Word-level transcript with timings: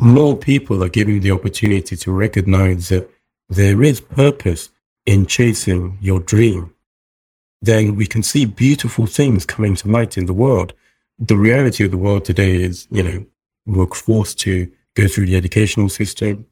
more 0.00 0.34
people 0.34 0.82
are 0.82 0.88
given 0.88 1.20
the 1.20 1.30
opportunity 1.30 1.94
to 1.94 2.10
recognize 2.10 2.88
that 2.88 3.10
there 3.50 3.82
is 3.82 4.00
purpose 4.00 4.70
in 5.04 5.26
chasing 5.26 5.98
your 6.00 6.20
dream, 6.20 6.72
then 7.60 7.96
we 7.96 8.06
can 8.06 8.22
see 8.22 8.46
beautiful 8.46 9.04
things 9.04 9.44
coming 9.44 9.74
to 9.76 9.88
light 9.88 10.16
in 10.16 10.24
the 10.24 10.32
world. 10.32 10.72
The 11.18 11.36
reality 11.36 11.84
of 11.84 11.90
the 11.90 11.98
world 11.98 12.24
today 12.24 12.62
is, 12.62 12.88
you 12.90 13.02
know, 13.02 13.26
we're 13.66 13.86
forced 13.86 14.38
to 14.40 14.70
go 14.94 15.06
through 15.06 15.26
the 15.26 15.36
educational 15.36 15.90
system, 15.90 16.46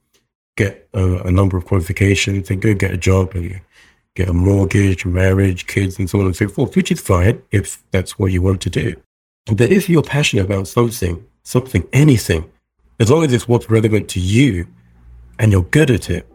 get 0.59 0.87
a, 0.93 1.23
a 1.23 1.30
number 1.30 1.57
of 1.57 1.65
qualifications, 1.65 2.51
and 2.51 2.61
go 2.61 2.75
get 2.75 2.93
a 2.93 2.99
job 2.99 3.35
and 3.35 3.61
get 4.15 4.29
a 4.29 4.35
mortgage, 4.35 5.07
marriage, 5.07 5.67
kids, 5.67 5.99
and 5.99 6.11
so 6.11 6.21
on 6.21 6.27
and 6.27 6.37
so 6.37 6.49
forth, 6.49 6.77
which 6.77 6.93
is 6.93 7.01
fine 7.01 7.43
if 7.51 7.83
that's 7.93 8.19
what 8.19 8.30
you 8.30 8.43
want 8.43 8.61
to 8.61 8.71
do. 8.71 8.95
But 9.46 9.73
if 9.73 9.89
you're 9.89 10.03
passionate 10.03 10.45
about 10.45 10.69
something, 10.69 11.25
something, 11.45 11.89
anything, 11.95 12.51
as 13.01 13.11
long 13.11 13.25
as 13.25 13.33
it's 13.33 13.46
what's 13.46 13.71
relevant 13.71 14.09
to 14.09 14.19
you 14.19 14.67
and 15.39 15.52
you're 15.52 15.62
good 15.62 15.91
at 15.91 16.11
it, 16.11 16.27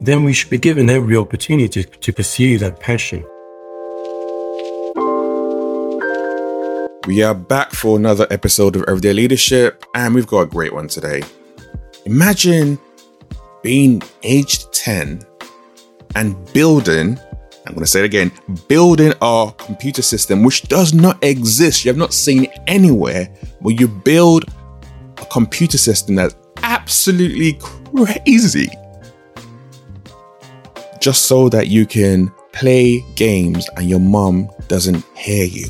then 0.00 0.22
we 0.22 0.32
should 0.32 0.50
be 0.50 0.58
given 0.58 0.88
every 0.88 1.16
opportunity 1.16 1.82
to, 1.82 2.12
pursue 2.12 2.58
that 2.58 2.78
passion. 2.78 3.22
We 7.08 7.22
are 7.22 7.34
back 7.34 7.72
for 7.72 7.96
another 7.96 8.26
episode 8.30 8.76
of 8.76 8.84
Everyday 8.84 9.14
Leadership, 9.14 9.84
and 9.94 10.14
we've 10.14 10.26
got 10.26 10.40
a 10.42 10.46
great 10.46 10.72
one 10.72 10.86
today. 10.86 11.22
Imagine 12.04 12.78
being 13.62 14.00
aged 14.22 14.72
10 14.72 15.22
and 16.14 16.52
building, 16.52 17.18
I'm 17.66 17.74
going 17.74 17.80
to 17.80 17.86
say 17.86 18.00
it 18.00 18.04
again, 18.04 18.30
building 18.68 19.12
a 19.20 19.52
computer 19.58 20.02
system 20.02 20.44
which 20.44 20.62
does 20.68 20.94
not 20.94 21.22
exist. 21.24 21.84
You 21.84 21.88
have 21.88 21.98
not 21.98 22.14
seen 22.14 22.46
anywhere 22.68 23.24
where 23.58 23.74
you 23.74 23.88
build 23.88 24.44
a 25.18 25.24
computer 25.26 25.78
system 25.78 26.14
that's 26.14 26.36
absolutely 26.62 27.58
crazy 27.94 28.68
just 31.00 31.26
so 31.26 31.48
that 31.48 31.68
you 31.68 31.86
can 31.86 32.32
play 32.52 33.04
games 33.14 33.68
and 33.76 33.88
your 33.88 34.00
mom 34.00 34.50
doesn't 34.66 35.04
hear 35.14 35.44
you. 35.44 35.66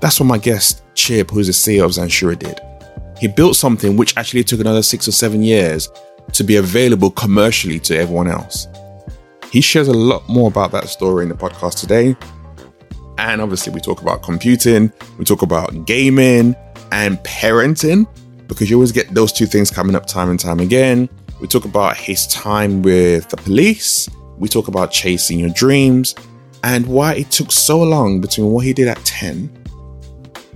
That's 0.00 0.20
what 0.20 0.26
my 0.26 0.38
guest 0.38 0.84
Chib, 0.94 1.30
who's 1.30 1.46
the 1.46 1.52
CEO 1.52 1.84
of 1.84 1.90
Zanshuri, 1.92 2.38
did. 2.38 2.60
He 3.18 3.26
built 3.26 3.56
something 3.56 3.96
which 3.96 4.16
actually 4.16 4.44
took 4.44 4.60
another 4.60 4.82
six 4.82 5.08
or 5.08 5.12
seven 5.12 5.42
years 5.42 5.88
to 6.34 6.44
be 6.44 6.56
available 6.56 7.10
commercially 7.10 7.80
to 7.80 7.96
everyone 7.96 8.28
else. 8.28 8.68
He 9.50 9.60
shares 9.60 9.88
a 9.88 9.92
lot 9.92 10.28
more 10.28 10.48
about 10.48 10.72
that 10.72 10.88
story 10.88 11.22
in 11.22 11.30
the 11.30 11.34
podcast 11.34 11.80
today. 11.80 12.16
And 13.16 13.40
obviously, 13.40 13.72
we 13.72 13.80
talk 13.80 14.02
about 14.02 14.22
computing, 14.22 14.92
we 15.18 15.24
talk 15.24 15.42
about 15.42 15.86
gaming 15.86 16.54
and 16.92 17.18
parenting, 17.18 18.06
because 18.48 18.68
you 18.68 18.76
always 18.76 18.92
get 18.92 19.14
those 19.14 19.32
two 19.32 19.46
things 19.46 19.70
coming 19.70 19.94
up 19.94 20.06
time 20.06 20.30
and 20.30 20.40
time 20.40 20.58
again. 20.58 21.08
We 21.40 21.46
talk 21.46 21.64
about 21.64 21.96
his 21.96 22.26
time 22.26 22.82
with 22.82 23.28
the 23.28 23.36
police, 23.36 24.08
we 24.38 24.48
talk 24.48 24.66
about 24.68 24.90
chasing 24.90 25.38
your 25.38 25.50
dreams, 25.50 26.14
and 26.64 26.86
why 26.86 27.14
it 27.14 27.30
took 27.30 27.52
so 27.52 27.80
long 27.82 28.20
between 28.20 28.50
what 28.50 28.64
he 28.64 28.72
did 28.72 28.88
at 28.88 28.96
10 29.04 29.52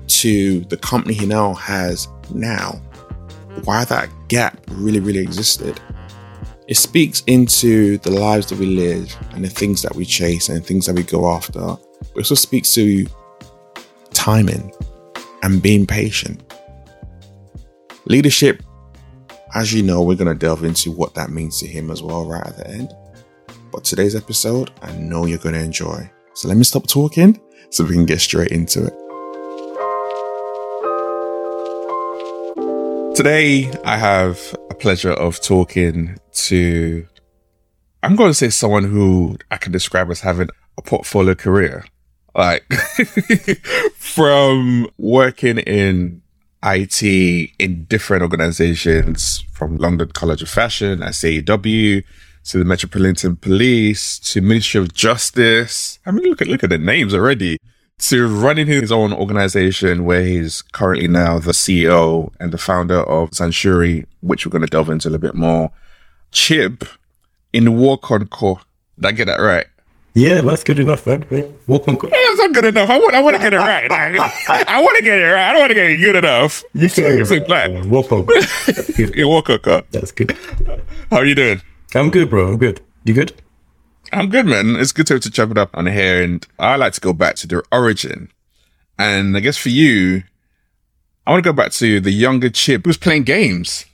to 0.09 0.61
the 0.63 0.77
company 0.77 1.15
he 1.15 1.27
now 1.27 1.55
has 1.55 2.09
now. 2.35 2.81
Why 3.65 3.85
that 3.85 4.09
gap 4.29 4.59
really, 4.71 5.01
really 5.01 5.21
existed. 5.21 5.81
It 6.69 6.77
speaks 6.77 7.23
into 7.27 7.99
the 7.99 8.11
lives 8.11 8.47
that 8.47 8.59
we 8.59 8.67
live 8.67 9.15
and 9.33 9.45
the 9.45 9.51
things 9.51 9.83
that 9.83 9.95
we 9.95 10.05
chase 10.05 10.49
and 10.49 10.65
things 10.65 10.87
that 10.87 10.95
we 10.95 11.03
go 11.03 11.31
after. 11.31 11.77
It 12.01 12.17
also 12.17 12.35
speaks 12.35 12.75
to 12.75 13.07
timing 14.13 14.73
and 15.43 15.63
being 15.63 15.87
patient. 15.87 16.52
Leadership, 18.07 18.65
as 19.55 19.73
you 19.73 19.81
know, 19.81 20.03
we're 20.03 20.17
going 20.17 20.27
to 20.27 20.35
delve 20.35 20.65
into 20.65 20.91
what 20.91 21.15
that 21.15 21.31
means 21.31 21.61
to 21.61 21.69
him 21.69 21.89
as 21.89 22.03
well 22.03 22.27
right 22.27 22.45
at 22.45 22.57
the 22.57 22.69
end. 22.69 22.93
But 23.71 23.85
today's 23.85 24.17
episode, 24.17 24.73
I 24.83 24.91
know 24.97 25.25
you're 25.27 25.39
going 25.39 25.55
to 25.55 25.61
enjoy. 25.61 26.11
So 26.35 26.49
let 26.49 26.57
me 26.57 26.65
stop 26.65 26.89
talking 26.89 27.41
so 27.71 27.85
we 27.85 27.95
can 27.95 28.05
get 28.05 28.21
straight 28.21 28.51
into 28.51 28.87
it. 28.87 28.93
Today, 33.15 33.71
I 33.85 33.99
have 33.99 34.57
a 34.71 34.75
pleasure 34.75 35.13
of 35.13 35.41
talking 35.41 36.19
to, 36.33 37.07
I'm 38.03 38.17
going 38.17 38.31
to 38.31 38.35
say 38.35 38.51
someone 38.51 38.85
who 38.85 39.37
I 39.53 39.59
can 39.59 39.71
describe 39.71 40.11
as 40.11 40.21
having 40.21 40.49
a 40.77 40.83
portfolio 40.83 41.37
career. 41.37 41.85
Like, 42.35 42.65
from 43.97 44.89
working 44.99 45.59
in 45.59 46.22
IT 46.65 47.03
in 47.59 47.85
different 47.85 48.23
organizations, 48.23 49.45
from 49.53 49.77
London 49.77 50.09
College 50.09 50.43
of 50.43 50.49
Fashion, 50.49 51.01
SAEW, 51.01 52.05
to 52.45 52.59
the 52.59 52.65
Metropolitan 52.65 53.37
Police, 53.37 54.19
to 54.19 54.41
Ministry 54.41 54.81
of 54.81 54.93
Justice. 54.95 55.99
I 56.07 56.11
mean, 56.11 56.29
look 56.29 56.43
at, 56.43 56.49
look 56.49 56.65
at 56.65 56.71
the 56.71 56.79
names 56.79 57.15
already 57.15 57.59
to 57.99 58.27
running 58.27 58.67
his 58.67 58.91
own 58.91 59.13
organization 59.13 60.05
where 60.05 60.25
he's 60.25 60.63
currently 60.63 61.07
now 61.07 61.39
the 61.39 61.53
CEO 61.53 62.33
and 62.41 62.53
the 62.53 62.59
founder 62.59 63.01
of 63.01 63.31
Zanshuri, 63.31 64.07
which 64.21 64.45
we're 64.45 64.51
going 64.51 64.63
to 64.63 64.69
delve 64.69 64.91
into 64.91 65.09
a 65.09 65.11
little 65.11 65.21
bit 65.21 65.37
more. 65.37 65.71
Chib 66.33 66.89
Nwokonkor. 67.55 68.61
Did 68.97 69.07
I 69.07 69.13
get 69.13 69.27
that 69.27 69.41
right? 69.41 69.67
Yeah, 70.15 70.43
that's 70.43 70.63
good 70.63 70.79
enough, 70.79 71.07
man. 71.07 71.25
Walk-On 71.67 71.95
Yeah, 71.95 72.11
that's 72.11 72.39
not 72.39 72.53
good 72.53 72.67
enough. 72.67 72.91
I 72.91 72.99
want, 72.99 73.15
I 73.15 73.23
want 73.23 73.37
to 73.37 73.43
get 73.43 73.55
it 73.55 73.57
right. 73.57 73.91
I, 73.91 74.83
want 74.83 74.99
to 74.99 75.03
get 75.03 75.19
it 75.19 75.25
right. 75.25 75.49
I 75.49 75.53
don't 75.53 75.61
want 75.61 75.71
to 75.71 75.75
get 75.75 75.91
it 75.91 75.97
good 75.97 76.17
enough. 76.17 76.63
You 76.75 76.91
can 76.91 77.19
it's 77.19 77.31
like 77.31 77.47
Co. 77.47 77.55
yeah, 79.15 79.25
Walk-On 79.25 79.85
That's 79.91 80.13
good. 80.13 80.37
How 81.11 81.17
are 81.17 81.25
you 81.25 81.35
doing? 81.35 81.63
I'm 81.95 82.11
good, 82.11 82.29
bro. 82.29 82.49
I'm 82.49 82.59
good. 82.59 82.83
You 83.05 83.15
good? 83.15 83.41
I'm 84.13 84.29
good, 84.29 84.45
man. 84.45 84.77
It's 84.77 84.93
good 84.93 85.07
to, 85.07 85.19
to 85.19 85.31
chop 85.31 85.51
it 85.51 85.57
up 85.57 85.71
on 85.73 85.87
here. 85.87 86.23
And 86.23 86.47
I 86.59 86.77
like 86.77 86.93
to 86.95 87.01
go 87.01 87.15
back 87.15 87.37
to 87.37 87.47
the 87.47 87.65
origin. 87.73 88.31
And 88.99 89.35
I 89.35 89.41
guess 89.41 89.57
for 89.57 89.71
you, 89.71 90.25
I 91.27 91.31
want 91.31 91.43
to 91.43 91.49
go 91.49 91.55
back 91.55 91.73
to 91.73 92.01
the 92.01 92.11
younger 92.11 92.51
Chib 92.51 92.85
who's 92.85 92.99
playing 92.99 93.23
games 93.23 93.87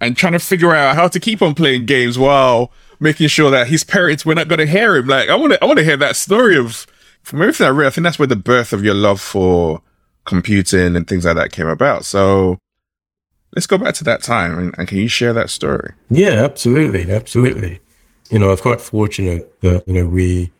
and 0.00 0.16
trying 0.16 0.32
to 0.32 0.38
figure 0.38 0.74
out 0.74 0.96
how 0.96 1.08
to 1.08 1.20
keep 1.20 1.42
on 1.42 1.54
playing 1.54 1.84
games 1.84 2.18
while 2.18 2.72
making 3.00 3.28
sure 3.28 3.50
that 3.50 3.68
his 3.68 3.84
parents 3.84 4.24
were 4.24 4.34
not 4.34 4.48
going 4.48 4.58
to 4.58 4.66
hear 4.66 4.96
him. 4.96 5.06
Like, 5.06 5.28
I 5.28 5.34
want 5.34 5.52
to, 5.52 5.62
I 5.62 5.66
want 5.66 5.78
to 5.78 5.84
hear 5.84 5.96
that 5.96 6.16
story 6.16 6.56
of, 6.56 6.86
from 7.22 7.42
everything 7.42 7.66
I 7.66 7.70
read, 7.70 7.86
I 7.86 7.90
think 7.90 8.04
that's 8.04 8.18
where 8.18 8.26
the 8.26 8.36
birth 8.36 8.72
of 8.72 8.84
your 8.84 8.94
love 8.94 9.20
for 9.20 9.82
computing 10.24 10.96
and 10.96 11.06
things 11.06 11.24
like 11.24 11.36
that 11.36 11.52
came 11.52 11.68
about. 11.68 12.04
So 12.04 12.58
let's 13.54 13.66
go 13.66 13.78
back 13.78 13.94
to 13.94 14.04
that 14.04 14.22
time 14.22 14.58
and, 14.58 14.74
and 14.78 14.88
can 14.88 14.98
you 14.98 15.08
share 15.08 15.32
that 15.32 15.50
story? 15.50 15.92
Yeah, 16.10 16.44
absolutely. 16.44 17.10
Absolutely 17.10 17.80
you 18.30 18.38
know, 18.38 18.48
I 18.48 18.50
was 18.50 18.60
quite 18.60 18.80
fortunate 18.80 19.60
that, 19.60 19.86
you 19.86 19.94
know, 19.94 20.08
we, 20.08 20.50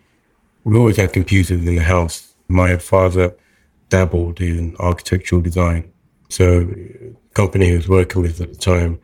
we 0.64 0.76
always 0.76 0.96
had 0.96 1.12
computers 1.12 1.50
in 1.50 1.64
the 1.64 1.78
house. 1.78 2.34
My 2.48 2.76
father 2.76 3.34
dabbled 3.88 4.40
in 4.40 4.76
architectural 4.78 5.40
design. 5.40 5.90
So 6.28 6.64
the 6.64 7.14
company 7.34 7.66
he 7.66 7.76
was 7.76 7.88
working 7.88 8.22
with 8.22 8.40
at 8.40 8.52
the 8.52 8.58
time 8.58 9.00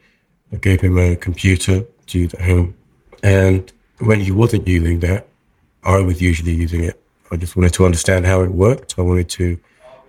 gave 0.61 0.81
him 0.81 0.99
a 0.99 1.17
computer 1.17 1.85
to 2.07 2.19
use 2.19 2.35
at 2.35 2.43
home. 2.43 2.77
And 3.23 3.71
when 3.99 4.21
he 4.21 4.31
wasn't 4.31 4.67
using 4.67 5.01
that, 5.01 5.29
I 5.85 5.99
was 6.01 6.21
usually 6.21 6.55
using 6.55 6.85
it. 6.85 7.01
I 7.31 7.37
just 7.37 7.57
wanted 7.57 7.73
to 7.75 7.85
understand 7.85 8.27
how 8.27 8.43
it 8.43 8.51
worked. 8.51 8.99
I 8.99 9.03
wanted 9.03 9.29
to 9.31 9.59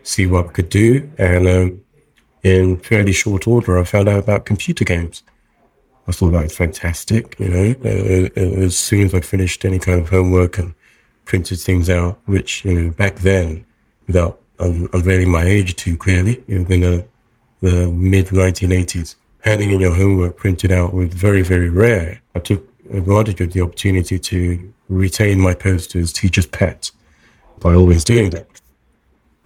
see 0.04 0.26
what 0.28 0.48
I 0.48 0.50
could 0.50 0.70
do. 0.70 1.10
And 1.18 1.48
um, 1.48 1.84
in 2.44 2.78
fairly 2.78 3.14
short 3.14 3.48
order, 3.48 3.80
I 3.80 3.84
found 3.84 4.10
out 4.10 4.20
about 4.20 4.46
computer 4.46 4.84
games. 4.84 5.24
I 6.08 6.12
thought 6.12 6.32
that 6.32 6.44
was 6.44 6.56
fantastic. 6.56 7.40
You 7.40 7.50
know, 7.50 7.76
uh, 7.86 8.40
as 8.40 8.76
soon 8.76 9.06
as 9.06 9.14
I 9.14 9.22
finished 9.22 9.64
any 9.64 9.80
kind 9.80 10.02
of 10.02 10.10
homework 10.10 10.58
and 10.58 10.74
printed 11.26 11.60
things 11.60 11.90
out, 11.90 12.20
which 12.26 12.66
you 12.66 12.74
know 12.74 12.92
back 12.92 13.16
then, 13.18 13.66
without 14.08 14.42
un- 14.60 14.90
unveiling 14.92 15.32
my 15.32 15.44
age 15.44 15.76
too 15.78 15.96
clearly, 15.96 16.44
you 16.48 16.60
know, 16.60 16.66
in 16.68 16.82
the, 16.82 17.06
the 17.62 17.88
mid 17.90 18.28
1980s, 18.28 19.16
handing 19.40 19.72
in 19.72 19.80
your 19.80 19.96
homework 19.96 20.36
printed 20.36 20.74
out 20.74 20.94
was 20.94 21.14
very 21.14 21.42
very 21.42 21.70
rare. 21.70 22.22
I 22.36 22.40
took 22.40 22.68
advantage 22.92 23.42
of 23.42 23.54
the 23.54 23.62
opportunity 23.62 24.20
to 24.20 24.74
retain 24.90 25.40
my 25.40 25.54
post 25.54 25.96
as 25.96 26.14
teacher's 26.14 26.46
pet 26.46 26.92
by 27.60 27.74
always 27.74 28.04
doing 28.04 28.30
that. 28.32 28.48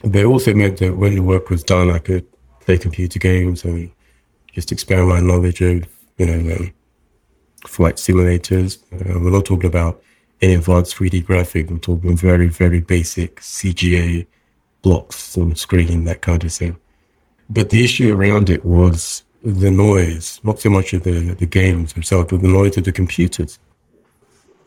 But 0.03 0.15
it 0.15 0.25
also 0.25 0.53
meant 0.53 0.77
that 0.79 0.97
when 0.97 1.15
the 1.15 1.23
work 1.23 1.49
was 1.49 1.63
done, 1.63 1.89
I 1.91 1.99
could 1.99 2.25
play 2.61 2.77
computer 2.77 3.19
games 3.19 3.63
and 3.63 3.91
just 4.51 4.71
expand 4.71 5.07
my 5.07 5.19
knowledge 5.19 5.61
of 5.61 5.87
you 6.17 6.25
know, 6.25 6.55
um, 6.55 6.73
flight 7.65 7.95
simulators. 7.95 8.79
Uh, 8.93 9.19
we're 9.19 9.31
not 9.31 9.45
talking 9.45 9.69
about 9.69 10.01
any 10.41 10.53
advanced 10.53 10.95
3D 10.95 11.25
graphics. 11.25 11.69
I'm 11.69 11.79
talking 11.79 12.15
very, 12.15 12.47
very 12.47 12.81
basic 12.81 13.39
CGA 13.41 14.25
blocks 14.81 15.37
on 15.37 15.55
screen, 15.55 16.03
that 16.05 16.21
kind 16.21 16.43
of 16.43 16.53
thing. 16.53 16.77
But 17.49 17.69
the 17.69 17.83
issue 17.83 18.13
around 18.13 18.49
it 18.49 18.65
was 18.65 19.23
the 19.43 19.71
noise, 19.71 20.39
not 20.43 20.59
so 20.59 20.69
much 20.69 20.93
of 20.93 21.03
the, 21.03 21.35
the 21.35 21.45
games 21.45 21.93
themselves, 21.93 22.29
but 22.29 22.41
the 22.41 22.47
noise 22.47 22.77
of 22.77 22.83
the 22.83 22.91
computers. 22.91 23.59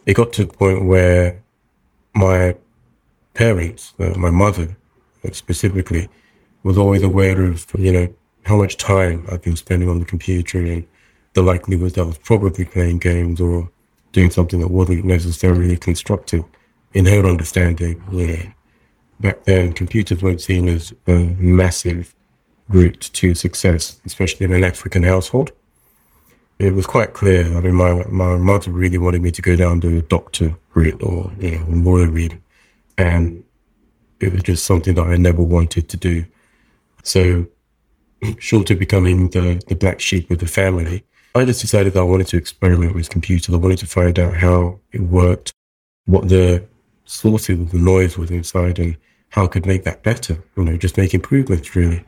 It 0.06 0.14
got 0.14 0.32
to 0.34 0.44
the 0.44 0.52
point 0.52 0.86
where 0.86 1.42
my 2.14 2.56
parents, 3.34 3.94
uh, 3.98 4.14
my 4.16 4.30
mother 4.30 4.76
specifically, 5.32 6.08
was 6.62 6.78
always 6.78 7.02
aware 7.02 7.42
of, 7.44 7.66
you 7.78 7.92
know, 7.92 8.14
how 8.44 8.56
much 8.56 8.76
time 8.76 9.26
I've 9.30 9.42
been 9.42 9.56
spending 9.56 9.88
on 9.88 9.98
the 9.98 10.04
computer 10.04 10.58
and 10.58 10.86
the 11.34 11.42
likelihood 11.42 11.92
that 11.92 12.02
I 12.02 12.04
was 12.04 12.18
probably 12.18 12.64
playing 12.64 12.98
games 12.98 13.40
or 13.40 13.70
doing 14.12 14.30
something 14.30 14.60
that 14.60 14.68
wasn't 14.68 15.04
necessarily 15.04 15.76
constructive 15.76 16.44
in 16.94 17.06
her 17.06 17.26
understanding. 17.26 18.02
Yeah. 18.10 18.52
Back 19.20 19.44
then, 19.44 19.72
computers 19.74 20.22
weren't 20.22 20.40
seen 20.40 20.68
as 20.68 20.92
a 21.06 21.12
massive 21.12 22.14
route 22.70 23.10
to 23.12 23.34
success, 23.34 24.00
especially 24.06 24.46
in 24.46 24.52
an 24.52 24.64
African 24.64 25.02
household. 25.02 25.52
It 26.58 26.74
was 26.74 26.86
quite 26.86 27.14
clear. 27.14 27.44
I 27.56 27.60
mean, 27.60 27.74
my, 27.74 28.04
my 28.04 28.36
mother 28.36 28.70
really 28.70 28.98
wanted 28.98 29.22
me 29.22 29.30
to 29.32 29.42
go 29.42 29.56
down 29.56 29.80
the 29.80 30.02
doctor 30.02 30.56
route 30.74 31.02
or, 31.02 31.32
you 31.38 31.58
know, 31.58 31.64
lawyer 31.68 32.08
route. 32.08 32.34
And 32.98 33.44
it 34.20 34.32
was 34.32 34.42
just 34.42 34.64
something 34.64 34.94
that 34.94 35.06
I 35.06 35.16
never 35.16 35.42
wanted 35.42 35.88
to 35.88 35.96
do. 35.96 36.26
So, 37.02 37.46
short 38.38 38.70
of 38.70 38.78
becoming 38.78 39.30
the, 39.30 39.62
the 39.68 39.74
black 39.74 40.00
sheep 40.00 40.30
of 40.30 40.38
the 40.38 40.46
family, 40.46 41.04
I 41.34 41.44
just 41.44 41.60
decided 41.60 41.94
that 41.94 42.00
I 42.00 42.04
wanted 42.04 42.26
to 42.28 42.36
experiment 42.36 42.94
with 42.94 43.08
computers. 43.08 43.54
I 43.54 43.58
wanted 43.58 43.78
to 43.78 43.86
find 43.86 44.18
out 44.18 44.34
how 44.34 44.80
it 44.92 45.00
worked, 45.00 45.52
what 46.04 46.28
the 46.28 46.64
sources 47.04 47.58
of 47.58 47.70
the 47.70 47.78
noise 47.78 48.18
was 48.18 48.30
inside, 48.30 48.78
and 48.78 48.96
how 49.30 49.44
I 49.44 49.46
could 49.46 49.64
make 49.64 49.84
that 49.84 50.02
better. 50.02 50.42
You 50.56 50.64
know, 50.64 50.76
just 50.76 50.98
make 50.98 51.14
improvements 51.14 51.74
really. 51.74 52.04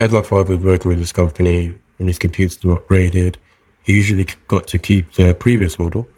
As 0.00 0.12
my 0.12 0.20
was 0.20 0.48
working 0.48 0.88
with 0.88 0.98
this 0.98 1.12
company 1.12 1.74
and 1.98 2.08
his 2.08 2.18
computers 2.18 2.64
were 2.64 2.76
upgraded, 2.76 3.36
he 3.82 3.92
usually 3.92 4.26
got 4.48 4.66
to 4.68 4.78
keep 4.78 5.12
the 5.12 5.34
previous 5.34 5.78
model. 5.78 6.08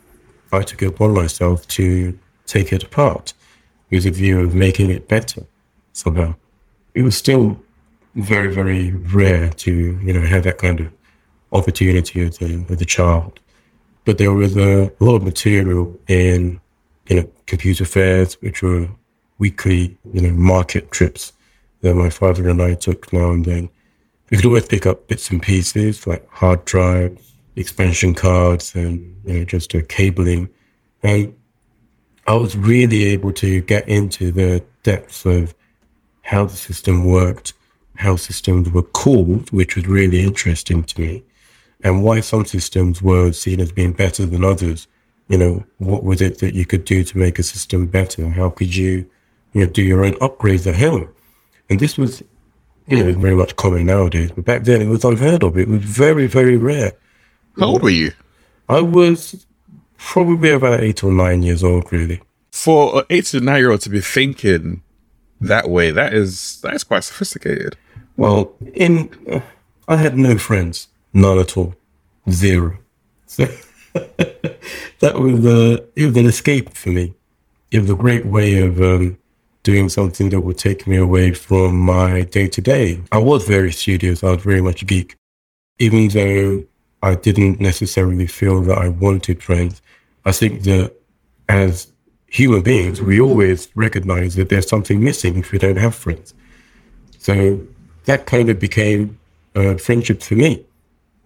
I 0.52 0.62
took 0.62 0.82
it 0.82 0.86
upon 0.86 1.14
myself 1.14 1.66
to 1.68 2.16
take 2.46 2.72
it 2.72 2.84
apart 2.84 3.34
with 3.90 4.06
a 4.06 4.12
view 4.12 4.38
of 4.38 4.54
making 4.54 4.90
it 4.90 5.08
better 5.08 5.42
somehow. 5.94 6.36
It 6.94 7.02
was 7.02 7.16
still 7.16 7.60
very, 8.14 8.54
very 8.54 8.92
rare 8.92 9.48
to, 9.48 9.72
you 10.00 10.12
know, 10.12 10.20
have 10.20 10.44
that 10.44 10.58
kind 10.58 10.78
of 10.78 10.92
opportunity 11.50 12.20
as 12.20 12.40
a, 12.40 12.64
a 12.80 12.84
child. 12.84 13.40
But 14.04 14.18
there 14.18 14.32
was 14.32 14.56
a, 14.56 14.92
a 15.00 15.04
lot 15.04 15.16
of 15.16 15.24
material 15.24 15.98
in, 16.06 16.60
you 17.08 17.16
know, 17.16 17.28
computer 17.46 17.84
fairs, 17.84 18.34
which 18.42 18.62
were 18.62 18.88
weekly, 19.38 19.98
you 20.12 20.20
know, 20.20 20.30
market 20.30 20.92
trips 20.92 21.32
that 21.82 21.94
my 21.94 22.10
father 22.10 22.48
and 22.48 22.62
I 22.62 22.74
took 22.74 23.12
now 23.12 23.30
and 23.30 23.44
then. 23.44 23.68
We 24.30 24.38
could 24.38 24.46
always 24.46 24.66
pick 24.66 24.86
up 24.86 25.08
bits 25.08 25.30
and 25.30 25.42
pieces 25.42 26.06
like 26.06 26.26
hard 26.30 26.64
drives, 26.64 27.34
expansion 27.54 28.14
cards, 28.14 28.74
and 28.74 29.20
you 29.24 29.40
know, 29.40 29.44
just 29.44 29.74
a 29.74 29.82
cabling. 29.82 30.48
And 31.02 31.34
I 32.26 32.34
was 32.34 32.56
really 32.56 33.04
able 33.04 33.32
to 33.34 33.60
get 33.60 33.86
into 33.88 34.32
the 34.32 34.64
depths 34.84 35.26
of 35.26 35.54
how 36.22 36.46
the 36.46 36.56
system 36.56 37.04
worked, 37.04 37.52
how 37.96 38.16
systems 38.16 38.70
were 38.70 38.82
called, 38.82 39.50
which 39.50 39.76
was 39.76 39.86
really 39.86 40.22
interesting 40.22 40.84
to 40.84 41.00
me, 41.00 41.24
and 41.82 42.02
why 42.02 42.20
some 42.20 42.46
systems 42.46 43.02
were 43.02 43.32
seen 43.32 43.60
as 43.60 43.72
being 43.72 43.92
better 43.92 44.24
than 44.24 44.44
others. 44.44 44.86
You 45.28 45.38
know, 45.38 45.64
what 45.78 46.04
was 46.04 46.22
it 46.22 46.38
that 46.38 46.54
you 46.54 46.64
could 46.64 46.84
do 46.84 47.04
to 47.04 47.18
make 47.18 47.38
a 47.38 47.42
system 47.42 47.86
better? 47.86 48.28
How 48.28 48.50
could 48.50 48.74
you, 48.74 49.10
you 49.52 49.62
know, 49.62 49.66
do 49.66 49.82
your 49.82 50.04
own 50.04 50.14
upgrades 50.14 50.66
at 50.66 50.76
home? 50.76 51.08
And 51.72 51.80
this 51.80 51.96
was, 51.96 52.22
you 52.86 53.02
know, 53.02 53.18
very 53.18 53.34
much 53.34 53.56
common 53.56 53.86
nowadays, 53.86 54.30
but 54.30 54.44
back 54.44 54.64
then 54.64 54.82
it 54.82 54.88
was 54.88 55.04
unheard 55.04 55.42
of. 55.42 55.56
It 55.56 55.68
was 55.68 55.82
very, 55.82 56.26
very 56.26 56.58
rare. 56.58 56.92
How 57.58 57.68
old 57.68 57.82
were 57.82 57.88
you? 57.88 58.12
I 58.68 58.82
was 58.82 59.46
probably 59.96 60.50
about 60.50 60.80
eight 60.80 61.02
or 61.02 61.10
nine 61.10 61.42
years 61.42 61.64
old, 61.64 61.90
really. 61.90 62.20
For 62.50 62.98
an 62.98 63.04
eight 63.08 63.24
to 63.26 63.40
nine 63.40 63.60
year 63.60 63.70
old 63.70 63.80
to 63.82 63.88
be 63.88 64.02
thinking 64.02 64.82
that 65.40 65.70
way, 65.70 65.90
that 65.92 66.12
is 66.12 66.60
that 66.60 66.74
is 66.74 66.84
quite 66.84 67.04
sophisticated. 67.04 67.78
Well, 68.18 68.54
in 68.74 69.08
uh, 69.32 69.40
I 69.88 69.96
had 69.96 70.18
no 70.18 70.36
friends, 70.36 70.88
none 71.14 71.38
at 71.38 71.56
all, 71.56 71.74
zero. 72.28 72.76
So 73.24 73.46
that 73.94 75.14
was 75.18 75.46
uh, 75.46 75.78
it 75.96 76.04
was 76.04 76.16
an 76.18 76.26
escape 76.26 76.74
for 76.74 76.90
me. 76.90 77.14
It 77.70 77.80
was 77.80 77.88
a 77.88 77.94
great 77.94 78.26
way 78.26 78.58
of 78.60 78.78
um, 78.82 79.16
doing 79.62 79.88
something 79.88 80.30
that 80.30 80.40
would 80.40 80.58
take 80.58 80.86
me 80.86 80.96
away 80.96 81.32
from 81.32 81.78
my 81.78 82.22
day 82.22 82.48
to 82.48 82.60
day. 82.60 83.00
I 83.12 83.18
was 83.18 83.46
very 83.46 83.72
studious. 83.72 84.24
I 84.24 84.32
was 84.32 84.42
very 84.42 84.60
much 84.60 84.82
a 84.82 84.84
geek, 84.84 85.16
even 85.78 86.08
though 86.08 86.64
I 87.02 87.14
didn't 87.14 87.60
necessarily 87.60 88.26
feel 88.26 88.62
that 88.62 88.78
I 88.78 88.88
wanted 88.88 89.42
friends. 89.42 89.80
I 90.24 90.32
think 90.32 90.62
that 90.64 90.94
as 91.48 91.92
human 92.26 92.62
beings, 92.62 93.00
we 93.00 93.20
always 93.20 93.68
recognize 93.74 94.34
that 94.36 94.48
there's 94.48 94.68
something 94.68 95.02
missing 95.02 95.38
if 95.38 95.52
we 95.52 95.58
don't 95.58 95.76
have 95.76 95.94
friends. 95.94 96.34
So 97.18 97.60
that 98.04 98.26
kind 98.26 98.48
of 98.48 98.58
became 98.58 99.18
a 99.54 99.78
friendship 99.78 100.22
for 100.22 100.34
me. 100.34 100.64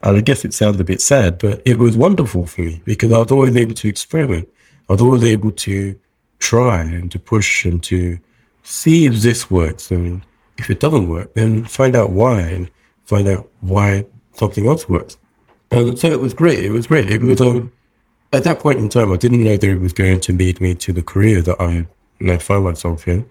And 0.03 0.17
I 0.17 0.21
guess 0.21 0.45
it 0.45 0.53
sounds 0.53 0.79
a 0.79 0.85
bit 0.85 1.01
sad, 1.01 1.39
but 1.39 1.63
it 1.65 1.79
was 1.79 1.97
wonderful 1.97 2.47
for 2.47 2.61
me 2.63 2.83
because 2.85 3.13
I 3.13 3.19
was 3.19 3.33
always 3.33 3.57
able 3.57 3.75
to 3.75 3.89
experiment. 3.89 4.49
I 4.89 4.93
was 4.93 5.03
always 5.03 5.25
able 5.25 5.53
to 5.53 5.99
try 6.39 6.83
and 6.83 7.11
to 7.13 7.19
push 7.19 7.65
and 7.65 7.83
to 7.85 8.19
see 8.67 9.07
if 9.07 9.15
this 9.23 9.51
works. 9.51 9.91
And 9.91 10.23
if 10.59 10.71
it 10.71 10.81
doesn't 10.81 11.09
work, 11.09 11.35
then 11.35 11.65
find 11.65 11.95
out 11.95 12.11
why 12.11 12.41
and 12.41 12.71
find 13.05 13.29
out 13.29 13.49
why 13.61 14.07
something 14.33 14.67
else 14.67 14.89
works. 14.89 15.17
And 15.71 15.99
so 15.99 16.11
it 16.11 16.21
was 16.21 16.35
great. 16.35 16.65
It 16.65 16.71
was 16.71 16.87
great. 16.87 17.11
It 17.11 17.23
was, 17.23 17.41
um, 17.41 17.73
at 18.33 18.45
that 18.45 18.61
point 18.61 18.79
in 18.79 18.89
time, 18.89 19.13
I 19.13 19.17
didn't 19.17 19.43
know 19.43 19.57
that 19.57 19.69
it 19.69 19.81
was 19.81 19.93
going 19.93 20.21
to 20.21 20.33
lead 20.33 20.61
me 20.61 20.75
to 20.75 20.93
the 20.93 21.03
career 21.03 21.43
that 21.43 21.61
I 21.61 21.87
now 22.21 22.39
find 22.39 22.65
myself 22.65 23.07
in. 23.09 23.29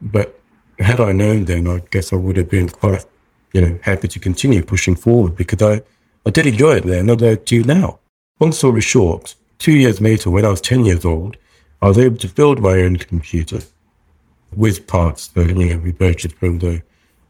But 0.00 0.38
had 0.78 1.00
I 1.00 1.12
known 1.12 1.44
then, 1.44 1.66
I 1.66 1.82
guess 1.90 2.12
I 2.12 2.16
would 2.16 2.36
have 2.36 2.50
been 2.50 2.68
quite, 2.68 3.04
you 3.52 3.60
know, 3.60 3.78
happy 3.82 4.08
to 4.08 4.18
continue 4.18 4.62
pushing 4.62 4.94
forward 4.94 5.36
because 5.36 5.62
I, 5.62 5.82
I 6.24 6.30
did 6.30 6.46
enjoy 6.46 6.76
it 6.76 6.84
then, 6.84 7.10
and 7.10 7.22
I 7.22 7.36
do 7.36 7.64
now. 7.64 7.98
Long 8.40 8.52
story 8.52 8.80
short, 8.80 9.34
two 9.58 9.72
years 9.72 10.00
later, 10.00 10.30
when 10.30 10.44
I 10.44 10.50
was 10.50 10.60
10 10.60 10.84
years 10.84 11.04
old, 11.04 11.36
I 11.80 11.88
was 11.88 11.98
able 11.98 12.18
to 12.18 12.28
build 12.28 12.60
my 12.60 12.80
own 12.80 12.96
computer 12.96 13.60
with 14.54 14.86
parts 14.86 15.28
that, 15.28 15.48
you 15.48 15.54
know, 15.54 15.78
we 15.78 15.92
purchased 15.92 16.36
from 16.36 16.58
the 16.58 16.82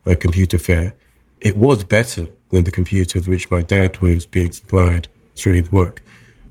uh, 0.07 0.15
computer 0.19 0.59
fair. 0.59 0.95
It 1.41 1.57
was 1.57 1.85
better 1.85 2.27
than 2.51 2.65
the 2.65 2.71
computers 2.71 3.29
which 3.29 3.51
my 3.51 3.63
dad 3.63 3.99
was 3.99 4.27
being 4.27 4.53
supplied 4.53 5.09
through 5.35 5.55
his 5.55 5.73
work, 5.73 6.03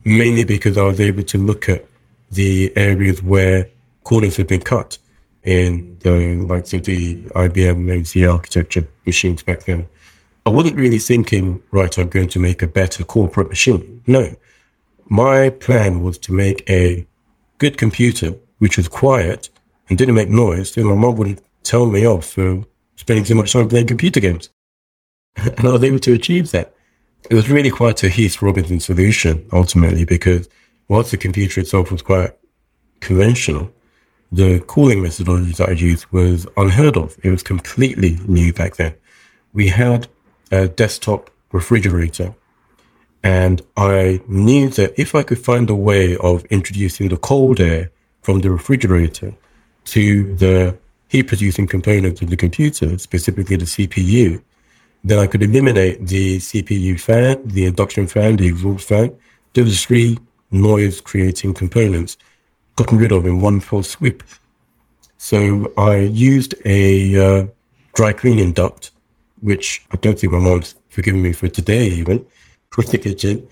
mainly 0.04 0.44
because 0.44 0.78
I 0.78 0.84
was 0.84 1.00
able 1.00 1.24
to 1.24 1.38
look 1.38 1.70
at 1.70 1.86
the 2.32 2.76
areas 2.76 3.24
where 3.24 3.70
corners 4.04 4.38
had 4.38 4.48
been 4.48 4.62
cut 4.62 4.98
in 5.44 5.98
the 6.00 6.36
likes 6.38 6.74
of 6.74 6.84
the 6.84 7.22
IBM 7.24 7.90
MC 7.90 8.26
architecture 8.26 8.88
machines 9.06 9.44
back 9.44 9.64
then. 9.66 9.88
I 10.46 10.50
wasn't 10.50 10.76
really 10.76 11.00
thinking, 11.00 11.62
right, 11.72 11.98
I'm 11.98 12.10
going 12.10 12.30
to 12.30 12.40
make 12.40 12.62
a 12.62 12.68
better 12.68 13.04
corporate 13.04 13.50
machine. 13.50 14.04
No. 14.06 14.36
My 15.08 15.50
plan 15.50 16.02
was 16.04 16.18
to 16.20 16.34
make 16.34 16.68
a 16.70 17.06
good 17.58 17.78
computer 17.78 18.36
which 18.58 18.78
was 18.78 18.88
quiet 18.88 19.50
and 19.90 19.98
didn't 19.98 20.16
make 20.16 20.30
noise, 20.30 20.74
then 20.74 20.86
my 20.86 20.96
mom 20.96 21.16
wouldn't 21.16 21.42
tell 21.64 21.86
me 21.86 22.06
oh, 22.06 22.18
off 22.18 22.26
for 22.32 22.64
spending 22.96 23.26
too 23.26 23.36
much 23.36 23.54
time 23.54 23.68
playing 23.68 23.88
computer 23.88 24.20
games. 24.20 24.50
and 25.36 25.68
I 25.68 25.72
was 25.72 25.84
able 25.84 26.00
to 26.00 26.14
achieve 26.14 26.52
that. 26.52 26.74
It 27.30 27.36
was 27.36 27.50
really 27.50 27.72
quite 27.72 28.04
a 28.04 28.10
Heath 28.10 28.42
Robinson 28.42 28.80
solution 28.80 29.48
ultimately 29.52 30.06
because 30.06 30.48
whilst 30.88 31.12
the 31.12 31.18
computer 31.18 31.62
itself 31.62 31.92
was 31.92 32.02
quite 32.02 32.38
conventional, 33.00 33.72
the 34.32 34.60
cooling 34.68 35.02
methodology 35.02 35.54
that 35.54 35.70
I 35.70 35.74
used 35.74 36.06
was 36.12 36.48
unheard 36.58 36.98
of. 36.98 37.18
It 37.24 37.32
was 37.32 37.44
completely 37.44 38.20
new 38.28 38.54
back 38.54 38.76
then. 38.76 38.96
We 39.54 39.70
had 39.70 40.08
a 40.52 40.68
desktop 40.68 41.30
refrigerator 41.52 42.36
and 43.24 43.62
I 43.76 44.22
knew 44.28 44.70
that 44.70 45.00
if 45.00 45.16
I 45.16 45.24
could 45.24 45.40
find 45.40 45.68
a 45.70 45.76
way 45.76 46.16
of 46.18 46.46
introducing 46.46 47.10
the 47.10 47.18
cold 47.18 47.60
air 47.60 47.92
from 48.22 48.42
the 48.42 48.52
refrigerator 48.52 49.34
to 49.86 50.36
the 50.36 50.78
heat 51.08 51.24
producing 51.24 51.68
components 51.68 52.22
of 52.22 52.30
the 52.30 52.38
computer, 52.38 52.98
specifically 52.98 53.56
the 53.56 53.66
CPU, 53.66 54.42
then 55.04 55.20
I 55.20 55.28
could 55.28 55.44
eliminate 55.44 56.06
the 56.06 56.38
CPU 56.38 57.00
fan, 57.00 57.48
the 57.48 57.66
induction 57.66 58.08
fan, 58.08 58.38
the 58.38 58.48
exhaust 58.48 58.88
fan, 58.88 59.16
those 59.54 59.84
three 59.84 60.18
noise 60.52 61.00
creating 61.00 61.54
components, 61.54 62.18
gotten 62.76 62.98
rid 62.98 63.12
of 63.12 63.26
in 63.26 63.40
one 63.40 63.60
fell 63.60 63.84
swoop. 63.84 64.24
So 65.18 65.72
I 65.78 65.98
used 65.98 66.56
a 66.66 67.16
uh, 67.26 67.48
dry 67.94 68.14
cleaning 68.14 68.52
duct, 68.52 68.92
which 69.42 69.86
I 69.92 69.98
don't 69.98 70.20
think 70.20 70.34
my 70.34 70.40
mom's 70.40 70.76
forgiven 70.90 71.22
me 71.22 71.34
for 71.34 71.48
today 71.48 71.88
even, 71.88 72.26
for 72.72 72.84
the 72.84 72.98
kitchen. 72.98 73.48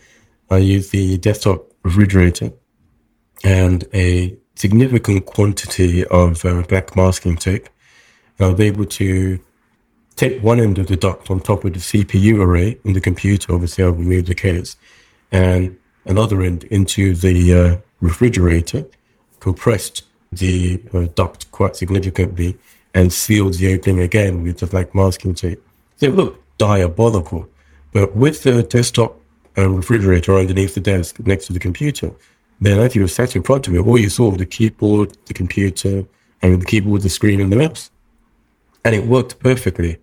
I 0.50 0.58
used 0.58 0.92
the 0.92 1.18
desktop 1.18 1.72
refrigerator 1.84 2.52
and 3.44 3.86
a 3.94 4.36
significant 4.56 5.26
quantity 5.26 6.06
of 6.06 6.46
uh, 6.46 6.62
black 6.64 6.96
masking 6.96 7.36
tape. 7.38 7.68
And 8.38 8.48
I 8.48 8.52
was 8.52 8.60
able 8.60 8.86
to 8.86 9.40
take 10.16 10.42
one 10.44 10.60
end 10.60 10.78
of 10.78 10.88
the 10.88 10.96
duct 10.96 11.30
on 11.32 11.40
top 11.40 11.66
of 11.66 11.74
the 11.74 11.80
CPU 11.80 12.40
array 12.40 12.78
in 12.84 12.94
the 12.94 13.02
computer, 13.02 13.54
obviously 13.54 13.84
I'll 13.84 13.92
remove 13.92 14.28
the 14.28 14.36
case, 14.36 14.76
and 15.32 15.78
another 16.06 16.42
end 16.42 16.66
into 16.66 17.16
the 17.16 17.54
uh, 17.54 17.78
refrigerator, 18.02 18.86
compressed 19.40 20.04
the 20.32 20.82
uh, 20.94 21.08
duct 21.16 21.52
quite 21.52 21.76
significantly, 21.76 22.58
and 22.94 23.12
sealed 23.12 23.56
the 23.56 23.74
opening 23.74 24.00
again 24.00 24.44
with 24.44 24.60
the 24.60 24.68
black 24.68 24.94
masking 24.94 25.34
tape. 25.34 25.62
So 25.98 26.10
look, 26.10 26.44
diabolical. 26.58 27.50
But 27.92 28.16
with 28.16 28.44
the 28.44 28.64
desktop 28.64 29.20
and 29.56 29.78
refrigerator 29.78 30.38
underneath 30.38 30.76
the 30.76 30.82
desk 30.82 31.20
next 31.20 31.48
to 31.48 31.54
the 31.54 31.60
computer, 31.60 32.12
then 32.66 32.80
as 32.80 32.96
you 32.96 33.08
sat 33.08 33.36
in 33.36 33.44
front 33.44 33.68
of 33.68 33.76
it, 33.76 33.80
all 33.80 33.98
you 33.98 34.10
saw 34.10 34.30
was 34.30 34.38
the 34.38 34.46
keyboard, 34.46 35.18
the 35.26 35.34
computer, 35.34 36.06
and 36.42 36.62
the 36.62 36.66
keyboard, 36.66 37.02
the 37.02 37.10
screen, 37.10 37.42
and 37.42 37.52
the 37.52 37.56
mouse. 37.56 37.90
And 38.86 38.94
it 38.96 39.06
worked 39.06 39.40
perfectly. 39.40 39.98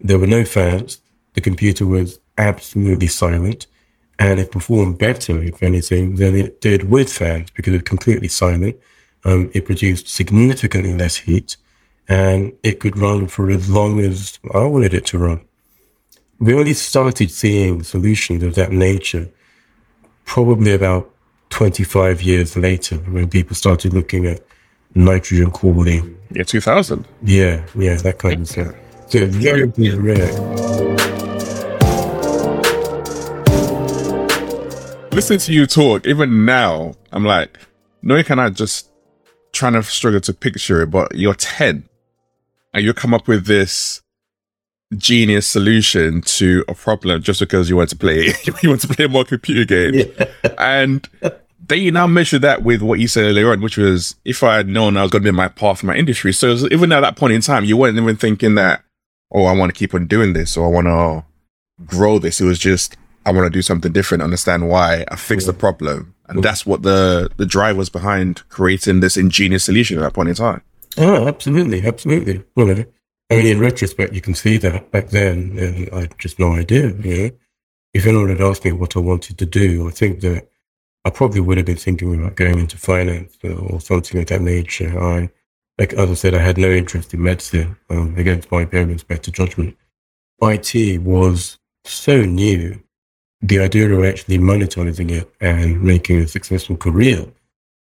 There 0.00 0.18
were 0.18 0.26
no 0.26 0.44
fans. 0.44 1.00
The 1.34 1.40
computer 1.40 1.86
was 1.86 2.20
absolutely 2.36 3.08
silent 3.08 3.66
and 4.18 4.40
it 4.40 4.50
performed 4.50 4.98
better, 4.98 5.42
if 5.42 5.62
anything, 5.62 6.16
than 6.16 6.34
it 6.34 6.60
did 6.60 6.90
with 6.90 7.12
fans 7.12 7.50
because 7.50 7.72
it 7.72 7.76
was 7.76 7.88
completely 7.88 8.28
silent. 8.28 8.76
Um, 9.24 9.50
it 9.54 9.64
produced 9.64 10.08
significantly 10.08 10.94
less 10.94 11.16
heat 11.16 11.56
and 12.08 12.52
it 12.62 12.80
could 12.80 12.96
run 12.96 13.28
for 13.28 13.50
as 13.50 13.68
long 13.68 14.00
as 14.00 14.38
I 14.54 14.64
wanted 14.64 14.94
it 14.94 15.06
to 15.06 15.18
run. 15.18 15.40
We 16.40 16.54
only 16.54 16.74
started 16.74 17.30
seeing 17.30 17.82
solutions 17.82 18.42
of 18.42 18.54
that 18.54 18.72
nature 18.72 19.28
probably 20.24 20.72
about 20.72 21.12
25 21.50 22.22
years 22.22 22.56
later 22.56 22.96
when 22.96 23.28
people 23.28 23.54
started 23.54 23.94
looking 23.94 24.26
at 24.26 24.40
nitrogen 24.94 25.50
cooling. 25.50 26.16
Yeah, 26.30 26.44
2000. 26.44 27.06
Yeah, 27.22 27.64
yeah, 27.74 27.96
that 27.96 28.18
kind 28.18 28.42
of 28.42 28.48
stuff. 28.48 28.74
So 29.08 29.26
very, 29.26 29.66
very 29.66 29.96
rare. 29.96 31.18
listening 35.18 35.40
to 35.40 35.52
you 35.52 35.66
talk, 35.66 36.06
even 36.06 36.44
now, 36.44 36.94
I'm 37.10 37.24
like, 37.24 37.58
no, 38.02 38.14
you 38.14 38.22
cannot 38.22 38.54
just 38.54 38.88
trying 39.50 39.72
to 39.72 39.82
struggle 39.82 40.20
to 40.20 40.32
picture 40.32 40.82
it, 40.82 40.92
but 40.92 41.12
you're 41.12 41.34
10 41.34 41.88
and 42.72 42.84
you 42.84 42.94
come 42.94 43.12
up 43.12 43.26
with 43.26 43.44
this 43.46 44.00
genius 44.96 45.46
solution 45.46 46.22
to 46.22 46.64
a 46.66 46.74
problem 46.74 47.22
just 47.22 47.40
because 47.40 47.68
you 47.68 47.76
want 47.76 47.90
to 47.90 47.96
play, 47.96 48.32
you 48.62 48.68
want 48.70 48.80
to 48.80 48.88
play 48.88 49.06
more 49.06 49.24
computer 49.24 49.64
games. 49.64 50.10
Yeah. 50.18 50.54
And 50.58 51.08
then 51.66 51.80
you 51.80 51.92
now 51.92 52.06
measure 52.06 52.38
that 52.38 52.62
with 52.62 52.80
what 52.80 52.98
you 52.98 53.08
said 53.08 53.24
earlier 53.24 53.52
on, 53.52 53.60
which 53.60 53.76
was 53.76 54.16
if 54.24 54.42
I 54.42 54.56
had 54.56 54.68
known 54.68 54.96
I 54.96 55.02
was 55.02 55.10
going 55.10 55.22
to 55.22 55.30
be 55.30 55.36
my 55.36 55.48
path 55.48 55.82
in 55.82 55.88
my 55.88 55.96
industry. 55.96 56.32
So 56.32 56.56
even 56.70 56.92
at 56.92 57.00
that 57.00 57.16
point 57.16 57.34
in 57.34 57.40
time, 57.40 57.64
you 57.64 57.76
weren't 57.76 57.98
even 57.98 58.16
thinking 58.16 58.54
that, 58.54 58.82
oh, 59.32 59.44
I 59.44 59.54
want 59.54 59.72
to 59.72 59.78
keep 59.78 59.94
on 59.94 60.06
doing 60.06 60.32
this 60.32 60.56
or 60.56 60.66
I 60.66 60.70
want 60.70 60.86
to 60.86 61.24
grow 61.84 62.18
this. 62.18 62.40
It 62.40 62.46
was 62.46 62.58
just, 62.58 62.96
I 63.26 63.32
want 63.32 63.44
to 63.44 63.50
do 63.50 63.62
something 63.62 63.92
different, 63.92 64.22
understand 64.22 64.68
why, 64.68 65.04
I 65.10 65.16
fix 65.16 65.44
yeah. 65.44 65.52
the 65.52 65.58
problem. 65.58 66.14
And 66.28 66.42
that's 66.42 66.66
what 66.66 66.82
the, 66.82 67.30
the 67.38 67.46
drive 67.46 67.76
was 67.76 67.88
behind 67.88 68.46
creating 68.50 69.00
this 69.00 69.16
ingenious 69.16 69.64
solution 69.64 69.98
at 69.98 70.02
that 70.02 70.12
point 70.12 70.28
in 70.28 70.34
time. 70.34 70.62
Oh, 70.98 71.26
absolutely. 71.26 71.86
Absolutely. 71.86 72.44
Well, 72.54 72.84
I 73.30 73.36
mean, 73.36 73.46
in 73.46 73.60
retrospect, 73.60 74.14
you 74.14 74.20
can 74.20 74.34
see 74.34 74.56
that 74.58 74.90
back 74.90 75.08
then, 75.08 75.58
and 75.58 75.90
I 75.92 76.00
had 76.02 76.18
just 76.18 76.38
no 76.38 76.52
idea, 76.54 76.88
you 76.88 77.24
know. 77.24 77.30
If 77.94 78.06
anyone 78.06 78.28
had 78.28 78.40
asked 78.40 78.64
me 78.64 78.72
what 78.72 78.96
I 78.96 79.00
wanted 79.00 79.38
to 79.38 79.46
do, 79.46 79.88
I 79.88 79.90
think 79.90 80.20
that 80.20 80.48
I 81.04 81.10
probably 81.10 81.40
would 81.40 81.56
have 81.56 81.66
been 81.66 81.76
thinking 81.76 82.14
about 82.14 82.36
going 82.36 82.58
into 82.58 82.76
finance 82.76 83.36
or 83.42 83.80
something 83.80 84.20
of 84.20 84.26
that 84.26 84.42
nature. 84.42 84.98
I, 84.98 85.30
like 85.78 85.94
as 85.94 86.10
I 86.10 86.14
said, 86.14 86.34
I 86.34 86.38
had 86.38 86.58
no 86.58 86.70
interest 86.70 87.14
in 87.14 87.22
medicine 87.22 87.76
um, 87.90 88.14
against 88.16 88.50
my 88.50 88.64
parents' 88.64 89.04
better 89.04 89.30
judgment. 89.30 89.76
IT 90.40 91.02
was 91.02 91.58
so 91.84 92.22
new 92.22 92.82
the 93.40 93.60
idea 93.60 93.88
of 93.90 94.04
actually 94.04 94.38
monetizing 94.38 95.10
it 95.10 95.32
and 95.40 95.82
making 95.82 96.20
a 96.20 96.28
successful 96.28 96.76
career 96.76 97.26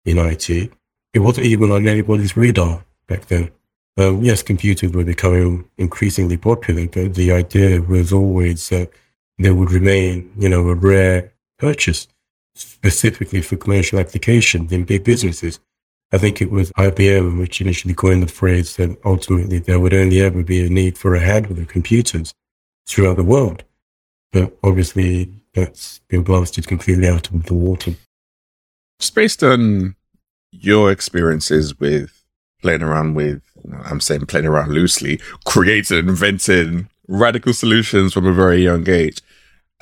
in 0.05 0.17
IT, 0.17 0.49
it 0.49 1.19
wasn't 1.19 1.45
even 1.45 1.71
on 1.71 1.87
anybody's 1.87 2.35
radar 2.35 2.83
back 3.07 3.27
then. 3.27 3.51
Um, 3.95 4.23
yes, 4.23 4.41
computers 4.41 4.91
were 4.91 5.03
becoming 5.03 5.65
increasingly 5.77 6.37
popular, 6.37 6.87
but 6.87 7.13
the 7.13 7.31
idea 7.31 7.81
was 7.81 8.11
always 8.11 8.69
that 8.69 8.89
there 9.37 9.53
would 9.53 9.71
remain, 9.71 10.31
you 10.37 10.49
know, 10.49 10.67
a 10.69 10.75
rare 10.75 11.31
purchase 11.59 12.07
specifically 12.55 13.41
for 13.41 13.55
commercial 13.55 13.99
applications 13.99 14.71
in 14.71 14.83
big 14.83 15.03
businesses. 15.03 15.59
I 16.11 16.17
think 16.17 16.41
it 16.41 16.51
was 16.51 16.71
IBM 16.73 17.39
which 17.39 17.61
initially 17.61 17.93
coined 17.93 18.23
the 18.23 18.27
phrase 18.27 18.75
that 18.77 18.97
ultimately 19.03 19.59
there 19.59 19.79
would 19.79 19.93
only 19.93 20.21
ever 20.21 20.43
be 20.43 20.65
a 20.65 20.69
need 20.69 20.97
for 20.97 21.15
a 21.15 21.19
handful 21.19 21.57
of 21.59 21.67
computers 21.67 22.33
throughout 22.87 23.17
the 23.17 23.23
world. 23.23 23.63
But 24.31 24.57
obviously, 24.63 25.31
that's 25.53 25.99
been 26.07 26.23
blasted 26.23 26.67
completely 26.67 27.07
out 27.07 27.29
of 27.29 27.45
the 27.45 27.53
water. 27.53 27.95
Just 28.99 29.15
based 29.15 29.43
on 29.43 29.95
your 30.51 30.91
experiences 30.91 31.79
with 31.79 32.22
playing 32.63 32.81
around 32.81 33.13
with, 33.13 33.43
I'm 33.83 33.99
saying 33.99 34.25
playing 34.25 34.47
around 34.47 34.71
loosely, 34.71 35.19
creating, 35.45 36.09
inventing 36.09 36.89
radical 37.07 37.53
solutions 37.53 38.13
from 38.13 38.25
a 38.25 38.33
very 38.33 38.63
young 38.63 38.89
age. 38.89 39.21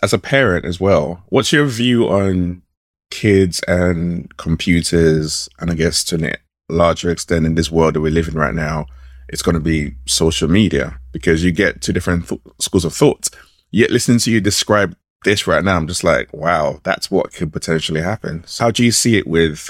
As 0.03 0.11
a 0.11 0.17
parent 0.17 0.65
as 0.65 0.79
well, 0.79 1.23
what's 1.29 1.53
your 1.53 1.67
view 1.67 2.09
on 2.09 2.63
kids 3.11 3.61
and 3.67 4.35
computers? 4.37 5.47
And 5.59 5.71
I 5.71 5.75
guess 5.75 6.03
to 6.05 6.31
a 6.31 6.35
larger 6.69 7.11
extent 7.11 7.45
in 7.45 7.55
this 7.55 7.71
world 7.71 7.93
that 7.93 8.01
we 8.01 8.09
live 8.09 8.27
in 8.27 8.33
right 8.33 8.55
now, 8.55 8.87
it's 9.29 9.43
going 9.43 9.55
to 9.55 9.61
be 9.61 9.93
social 10.07 10.49
media 10.49 10.99
because 11.11 11.43
you 11.43 11.51
get 11.51 11.81
two 11.81 11.93
different 11.93 12.27
th- 12.27 12.41
schools 12.59 12.83
of 12.83 12.93
thought. 12.93 13.29
Yet 13.69 13.91
listening 13.91 14.19
to 14.19 14.31
you 14.31 14.41
describe 14.41 14.97
this 15.23 15.45
right 15.45 15.63
now, 15.63 15.77
I'm 15.77 15.87
just 15.87 16.03
like, 16.03 16.33
wow, 16.33 16.79
that's 16.83 17.11
what 17.11 17.31
could 17.31 17.53
potentially 17.53 18.01
happen. 18.01 18.43
So 18.47 18.65
how 18.65 18.71
do 18.71 18.83
you 18.83 18.91
see 18.91 19.17
it 19.17 19.27
with 19.27 19.69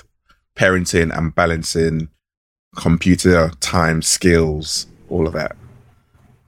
parenting 0.55 1.15
and 1.15 1.35
balancing 1.35 2.07
computer 2.75 3.51
time 3.59 4.01
skills, 4.01 4.87
all 5.09 5.27
of 5.27 5.33
that? 5.33 5.55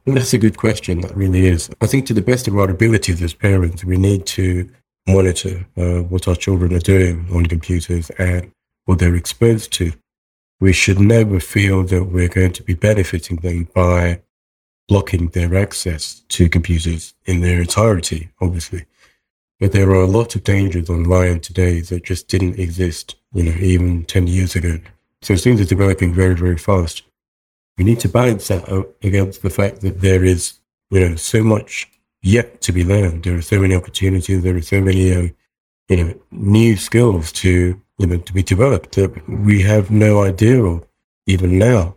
That's 0.05 0.33
a 0.33 0.37
good 0.37 0.57
question. 0.57 1.01
That 1.01 1.15
really 1.15 1.47
is. 1.47 1.69
I 1.81 1.87
think 1.87 2.05
to 2.07 2.13
the 2.13 2.21
best 2.21 2.47
of 2.47 2.57
our 2.57 2.69
abilities 2.69 3.21
as 3.21 3.33
parents, 3.33 3.85
we 3.85 3.97
need 3.97 4.25
to 4.27 4.69
monitor 5.07 5.65
uh, 5.77 6.03
what 6.03 6.27
our 6.27 6.35
children 6.35 6.73
are 6.73 6.79
doing 6.79 7.27
on 7.33 7.45
computers 7.45 8.09
and 8.11 8.51
what 8.85 8.99
they're 8.99 9.15
exposed 9.15 9.71
to. 9.73 9.93
We 10.59 10.73
should 10.73 10.99
never 10.99 11.39
feel 11.39 11.83
that 11.83 12.05
we're 12.05 12.29
going 12.29 12.53
to 12.53 12.63
be 12.63 12.73
benefiting 12.73 13.37
them 13.37 13.69
by 13.73 14.21
blocking 14.87 15.27
their 15.29 15.55
access 15.55 16.21
to 16.29 16.49
computers 16.49 17.13
in 17.25 17.41
their 17.41 17.61
entirety, 17.61 18.29
obviously. 18.41 18.85
But 19.59 19.71
there 19.71 19.89
are 19.89 20.01
a 20.01 20.07
lot 20.07 20.35
of 20.35 20.43
dangers 20.43 20.89
online 20.89 21.39
today 21.39 21.79
that 21.81 22.03
just 22.03 22.27
didn't 22.27 22.59
exist, 22.59 23.15
you 23.33 23.43
know, 23.43 23.55
even 23.59 24.03
10 24.05 24.27
years 24.27 24.55
ago. 24.55 24.79
So 25.23 25.37
things 25.37 25.61
are 25.61 25.65
developing 25.65 26.13
very, 26.13 26.35
very 26.35 26.57
fast. 26.57 27.03
We 27.77 27.85
need 27.85 28.01
to 28.01 28.09
balance 28.09 28.49
that 28.49 28.69
out 28.69 28.93
against 29.01 29.41
the 29.41 29.49
fact 29.49 29.79
that 29.79 30.01
there 30.01 30.23
is, 30.25 30.59
you 30.91 30.99
know, 30.99 31.15
so 31.15 31.41
much 31.41 31.89
yet 32.21 32.59
to 32.61 32.73
be 32.73 32.83
learned. 32.83 33.23
There 33.23 33.37
are 33.37 33.41
so 33.41 33.59
many 33.59 33.73
opportunities. 33.73 34.43
There 34.43 34.57
are 34.57 34.61
so 34.61 34.81
many, 34.81 35.13
um, 35.13 35.33
you 35.87 35.97
know, 35.97 36.13
new 36.31 36.75
skills 36.75 37.31
to, 37.33 37.81
you 37.97 38.07
know, 38.07 38.17
to 38.17 38.33
be 38.33 38.43
developed 38.43 38.95
that 38.95 39.29
we 39.29 39.61
have 39.61 39.89
no 39.89 40.23
idea 40.23 40.61
of 40.61 40.85
even 41.25 41.57
now, 41.57 41.95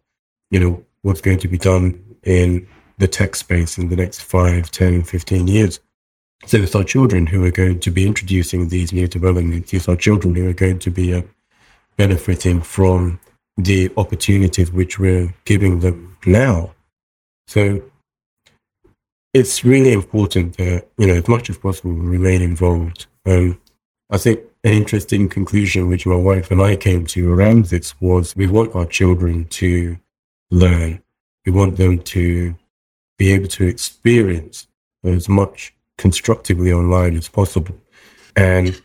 you 0.52 0.61
know, 0.61 0.85
what's 1.02 1.21
going 1.21 1.38
to 1.38 1.49
be 1.49 1.59
done 1.59 2.00
in 2.23 2.68
the 2.99 3.09
tech 3.09 3.35
space 3.35 3.76
in 3.76 3.88
the 3.88 3.97
next 3.97 4.23
5, 4.23 4.71
10, 4.71 5.02
15 5.02 5.49
years. 5.49 5.80
So 6.47 6.59
it's 6.59 6.76
our 6.76 6.85
children 6.85 7.26
who 7.26 7.45
are 7.45 7.50
going 7.50 7.80
to 7.80 7.90
be 7.90 8.06
introducing 8.06 8.68
these 8.68 8.92
new 8.92 9.09
developments. 9.09 9.75
It's 9.75 9.88
our 9.88 9.97
children 9.97 10.37
who 10.37 10.49
are 10.49 10.54
going 10.54 10.78
to 10.78 10.90
be 10.90 11.12
uh, 11.12 11.23
benefiting 11.96 12.60
from 12.60 13.20
the 13.56 13.90
opportunities 13.96 14.70
which 14.70 14.98
we're 14.98 15.34
giving 15.44 15.80
them 15.80 16.16
now. 16.26 16.74
So 17.48 17.82
it's 19.32 19.64
really 19.64 19.92
important 19.92 20.56
that, 20.56 20.88
you 20.98 21.06
know, 21.06 21.14
as 21.14 21.28
much 21.28 21.50
as 21.50 21.58
possible, 21.58 21.92
we 21.92 22.06
remain 22.06 22.42
involved. 22.42 23.06
Um, 23.24 23.60
I 24.10 24.18
think 24.18 24.40
an 24.64 24.72
interesting 24.72 25.28
conclusion 25.28 25.88
which 25.88 26.06
my 26.06 26.16
wife 26.16 26.50
and 26.50 26.60
I 26.60 26.76
came 26.76 27.06
to 27.06 27.32
around 27.32 27.66
this 27.66 27.98
was 28.00 28.36
we 28.36 28.46
want 28.46 28.74
our 28.74 28.86
children 28.86 29.46
to 29.46 29.96
learn. 30.50 31.02
We 31.44 31.52
want 31.52 31.76
them 31.76 31.98
to 32.00 32.54
be 33.18 33.32
able 33.32 33.48
to 33.48 33.66
experience 33.66 34.66
as 35.04 35.28
much 35.28 35.74
constructively 35.98 36.72
online 36.72 37.16
as 37.16 37.28
possible. 37.28 37.76
And 38.34 38.80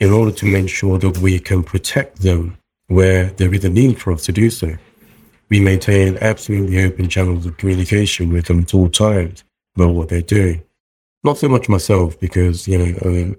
in 0.00 0.10
order 0.10 0.32
to 0.32 0.46
make 0.46 0.68
sure 0.68 0.98
that 0.98 1.18
we 1.18 1.38
can 1.38 1.62
protect 1.62 2.22
them 2.22 2.56
where 2.88 3.26
there 3.26 3.54
is 3.54 3.64
a 3.64 3.68
need 3.68 4.00
for 4.00 4.12
us 4.12 4.24
to 4.24 4.32
do 4.32 4.50
so, 4.50 4.74
we 5.50 5.60
maintain 5.60 6.16
absolutely 6.20 6.82
open 6.82 7.08
channels 7.08 7.46
of 7.46 7.56
communication 7.58 8.32
with 8.32 8.46
them 8.46 8.60
at 8.60 8.74
all 8.74 8.88
times 8.88 9.44
about 9.76 9.94
what 9.94 10.08
they're 10.08 10.22
doing. 10.22 10.62
Not 11.22 11.38
so 11.38 11.48
much 11.48 11.68
myself, 11.68 12.18
because, 12.18 12.66
you 12.66 12.78
know, 12.78 12.98
uh, 12.98 13.34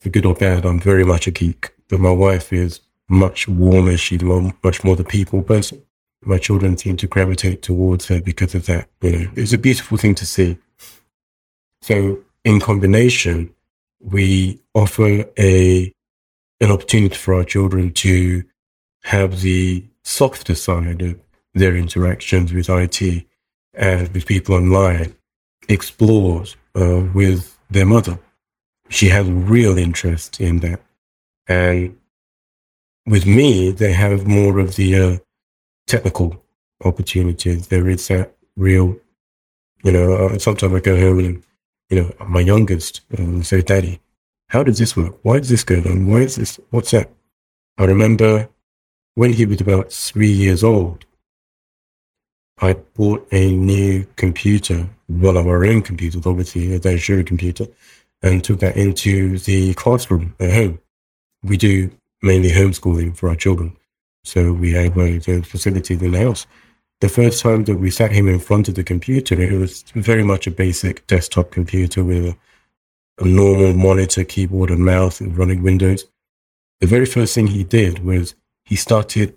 for 0.00 0.08
good 0.08 0.24
or 0.24 0.34
bad, 0.34 0.64
I'm 0.64 0.80
very 0.80 1.04
much 1.04 1.26
a 1.26 1.30
geek, 1.30 1.70
but 1.88 2.00
my 2.00 2.10
wife 2.10 2.52
is 2.52 2.80
much 3.08 3.46
warmer. 3.46 3.96
She's 3.96 4.22
much 4.22 4.82
more 4.82 4.96
the 4.96 5.04
people 5.04 5.42
person. 5.42 5.82
My 6.22 6.38
children 6.38 6.78
seem 6.78 6.96
to 6.98 7.06
gravitate 7.06 7.62
towards 7.62 8.06
her 8.08 8.20
because 8.20 8.54
of 8.54 8.66
that. 8.66 8.88
You 9.02 9.10
know, 9.10 9.30
it's 9.36 9.52
a 9.52 9.58
beautiful 9.58 9.98
thing 9.98 10.14
to 10.16 10.26
see. 10.26 10.58
So 11.82 12.20
in 12.44 12.60
combination, 12.60 13.54
we 14.00 14.60
offer 14.74 15.24
a 15.38 15.92
an 16.62 16.70
opportunity 16.70 17.14
for 17.14 17.34
our 17.34 17.44
children 17.44 17.92
to 17.92 18.44
have 19.04 19.40
the 19.40 19.84
softer 20.04 20.54
side 20.54 21.00
of 21.00 21.18
their 21.54 21.74
interactions 21.74 22.52
with 22.52 22.68
IT 22.68 23.26
and 23.74 24.08
with 24.12 24.26
people 24.26 24.54
online 24.54 25.14
explored 25.68 26.54
uh, 26.74 27.02
with 27.14 27.58
their 27.70 27.86
mother. 27.86 28.18
She 28.88 29.08
has 29.08 29.28
real 29.30 29.78
interest 29.78 30.40
in 30.40 30.58
that. 30.60 30.80
And 31.48 31.96
with 33.06 33.26
me, 33.26 33.70
they 33.70 33.92
have 33.92 34.26
more 34.26 34.58
of 34.58 34.76
the 34.76 34.96
uh, 34.96 35.18
technical 35.86 36.44
opportunities. 36.84 37.68
There 37.68 37.88
is 37.88 38.06
that 38.08 38.36
real, 38.56 38.96
you 39.82 39.92
know, 39.92 40.12
uh, 40.12 40.38
sometimes 40.38 40.74
I 40.74 40.80
go 40.80 40.98
home 40.98 41.18
and, 41.20 41.42
you 41.90 42.00
know, 42.00 42.26
my 42.26 42.40
youngest 42.40 43.02
um, 43.18 43.42
say, 43.42 43.60
Daddy, 43.60 44.00
how 44.48 44.62
does 44.62 44.78
this 44.78 44.96
work? 44.96 45.18
Why 45.22 45.38
does 45.38 45.48
this 45.48 45.64
go 45.64 45.76
on? 45.76 46.06
Why 46.06 46.20
is 46.20 46.36
this? 46.36 46.58
What's 46.70 46.92
that? 46.92 47.10
I 47.76 47.84
remember 47.84 48.48
when 49.14 49.32
he 49.32 49.44
was 49.44 49.60
about 49.60 49.92
three 49.92 50.30
years 50.30 50.64
old, 50.64 51.04
I 52.62 52.74
bought 52.74 53.26
a 53.32 53.52
new 53.52 54.06
computer, 54.16 54.88
of 55.08 55.46
our 55.46 55.64
own 55.64 55.82
computers, 55.82 56.26
obviously, 56.26 56.74
a 56.74 56.80
Azure 56.92 57.24
computer, 57.24 57.66
and 58.22 58.44
took 58.44 58.60
that 58.60 58.76
into 58.76 59.38
the 59.38 59.74
classroom 59.74 60.34
at 60.38 60.52
home. 60.52 60.78
We 61.42 61.56
do 61.56 61.90
mainly 62.22 62.50
homeschooling 62.50 63.16
for 63.16 63.28
our 63.28 63.34
children. 63.34 63.76
So 64.24 64.52
we 64.52 64.72
have 64.72 64.96
uh, 64.98 65.42
facility 65.42 65.94
in 65.94 66.12
the 66.12 66.20
house. 66.20 66.46
The 67.00 67.08
first 67.08 67.40
time 67.40 67.64
that 67.64 67.76
we 67.76 67.90
sat 67.90 68.12
him 68.12 68.28
in 68.28 68.38
front 68.38 68.68
of 68.68 68.74
the 68.74 68.84
computer, 68.84 69.40
it 69.40 69.58
was 69.58 69.82
very 69.94 70.22
much 70.22 70.46
a 70.46 70.50
basic 70.50 71.06
desktop 71.06 71.50
computer 71.50 72.04
with 72.04 72.26
a, 72.26 72.36
a 73.24 73.24
normal 73.26 73.72
monitor, 73.72 74.22
keyboard, 74.22 74.70
and 74.70 74.84
mouse 74.84 75.20
and 75.20 75.36
running 75.36 75.62
Windows. 75.62 76.04
The 76.80 76.86
very 76.86 77.06
first 77.06 77.34
thing 77.34 77.46
he 77.46 77.64
did 77.64 78.04
was 78.04 78.34
he 78.64 78.76
started 78.76 79.34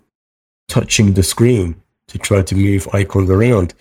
touching 0.68 1.14
the 1.14 1.22
screen 1.22 1.80
to 2.08 2.18
try 2.18 2.42
to 2.42 2.54
move 2.54 2.86
icons 2.92 3.30
around. 3.30 3.72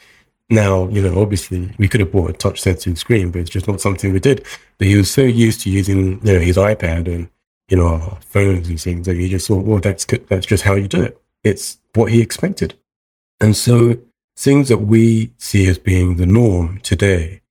Now, 0.49 0.87
you 0.87 1.01
know, 1.01 1.21
obviously 1.21 1.73
we 1.77 1.89
could 1.89 1.99
have 1.99 2.11
bought 2.11 2.29
a 2.29 2.33
touch 2.33 2.61
sensitive 2.61 2.97
screen, 2.97 3.31
but 3.31 3.41
it's 3.41 3.49
just 3.49 3.67
not 3.67 3.81
something 3.81 4.13
we 4.13 4.19
did. 4.21 4.45
But 4.77 4.87
he 4.87 4.95
was 4.95 5.11
so 5.11 5.23
used 5.23 5.61
to 5.61 5.69
using, 5.69 6.25
you 6.25 6.33
know, 6.33 6.39
his 6.39 6.55
iPad 6.55 7.13
and, 7.13 7.29
you 7.67 7.75
know, 7.75 8.17
phones 8.21 8.69
and 8.69 8.79
things 8.79 9.07
that 9.07 9.17
he 9.17 9.27
just 9.27 9.47
thought, 9.47 9.65
well, 9.65 9.79
that's. 9.79 10.05
That's 10.05 10.45
just 10.45 10.63
how 10.63 10.75
you 10.75 10.87
do 10.87 11.01
it. 11.01 11.21
It's 11.43 11.79
what 11.95 12.11
he 12.11 12.21
expected. 12.21 12.75
And 13.43 13.57
so 13.57 13.97
things 14.37 14.69
that 14.69 14.77
we 14.77 15.33
see 15.37 15.67
as 15.67 15.77
being 15.77 16.15
the 16.15 16.25
norm 16.25 16.79
today 16.79 17.41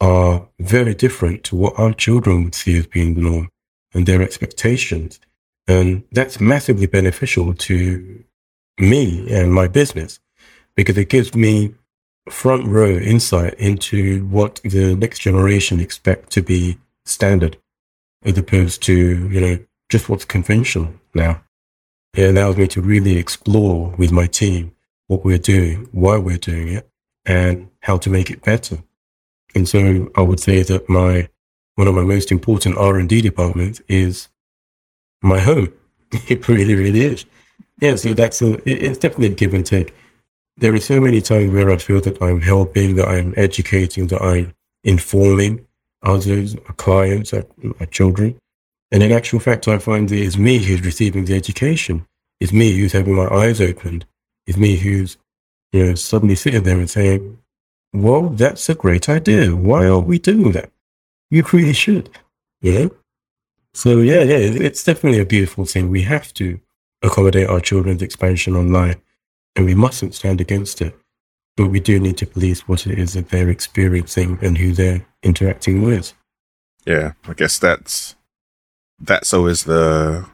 are 0.00 0.48
very 0.58 0.94
different 0.96 1.44
to 1.44 1.54
what 1.54 1.78
our 1.78 1.92
children 1.92 2.42
would 2.42 2.56
see 2.56 2.76
as 2.76 2.88
being 2.88 3.14
the 3.14 3.20
norm 3.20 3.48
and 3.94 4.04
their 4.04 4.20
expectations. 4.20 5.20
And 5.68 6.02
that's 6.10 6.40
massively 6.40 6.86
beneficial 6.86 7.54
to 7.54 8.24
me 8.80 9.32
and 9.32 9.54
my 9.54 9.68
business 9.68 10.18
because 10.74 10.98
it 10.98 11.08
gives 11.08 11.36
me 11.36 11.72
front 12.28 12.66
row 12.66 12.96
insight 12.96 13.54
into 13.60 14.26
what 14.26 14.60
the 14.64 14.96
next 14.96 15.20
generation 15.20 15.78
expect 15.78 16.32
to 16.32 16.42
be 16.42 16.78
standard 17.04 17.56
as 18.24 18.36
opposed 18.36 18.82
to, 18.82 19.28
you 19.28 19.40
know, 19.40 19.58
just 19.88 20.08
what's 20.08 20.24
conventional 20.24 20.94
now. 21.14 21.44
It 22.14 22.28
allows 22.28 22.56
me 22.56 22.66
to 22.66 22.80
really 22.80 23.18
explore 23.18 23.94
with 23.96 24.10
my 24.10 24.26
team 24.26 24.74
what 25.08 25.24
we're 25.24 25.38
doing, 25.38 25.88
why 25.92 26.16
we're 26.16 26.38
doing 26.38 26.68
it, 26.68 26.88
and 27.26 27.68
how 27.80 27.98
to 27.98 28.08
make 28.08 28.30
it 28.30 28.42
better. 28.42 28.78
And 29.54 29.68
so 29.68 30.10
I 30.16 30.22
would 30.22 30.40
say 30.40 30.62
that 30.62 30.88
my 30.88 31.28
one 31.74 31.88
of 31.88 31.94
my 31.94 32.02
most 32.02 32.32
important 32.32 32.76
R 32.78 32.98
and 32.98 33.08
D 33.08 33.20
departments 33.20 33.82
is 33.88 34.28
my 35.22 35.40
home. 35.40 35.72
It 36.28 36.48
really, 36.48 36.74
really 36.74 37.02
is 37.02 37.26
yeah, 37.80 37.96
so 37.96 38.12
that's 38.14 38.42
a, 38.42 38.58
it's 38.68 38.98
definitely 38.98 39.28
a 39.28 39.36
give 39.36 39.54
and 39.54 39.64
take. 39.64 39.94
There 40.56 40.74
are 40.74 40.80
so 40.80 41.00
many 41.00 41.20
times 41.20 41.52
where 41.52 41.70
I 41.70 41.76
feel 41.76 42.00
that 42.00 42.20
I'm 42.20 42.40
helping, 42.40 42.96
that 42.96 43.08
I'm 43.08 43.34
educating, 43.36 44.08
that 44.08 44.20
I'm 44.20 44.54
informing 44.82 45.64
others, 46.02 46.56
my 46.56 46.74
clients, 46.76 47.32
my 47.32 47.86
children. 47.86 48.36
And 48.90 49.02
in 49.02 49.12
actual 49.12 49.38
fact, 49.38 49.68
I 49.68 49.78
find 49.78 50.08
that 50.08 50.18
it's 50.18 50.36
me 50.36 50.58
who's 50.58 50.82
receiving 50.82 51.26
the 51.26 51.36
education. 51.36 52.06
It's 52.40 52.52
me 52.52 52.76
who's 52.76 52.92
having 52.92 53.14
my 53.14 53.28
eyes 53.28 53.60
opened. 53.60 54.06
It's 54.48 54.56
me 54.56 54.76
who's, 54.76 55.18
you 55.72 55.84
know, 55.84 55.94
suddenly 55.94 56.34
sitting 56.34 56.62
there 56.62 56.78
and 56.78 56.88
saying, 56.88 57.38
well, 57.92 58.30
that's 58.30 58.68
a 58.70 58.74
great 58.74 59.06
idea. 59.08 59.54
Why 59.54 59.86
aren't 59.86 60.06
we 60.06 60.18
doing 60.18 60.52
that? 60.52 60.72
You 61.30 61.44
really 61.52 61.74
should, 61.74 62.08
you 62.62 62.72
know? 62.72 62.90
So 63.74 63.98
yeah, 63.98 64.22
yeah, 64.22 64.38
it's 64.38 64.82
definitely 64.82 65.20
a 65.20 65.26
beautiful 65.26 65.66
thing. 65.66 65.90
We 65.90 66.02
have 66.02 66.32
to 66.34 66.58
accommodate 67.02 67.48
our 67.48 67.60
children's 67.60 68.00
expansion 68.00 68.56
online, 68.56 68.96
and 69.54 69.66
we 69.66 69.74
mustn't 69.74 70.14
stand 70.14 70.40
against 70.40 70.80
it. 70.80 70.98
But 71.58 71.68
we 71.68 71.78
do 71.78 72.00
need 72.00 72.16
to 72.18 72.26
police 72.26 72.66
what 72.66 72.86
it 72.86 72.98
is 72.98 73.12
that 73.12 73.28
they're 73.28 73.50
experiencing 73.50 74.38
and 74.40 74.56
who 74.56 74.72
they're 74.72 75.04
interacting 75.22 75.82
with. 75.82 76.14
Yeah, 76.86 77.12
I 77.28 77.34
guess 77.34 77.58
that's 77.58 78.16
that's 78.98 79.34
always 79.34 79.64
the 79.64 80.24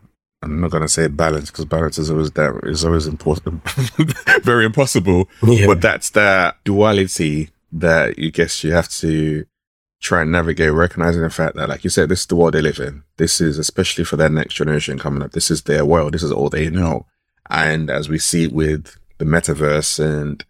I'm 0.45 0.61
not 0.61 0.71
gonna 0.71 0.89
say 0.89 1.09
balance 1.09 1.51
because 1.51 1.65
balance 1.65 1.99
is 1.99 2.11
always 2.11 2.31
that 2.33 2.61
is 2.65 2.85
always 2.85 3.07
important, 3.07 3.69
very 4.43 4.65
impossible. 4.65 5.29
Yeah. 5.43 5.67
But 5.67 5.81
that's 5.81 6.11
that 6.11 6.63
duality 6.65 7.51
that 7.73 8.19
you 8.19 8.31
guess 8.31 8.63
you 8.63 8.73
have 8.73 8.89
to 8.89 9.47
try 10.01 10.23
and 10.23 10.31
navigate, 10.31 10.73
recognizing 10.73 11.23
the 11.23 11.31
fact 11.31 11.57
that, 11.57 11.69
like 11.69 11.83
you 11.83 11.91
said, 11.91 12.09
this 12.09 12.21
is 12.21 12.27
the 12.27 12.37
world 12.37 12.55
they 12.55 12.61
live 12.61 12.79
in. 12.79 13.03
This 13.17 13.41
is 13.41 13.59
especially 13.59 14.05
for 14.05 14.17
their 14.17 14.29
next 14.29 14.55
generation 14.55 14.99
coming 14.99 15.23
up. 15.23 15.33
This 15.33 15.51
is 15.51 15.63
their 15.63 15.85
world. 15.85 16.13
This 16.13 16.23
is 16.23 16.31
all 16.31 16.51
they 16.51 16.69
know. 16.69 17.07
And 17.51 17.91
as 17.91 18.09
we 18.09 18.19
see 18.19 18.47
with 18.47 18.97
the 19.19 19.25
metaverse 19.25 19.99
and 19.99 20.45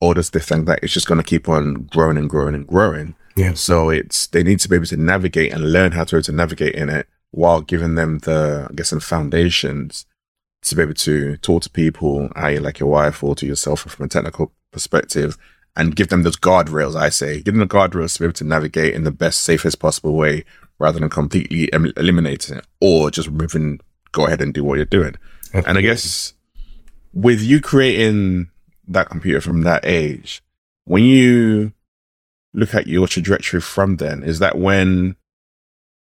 all 0.00 0.14
this 0.14 0.30
different 0.30 0.66
that, 0.66 0.80
it's 0.82 0.94
just 0.94 1.06
going 1.06 1.20
to 1.20 1.26
keep 1.26 1.48
on 1.48 1.88
growing 1.92 2.16
and 2.16 2.28
growing 2.28 2.54
and 2.54 2.66
growing. 2.66 3.14
Yeah. 3.36 3.52
So 3.52 3.90
it's 3.90 4.26
they 4.28 4.42
need 4.42 4.60
to 4.60 4.68
be 4.68 4.76
able 4.76 4.86
to 4.86 4.96
navigate 4.96 5.52
and 5.52 5.72
learn 5.72 5.92
how 5.92 6.04
to, 6.04 6.22
to 6.22 6.32
navigate 6.32 6.74
in 6.74 6.88
it 6.88 7.06
while 7.30 7.60
giving 7.60 7.94
them 7.94 8.18
the 8.20 8.66
I 8.70 8.74
guess 8.74 8.88
some 8.88 9.00
foundations 9.00 10.06
to 10.62 10.74
be 10.74 10.82
able 10.82 10.94
to 10.94 11.36
talk 11.38 11.62
to 11.62 11.70
people, 11.70 12.30
i.e., 12.34 12.58
like 12.58 12.80
your 12.80 12.88
wife 12.88 13.22
or 13.22 13.34
to 13.36 13.46
yourself 13.46 13.80
from 13.82 14.06
a 14.06 14.08
technical 14.08 14.52
perspective, 14.72 15.36
and 15.76 15.94
give 15.94 16.08
them 16.08 16.22
those 16.22 16.36
guardrails. 16.36 16.96
I 16.96 17.10
say, 17.10 17.40
give 17.40 17.54
them 17.54 17.60
the 17.60 17.66
guardrails 17.66 18.14
to 18.14 18.20
be 18.20 18.24
able 18.26 18.32
to 18.34 18.44
navigate 18.44 18.94
in 18.94 19.04
the 19.04 19.12
best, 19.12 19.42
safest 19.42 19.78
possible 19.78 20.14
way, 20.14 20.44
rather 20.78 20.98
than 20.98 21.08
completely 21.08 21.72
em- 21.72 21.92
eliminating 21.96 22.56
it 22.56 22.66
or 22.80 23.10
just 23.10 23.30
moving. 23.30 23.80
Go 24.12 24.26
ahead 24.26 24.40
and 24.40 24.54
do 24.54 24.64
what 24.64 24.76
you're 24.76 24.86
doing. 24.86 25.14
Absolutely. 25.46 25.68
And 25.68 25.78
I 25.78 25.82
guess 25.82 26.32
with 27.12 27.42
you 27.42 27.60
creating 27.60 28.50
that 28.88 29.10
computer 29.10 29.40
from 29.40 29.62
that 29.62 29.84
age, 29.84 30.42
when 30.84 31.04
you 31.04 31.72
look 32.54 32.74
at 32.74 32.86
your 32.86 33.06
trajectory 33.06 33.60
from 33.60 33.96
then, 33.96 34.22
is 34.22 34.38
that 34.38 34.58
when 34.58 35.16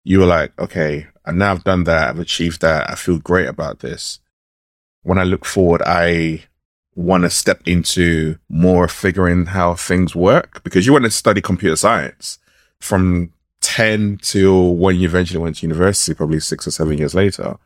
you 0.05 0.21
were 0.21 0.27
like, 0.27 0.59
okay, 0.59 1.07
and 1.25 1.39
now 1.39 1.53
I've 1.53 1.65
done 1.65 1.85
that, 1.85 2.11
I've 2.11 2.19
achieved 2.19 2.61
that, 2.61 2.89
I 2.89 2.95
feel 2.95 3.19
great 3.19 3.49
about 3.49 3.81
this. 3.81 4.21
When 5.03 5.19
I 5.19 5.25
look 5.25 5.45
forward, 5.45 5.83
I 5.85 6.45
want 6.95 7.25
to 7.25 7.31
step 7.31 7.61
into 7.67 8.39
more 8.49 8.87
figuring 8.87 9.47
how 9.47 9.75
things 9.75 10.15
work 10.15 10.63
because 10.63 10.87
you 10.87 10.93
want 10.93 11.05
to 11.05 11.11
study 11.11 11.41
computer 11.41 11.77
science 11.77 12.39
from 12.81 13.33
10 13.63 14.19
till 14.23 14.77
when 14.77 14.97
you 14.97 15.09
eventually 15.09 15.43
went 15.43 15.57
to 15.57 15.67
university, 15.67 16.15
probably 16.15 16.41
six 16.41 16.67
or 16.67 16.71
seven 16.71 16.99
years 16.99 17.15
later. 17.15 17.57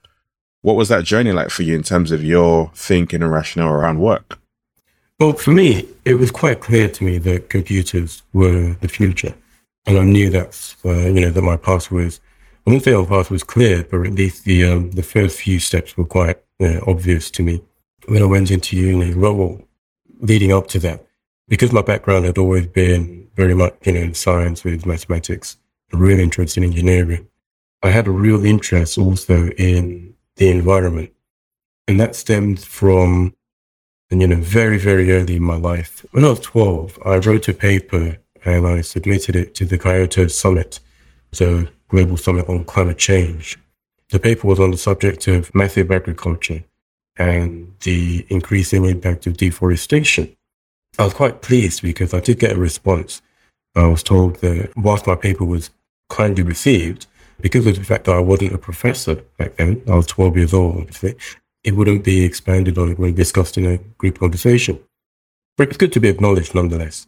What 0.63 0.77
was 0.77 0.89
that 0.89 1.05
journey 1.05 1.33
like 1.33 1.51
for 1.51 1.63
you 1.63 1.75
in 1.75 1.83
terms 1.83 2.11
of 2.11 2.25
your 2.25 2.71
thinking 2.75 3.23
and 3.23 3.33
rationale 3.33 3.73
around 3.73 4.01
work? 4.01 4.39
Well, 5.19 5.33
for 5.33 5.51
me, 5.51 5.89
it 6.05 6.15
was 6.15 6.31
quite 6.31 6.61
clear 6.61 6.89
to 6.89 7.05
me 7.05 7.19
that 7.19 7.51
computers 7.51 8.23
were 8.33 8.77
the 8.81 8.89
future. 8.89 9.35
And 9.87 9.99
I 9.99 10.05
knew 10.05 10.31
that, 10.31 10.75
uh, 10.85 10.91
you 10.91 11.21
know, 11.21 11.31
that 11.31 11.43
my 11.43 11.57
path 11.57 11.91
was, 11.91 12.21
I 12.67 12.71
wouldn't 12.71 12.85
say 12.85 12.95
my 12.95 13.05
path 13.05 13.31
was 13.31 13.45
clear, 13.45 13.85
but 13.85 14.07
at 14.07 14.13
least 14.13 14.45
the, 14.45 14.65
um, 14.65 14.91
the 14.93 15.03
first 15.03 15.41
few 15.41 15.59
steps 15.59 15.97
were 15.97 16.05
quite 16.05 16.39
uh, 16.61 16.81
obvious 16.87 17.31
to 17.33 17.43
me 17.43 17.63
when 18.09 18.23
I 18.23 18.27
went 18.27 18.51
into 18.51 18.77
uni, 18.77 19.15
well, 19.15 19.61
leading 20.21 20.53
up 20.53 20.67
to 20.69 20.79
that, 20.81 21.07
because 21.47 21.73
my 21.73 21.83
background 21.83 22.25
had 22.25 22.39
always 22.39 22.67
been 22.67 23.29
very 23.35 23.55
much, 23.55 23.75
you 23.85 23.93
know, 23.93 24.01
in 24.01 24.15
science 24.15 24.65
with 24.65 24.87
mathematics, 24.87 25.59
a 25.93 25.97
real 25.97 26.19
interest 26.19 26.57
in 26.57 26.65
engineering. 26.65 27.29
I 27.83 27.91
had 27.91 28.07
a 28.07 28.11
real 28.11 28.45
interest 28.45 28.99
also 28.99 29.49
in 29.51 30.15
the 30.37 30.51
environment. 30.51 31.13
And 31.87 32.01
that 32.01 32.17
stemmed 32.17 32.61
from, 32.61 33.35
and 34.11 34.21
you 34.21 34.27
know, 34.27 34.37
very, 34.37 34.79
very 34.79 35.13
early 35.13 35.37
in 35.37 35.43
my 35.43 35.57
life. 35.57 36.05
When 36.11 36.25
I 36.25 36.31
was 36.31 36.41
12, 36.41 36.99
I 37.05 37.17
wrote 37.17 37.49
a 37.49 37.55
paper 37.55 38.19
and 38.45 38.67
I 38.67 38.81
submitted 38.81 39.37
it 39.37 39.55
to 39.57 39.67
the 39.67 39.79
Kyoto 39.79 40.27
Summit, 40.29 40.81
so 41.33 41.67
Global 41.89 42.17
Summit 42.17 42.49
on 42.49 42.65
Climate 42.65 42.99
Change. 42.99 43.59
The 44.11 44.19
paper 44.19 44.47
was 44.47 44.61
on 44.61 44.71
the 44.71 44.79
subject 44.79 45.27
of 45.29 45.55
massive 45.55 45.91
agriculture 45.91 46.65
and 47.17 47.75
the 47.81 48.27
increasing 48.29 48.85
impact 48.85 49.27
of 49.27 49.37
deforestation. 49.37 50.35
I 50.99 51.05
was 51.05 51.15
quite 51.15 51.43
pleased 51.43 51.83
because 51.83 52.15
I 52.15 52.21
did 52.21 52.39
get 52.39 52.57
a 52.57 52.59
response. 52.59 53.21
I 53.75 53.87
was 53.87 54.03
told 54.03 54.37
that 54.37 54.73
whilst 54.77 55.07
my 55.07 55.15
paper 55.15 55.45
was 55.45 55.71
kindly 56.09 56.43
received, 56.43 57.07
because 57.41 57.67
of 57.67 57.77
the 57.77 57.85
fact 57.85 58.05
that 58.05 58.17
I 58.17 58.21
wasn't 58.21 58.55
a 58.55 58.59
professor 58.59 59.17
back 59.37 59.57
then, 59.57 59.83
I 59.87 59.95
was 59.95 60.07
12 60.07 60.37
years 60.37 60.55
old, 60.55 60.79
obviously, 60.79 61.17
it 61.63 61.77
wouldn't 61.77 62.05
be 62.05 62.25
expanded 62.25 62.79
on 62.79 62.93
when 62.97 63.15
discussed 63.15 63.59
in 63.59 63.67
a 63.67 63.79
group 63.79 64.19
conversation. 64.19 64.81
But 65.57 65.69
it's 65.69 65.77
good 65.77 65.93
to 65.93 66.01
be 66.01 66.09
acknowledged 66.09 66.55
nonetheless. 66.55 67.07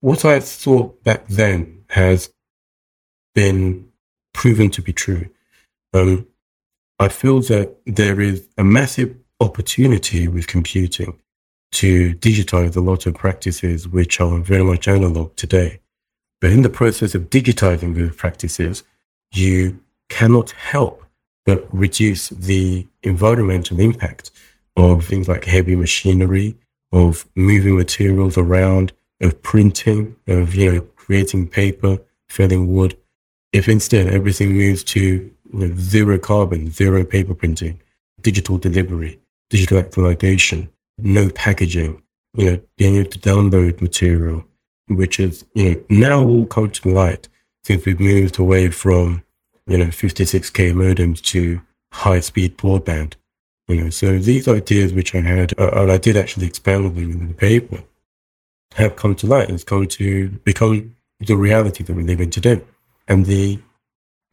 What 0.00 0.24
I 0.24 0.40
thought 0.40 1.02
back 1.04 1.26
then 1.28 1.84
has 1.90 2.30
been 3.36 3.86
proven 4.32 4.70
to 4.70 4.82
be 4.82 4.92
true. 4.92 5.28
Um, 5.92 6.26
I 6.98 7.08
feel 7.08 7.40
that 7.42 7.76
there 7.84 8.20
is 8.20 8.48
a 8.56 8.64
massive 8.64 9.14
opportunity 9.40 10.26
with 10.26 10.46
computing 10.46 11.18
to 11.72 12.14
digitize 12.14 12.74
a 12.74 12.80
lot 12.80 13.04
of 13.06 13.14
practices 13.14 13.86
which 13.86 14.20
are 14.20 14.38
very 14.38 14.64
much 14.64 14.88
analog 14.88 15.36
today. 15.36 15.80
But 16.40 16.52
in 16.52 16.62
the 16.62 16.70
process 16.70 17.14
of 17.14 17.28
digitizing 17.28 17.94
those 17.94 18.16
practices, 18.16 18.82
you 19.34 19.80
cannot 20.08 20.52
help 20.52 21.04
but 21.44 21.68
reduce 21.72 22.30
the 22.30 22.88
environmental 23.02 23.80
impact 23.80 24.30
of 24.76 25.04
things 25.04 25.28
like 25.28 25.44
heavy 25.44 25.76
machinery, 25.76 26.56
of 26.90 27.26
moving 27.34 27.76
materials 27.76 28.38
around, 28.38 28.92
of 29.20 29.42
printing, 29.42 30.16
of 30.26 30.54
you 30.54 30.72
know 30.72 30.80
creating 30.96 31.48
paper, 31.48 31.98
felling 32.28 32.72
wood. 32.72 32.96
If 33.52 33.68
instead 33.68 34.08
everything 34.08 34.52
moves 34.52 34.84
to 34.84 35.00
you 35.00 35.32
know, 35.52 35.74
zero 35.76 36.18
carbon, 36.18 36.70
zero 36.70 37.04
paper 37.04 37.34
printing, 37.34 37.80
digital 38.20 38.58
delivery, 38.58 39.20
digital 39.50 39.78
actualization, 39.78 40.68
no 40.98 41.30
packaging, 41.30 42.02
you 42.34 42.50
know, 42.50 42.60
being 42.76 42.96
able 42.96 43.10
to 43.10 43.18
download 43.18 43.80
material, 43.80 44.44
which 44.88 45.18
is, 45.20 45.44
you 45.54 45.70
know, 45.70 45.84
now 45.88 46.22
all 46.22 46.46
come 46.46 46.70
to 46.70 46.88
light 46.92 47.28
since 47.64 47.84
we've 47.84 48.00
moved 48.00 48.38
away 48.38 48.68
from, 48.70 49.22
you 49.66 49.78
know, 49.78 49.86
56k 49.86 50.72
modems 50.72 51.20
to 51.22 51.60
high 51.92 52.20
speed 52.20 52.56
broadband. 52.56 53.14
You 53.68 53.84
know, 53.84 53.90
so 53.90 54.18
these 54.18 54.46
ideas 54.46 54.92
which 54.92 55.14
I 55.14 55.20
had, 55.20 55.58
uh, 55.58 55.70
and 55.72 55.90
I 55.90 55.98
did 55.98 56.16
actually 56.16 56.46
expound 56.46 56.86
on 56.86 56.94
them 56.94 57.10
in 57.10 57.28
the 57.28 57.34
paper, 57.34 57.82
have 58.74 58.94
come 58.96 59.14
to 59.16 59.26
light. 59.26 59.50
It's 59.50 59.64
come 59.64 59.86
to 59.86 60.28
become 60.44 60.94
the 61.18 61.36
reality 61.36 61.82
that 61.82 61.94
we 61.94 62.04
live 62.04 62.20
in 62.20 62.30
today. 62.30 62.62
And 63.08 63.26
the 63.26 63.60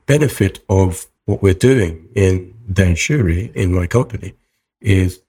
benefit 0.05 0.63
of 0.69 1.07
what 1.25 1.41
we're 1.41 1.53
doing 1.53 2.07
in 2.15 2.53
Zanshuri, 2.71 3.53
in 3.53 3.73
my 3.73 3.87
company, 3.87 4.33
is 4.81 5.21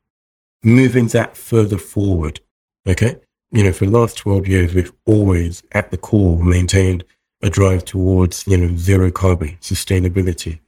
moving 0.62 1.09
that 1.09 1.37
further 1.37 1.78
forward. 1.78 2.40
Okay. 2.87 3.18
You 3.50 3.62
know, 3.62 3.72
for 3.72 3.85
the 3.87 3.92
last 3.92 4.16
12 4.18 4.48
years, 4.48 4.74
we've 4.74 4.92
always 5.07 5.62
at 5.72 5.90
the 5.90 5.96
core 5.96 6.42
maintained 6.42 7.04
a 7.42 7.50
drive 7.50 7.85
towards, 7.85 8.46
you 8.46 8.57
know, 8.57 8.76
zero 8.76 9.11
carbon 9.11 9.57
sustainability, 9.61 10.61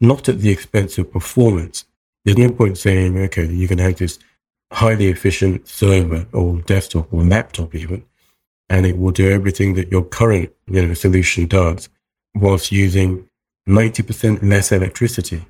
not 0.00 0.28
at 0.28 0.40
the 0.40 0.50
expense 0.50 0.96
of 0.96 1.12
performance. 1.12 1.84
There's 2.24 2.38
no 2.38 2.50
point 2.50 2.78
saying, 2.78 3.18
okay, 3.18 3.46
you 3.46 3.68
can 3.68 3.78
have 3.78 3.96
this 3.96 4.18
highly 4.72 5.08
efficient 5.08 5.66
server 5.68 6.26
or 6.32 6.62
desktop 6.62 7.12
or 7.12 7.24
laptop 7.24 7.74
even, 7.74 8.04
and 8.68 8.86
it 8.86 8.96
will 8.96 9.10
do 9.10 9.28
everything 9.28 9.74
that 9.74 9.90
your 9.90 10.04
current, 10.04 10.50
you 10.66 10.86
know, 10.86 10.94
solution 10.94 11.46
does 11.46 11.88
whilst 12.34 12.72
using 12.72 13.28
90% 13.68 14.42
less 14.42 14.72
electricity. 14.72 15.44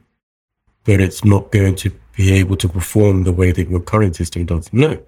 But 0.85 1.01
it's 1.01 1.25
not 1.25 1.53
going 1.53 1.77
to 1.77 1.93
be 2.17 2.33
able 2.33 2.57
to 2.57 2.69
perform 2.69 3.25
the 3.25 3.33
way 3.33 3.53
that 3.53 3.69
your 3.69 3.81
current 3.81 4.17
system 4.17 4.47
does. 4.47 4.73
No, 4.73 5.01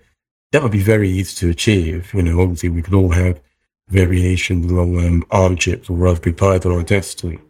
that 0.53 0.63
would 0.63 0.73
be 0.73 0.83
very 0.83 1.11
easy 1.11 1.35
to 1.37 1.51
achieve. 1.51 2.13
You 2.15 2.23
know, 2.23 2.41
obviously 2.41 2.69
we 2.69 2.83
could 2.83 2.95
all 2.95 3.11
have 3.11 3.41
variations 3.89 4.71
along 4.71 4.99
um, 4.99 5.25
ARM 5.31 5.57
chips 5.57 5.91
or 5.91 5.97
Raspberry 5.97 6.35
Pi 6.35 6.59
on 6.59 6.73
our 6.73 6.83
desktop 6.83 7.41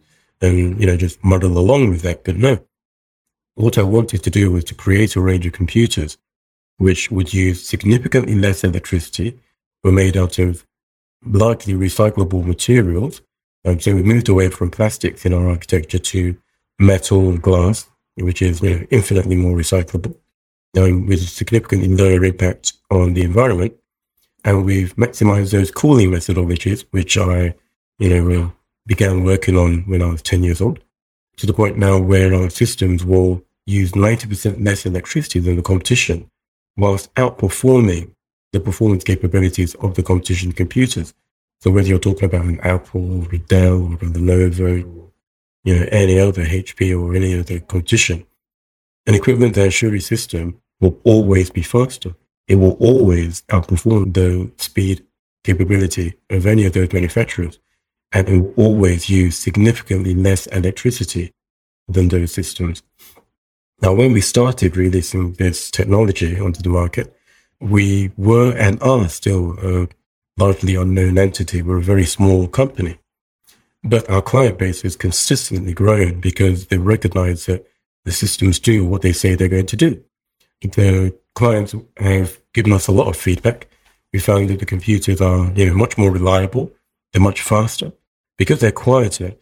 and, 0.41 0.81
you 0.81 0.87
know, 0.87 0.97
just 0.97 1.23
muddle 1.23 1.59
along 1.59 1.91
with 1.91 2.03
that. 2.03 2.25
But 2.25 2.37
no, 2.37 2.59
what 3.55 3.79
I 3.79 3.83
wanted 3.83 4.23
to 4.25 4.31
do 4.31 4.51
was 4.51 4.65
to 4.65 4.75
create 4.75 5.15
a 5.17 5.21
range 5.21 5.47
of 5.47 5.53
computers 5.53 6.17
which 6.79 7.11
would 7.11 7.33
use 7.33 7.65
significantly 7.67 8.35
less 8.35 8.65
electricity, 8.65 9.39
were 9.85 9.93
made 9.93 10.17
out 10.17 10.39
of 10.39 10.67
largely 11.25 11.75
recyclable 11.75 12.45
materials. 12.45 13.23
Um, 13.65 13.81
so 13.81 13.95
we 13.95 14.03
moved 14.03 14.29
away 14.29 14.49
from 14.51 14.71
plastics 14.71 15.25
in 15.25 15.33
our 15.33 15.49
architecture 15.49 15.99
to 15.99 16.37
metal 16.79 17.29
and 17.29 17.41
glass 17.41 17.89
which 18.17 18.43
is 18.43 18.61
you 18.63 18.71
know, 18.79 18.87
infinitely 18.91 19.37
more 19.37 19.57
recyclable, 19.57 20.15
with 20.75 21.29
significantly 21.29 21.89
lower 21.89 22.25
impact 22.25 22.75
on 22.91 23.15
the 23.15 23.23
environment. 23.23 23.75
And 24.45 24.65
we've 24.65 24.95
maximized 24.97 25.53
those 25.53 25.71
cooling 25.71 26.11
methodologies, 26.11 26.85
which 26.91 27.17
I, 27.17 27.55
you 27.99 28.09
know, 28.09 28.45
uh, 28.45 28.51
began 28.87 29.25
working 29.25 29.57
on 29.57 29.83
when 29.83 30.03
I 30.03 30.11
was 30.11 30.23
10 30.23 30.43
years 30.43 30.61
old, 30.61 30.81
to 31.37 31.47
the 31.47 31.53
point 31.53 31.79
now 31.79 31.99
where 31.99 32.35
our 32.35 32.51
systems 32.51 33.05
will 33.05 33.45
use 33.65 33.93
90% 33.93 34.65
less 34.65 34.85
electricity 34.85 35.39
than 35.39 35.57
the 35.57 35.63
competition, 35.63 36.29
whilst 36.77 37.15
outperforming 37.15 38.11
the 38.53 38.61
performance 38.61 39.05
capabilities 39.05 39.75
of 39.77 39.95
the 39.95 40.03
competition 40.03 40.53
computers. 40.53 41.15
So 41.63 41.71
whether 41.71 41.87
you're 41.87 42.01
talking 42.01 42.25
about 42.25 42.45
an 42.45 42.59
Apple 42.63 43.23
or 43.23 43.33
a 43.33 43.39
Dell 43.39 43.83
or 43.83 43.95
a 43.95 43.99
Lenovo 43.99 44.83
or, 44.85 45.13
you 45.63 45.79
know, 45.79 45.87
any 45.93 46.19
other 46.19 46.45
HP 46.45 47.01
or 47.01 47.15
any 47.15 47.39
other 47.39 47.61
competition. 47.61 48.27
An 49.07 49.15
equivalent 49.15 49.55
Zanshuri 49.55 50.03
system 50.03 50.61
will 50.81 50.99
always 51.05 51.51
be 51.51 51.63
faster. 51.63 52.17
It 52.49 52.57
will 52.57 52.77
always 52.81 53.43
outperform 53.43 54.13
the 54.13 54.51
speed 54.61 55.07
capability 55.45 56.15
of 56.31 56.47
any 56.47 56.65
of 56.65 56.73
those 56.73 56.93
manufacturers. 56.93 57.61
And 58.11 58.29
it 58.29 58.41
will 58.41 58.55
always 58.57 59.09
use 59.09 59.39
significantly 59.39 60.17
less 60.17 60.49
electricity 60.49 61.33
than 61.87 62.09
those 62.09 62.35
systems. 62.35 62.83
Now, 63.81 63.93
when 63.95 64.13
we 64.13 64.21
started 64.21 64.77
releasing 64.77 65.35
this 65.35 65.71
technology 65.71 66.41
onto 66.41 66.61
the 66.61 66.71
market, 66.71 67.17
we 67.61 68.11
were 68.17 68.53
and 68.57 68.83
are 68.83 69.09
still 69.09 69.57
a 69.63 69.89
largely 70.37 70.75
unknown 70.75 71.19
entity. 71.19 71.63
We're 71.63 71.79
a 71.79 71.83
very 71.83 72.05
small 72.05 72.47
company. 72.47 72.99
But 73.85 74.09
our 74.09 74.23
client 74.23 74.59
base 74.59 74.85
is 74.85 74.97
consistently 74.97 75.73
growing 75.73 76.21
because 76.21 76.67
they 76.67 76.79
recognize 76.79 77.47
that 77.47 77.67
the 78.05 78.13
systems 78.13 78.59
do 78.59 78.85
what 78.87 79.03
they 79.03 79.13
say 79.13 79.35
they're 79.35 79.49
going 79.49 79.67
to 79.67 79.77
do. 79.77 80.03
The 80.61 81.17
clients 81.35 81.75
have 81.97 82.39
given 82.53 82.73
us 82.73 82.87
a 82.87 82.93
lot 82.93 83.09
of 83.09 83.17
feedback. 83.17 83.69
We 84.13 84.21
found 84.21 84.51
that 84.51 84.61
the 84.61 84.67
computers 84.67 85.21
are, 85.21 85.51
you 85.53 85.67
know, 85.67 85.75
much 85.75 85.99
more 85.99 86.11
reliable. 86.11 86.71
They're 87.13 87.23
much 87.23 87.43
faster 87.43 87.93
because 88.39 88.61
they're 88.61 88.73
quieter. 88.73 89.35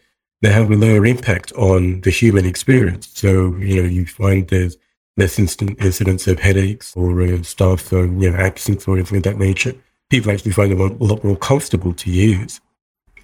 They 0.42 0.53
have 0.53 0.70
a 0.70 0.76
lower 0.76 1.05
impact 1.05 1.53
on 1.53 2.00
the 2.00 2.11
human 2.11 2.46
experience. 2.46 3.11
So, 3.12 3.55
you 3.57 3.83
know, 3.83 3.88
you 3.88 4.07
find 4.07 4.48
there's 4.48 4.79
less 5.16 5.38
incidents 5.38 6.26
of 6.26 6.38
headaches 6.38 6.96
or 6.96 7.20
uh, 7.20 7.42
staff, 7.42 7.92
um, 7.92 8.22
you 8.22 8.31
know, 8.31 8.37
absence 8.38 8.88
or 8.88 8.96
anything 8.96 9.18
of 9.18 9.24
that 9.24 9.38
nature. 9.38 9.74
People 10.11 10.33
actually 10.33 10.53
find 10.53 10.73
them 10.73 10.81
a 10.81 11.05
lot 11.05 11.25
more 11.25 11.37
comfortable 11.37 11.94
to 11.94 12.11
use. 12.11 12.61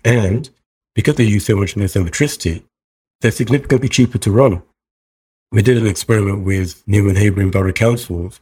And 0.04 0.48
because 0.94 1.16
they 1.16 1.24
use 1.24 1.44
so 1.44 1.56
much 1.56 1.76
less 1.76 1.96
electricity, 1.96 2.64
they're 3.20 3.30
significantly 3.30 3.88
cheaper 3.88 4.18
to 4.18 4.30
run. 4.30 4.62
We 5.52 5.62
did 5.62 5.76
an 5.76 5.86
experiment 5.86 6.44
with 6.44 6.84
Newham 6.86 7.16
Havering 7.16 7.50
Borough 7.50 7.72
Councils 7.72 8.40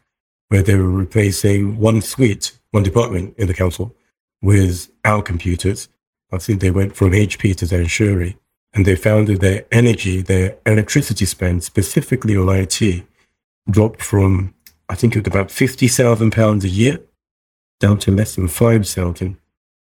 where 0.49 0.63
they 0.63 0.77
were 0.77 0.91
replacing 0.91 1.79
one 1.79 2.01
suite, 2.01 2.59
one 2.71 2.83
department 2.83 3.35
in 3.39 3.49
the 3.49 3.55
council 3.55 3.95
with 4.43 4.91
our 5.05 5.23
computers. 5.23 5.89
I 6.31 6.39
think 6.39 6.61
they 6.61 6.71
went 6.71 6.95
from 6.95 7.13
HP 7.13 7.57
to 7.57 7.67
Zanshuri 7.67 8.37
and 8.73 8.85
they 8.85 8.97
found 8.97 9.29
that 9.29 9.41
their 9.41 9.65
energy, 9.73 10.21
their 10.23 10.57
electricity 10.67 11.25
spend 11.25 11.65
specifically 11.65 12.37
on 12.37 12.49
IT 12.49 13.05
dropped 13.71 14.03
from, 14.03 14.55
I 14.89 14.95
think 14.95 15.17
it 15.17 15.21
was 15.21 15.29
about 15.29 15.49
£50,000 15.49 16.65
a 16.65 16.69
year 16.69 17.01
down 17.81 17.99
to 17.99 18.11
less 18.11 18.37
than 18.37 18.49
5,000 18.49 19.37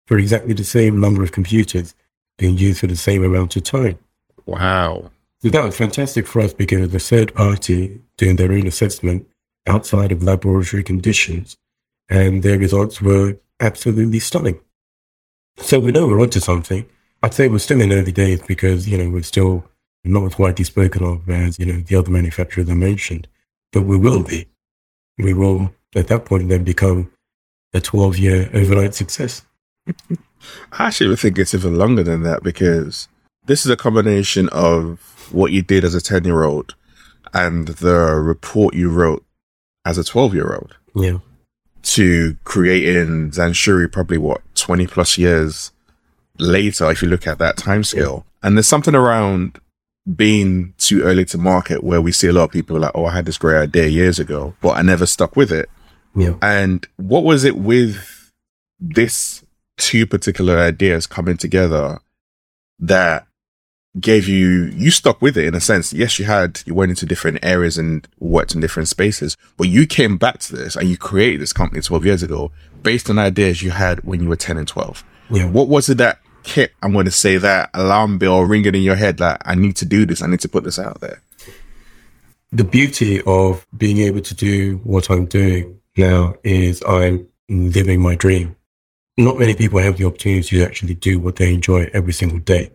for 0.06 0.18
exactly 0.18 0.54
the 0.54 0.64
same 0.64 1.00
number 1.00 1.22
of 1.22 1.32
computers 1.32 1.94
being 2.38 2.58
used 2.58 2.80
for 2.80 2.86
the 2.86 2.96
same 2.96 3.24
amount 3.24 3.56
of 3.56 3.62
time. 3.62 3.98
Wow. 4.46 5.10
So 5.40 5.50
that 5.50 5.64
was 5.64 5.76
fantastic 5.76 6.26
for 6.26 6.40
us 6.40 6.52
because 6.52 6.90
the 6.90 6.98
third 6.98 7.34
party 7.34 8.00
doing 8.16 8.36
their 8.36 8.52
own 8.52 8.66
assessment 8.66 9.28
outside 9.66 10.12
of 10.12 10.22
laboratory 10.22 10.82
conditions, 10.82 11.56
and 12.08 12.42
their 12.42 12.58
results 12.58 13.00
were 13.00 13.38
absolutely 13.60 14.18
stunning. 14.18 14.60
So 15.56 15.80
we 15.80 15.92
know 15.92 16.06
we're 16.06 16.20
onto 16.20 16.40
something. 16.40 16.86
I'd 17.22 17.34
say 17.34 17.48
we're 17.48 17.58
still 17.58 17.80
in 17.80 17.92
early 17.92 18.12
days 18.12 18.42
because, 18.42 18.88
you 18.88 18.98
know, 18.98 19.08
we're 19.08 19.22
still 19.22 19.64
not 20.04 20.24
as 20.24 20.38
widely 20.38 20.64
spoken 20.64 21.02
of 21.02 21.28
as, 21.30 21.58
you 21.58 21.64
know, 21.64 21.80
the 21.80 21.96
other 21.96 22.10
manufacturers 22.10 22.68
I 22.68 22.74
mentioned, 22.74 23.28
but 23.72 23.82
we 23.82 23.96
will 23.96 24.22
be. 24.22 24.46
We 25.16 25.32
will, 25.32 25.72
at 25.94 26.08
that 26.08 26.26
point, 26.26 26.48
then 26.48 26.64
become 26.64 27.10
a 27.74 27.80
12 27.80 28.16
year 28.16 28.50
overnight 28.54 28.94
success. 28.94 29.42
I 30.72 30.86
actually 30.86 31.16
think 31.16 31.38
it's 31.38 31.54
even 31.54 31.76
longer 31.76 32.02
than 32.02 32.22
that 32.22 32.42
because 32.42 33.08
this 33.46 33.66
is 33.66 33.70
a 33.70 33.76
combination 33.76 34.48
of 34.50 35.28
what 35.32 35.52
you 35.52 35.62
did 35.62 35.84
as 35.84 35.94
a 35.94 36.00
10 36.00 36.24
year 36.24 36.44
old 36.44 36.74
and 37.32 37.68
the 37.68 38.14
report 38.14 38.74
you 38.74 38.90
wrote 38.90 39.24
as 39.84 39.98
a 39.98 40.04
12 40.04 40.34
year 40.34 40.54
old. 40.54 40.76
Yeah. 40.94 41.18
To 41.82 42.36
creating 42.44 43.32
Zanshuri 43.32 43.90
probably 43.92 44.16
what, 44.16 44.40
20 44.54 44.86
plus 44.86 45.18
years 45.18 45.72
later, 46.38 46.90
if 46.90 47.02
you 47.02 47.08
look 47.08 47.26
at 47.26 47.38
that 47.38 47.56
time 47.56 47.84
scale. 47.84 48.24
Yeah. 48.24 48.48
And 48.48 48.56
there's 48.56 48.68
something 48.68 48.94
around 48.94 49.60
being 50.16 50.74
too 50.78 51.02
early 51.02 51.24
to 51.26 51.38
market 51.38 51.82
where 51.82 52.00
we 52.00 52.12
see 52.12 52.28
a 52.28 52.32
lot 52.32 52.44
of 52.44 52.50
people 52.50 52.78
like, 52.78 52.92
oh, 52.94 53.06
I 53.06 53.14
had 53.14 53.26
this 53.26 53.38
great 53.38 53.58
idea 53.58 53.86
years 53.86 54.18
ago, 54.18 54.54
but 54.60 54.76
I 54.76 54.82
never 54.82 55.06
stuck 55.06 55.34
with 55.36 55.50
it. 55.50 55.68
Yeah. 56.14 56.34
And 56.42 56.86
what 56.96 57.24
was 57.24 57.44
it 57.44 57.56
with 57.56 58.32
this 58.80 59.44
two 59.76 60.06
particular 60.06 60.58
ideas 60.58 61.06
coming 61.06 61.36
together 61.36 62.00
that 62.78 63.26
gave 64.00 64.28
you, 64.28 64.64
you 64.74 64.90
stuck 64.90 65.22
with 65.22 65.36
it 65.36 65.46
in 65.46 65.54
a 65.54 65.60
sense. 65.60 65.92
Yes, 65.92 66.18
you 66.18 66.24
had, 66.24 66.60
you 66.66 66.74
went 66.74 66.90
into 66.90 67.06
different 67.06 67.38
areas 67.42 67.78
and 67.78 68.06
worked 68.18 68.54
in 68.54 68.60
different 68.60 68.88
spaces, 68.88 69.36
but 69.56 69.68
you 69.68 69.86
came 69.86 70.16
back 70.16 70.38
to 70.40 70.56
this 70.56 70.76
and 70.76 70.88
you 70.88 70.96
created 70.96 71.40
this 71.40 71.52
company 71.52 71.80
12 71.80 72.04
years 72.04 72.22
ago 72.22 72.50
based 72.82 73.08
on 73.08 73.18
ideas 73.18 73.62
you 73.62 73.70
had 73.70 74.00
when 74.04 74.22
you 74.22 74.28
were 74.28 74.36
10 74.36 74.58
and 74.58 74.68
12. 74.68 75.04
Yeah. 75.30 75.46
What 75.46 75.68
was 75.68 75.88
it 75.88 75.98
that 75.98 76.18
kit, 76.42 76.72
I'm 76.82 76.92
going 76.92 77.06
to 77.06 77.10
say 77.10 77.38
that 77.38 77.70
alarm 77.72 78.18
bell 78.18 78.42
ringing 78.42 78.74
in 78.74 78.82
your 78.82 78.96
head 78.96 79.18
that 79.18 79.42
I 79.44 79.54
need 79.54 79.76
to 79.76 79.84
do 79.84 80.04
this. 80.06 80.22
I 80.22 80.26
need 80.26 80.40
to 80.40 80.48
put 80.48 80.64
this 80.64 80.78
out 80.78 81.00
there. 81.00 81.20
The 82.52 82.64
beauty 82.64 83.20
of 83.22 83.66
being 83.76 83.98
able 83.98 84.20
to 84.20 84.34
do 84.34 84.80
what 84.84 85.10
I'm 85.10 85.26
doing 85.26 85.80
now 85.96 86.34
is 86.42 86.82
I'm 86.86 87.28
living 87.48 88.00
my 88.00 88.14
dream. 88.14 88.56
Not 89.16 89.38
many 89.38 89.54
people 89.54 89.78
have 89.78 89.96
the 89.96 90.06
opportunity 90.06 90.58
to 90.58 90.64
actually 90.64 90.94
do 90.94 91.20
what 91.20 91.36
they 91.36 91.54
enjoy 91.54 91.88
every 91.92 92.12
single 92.12 92.40
day. 92.40 92.70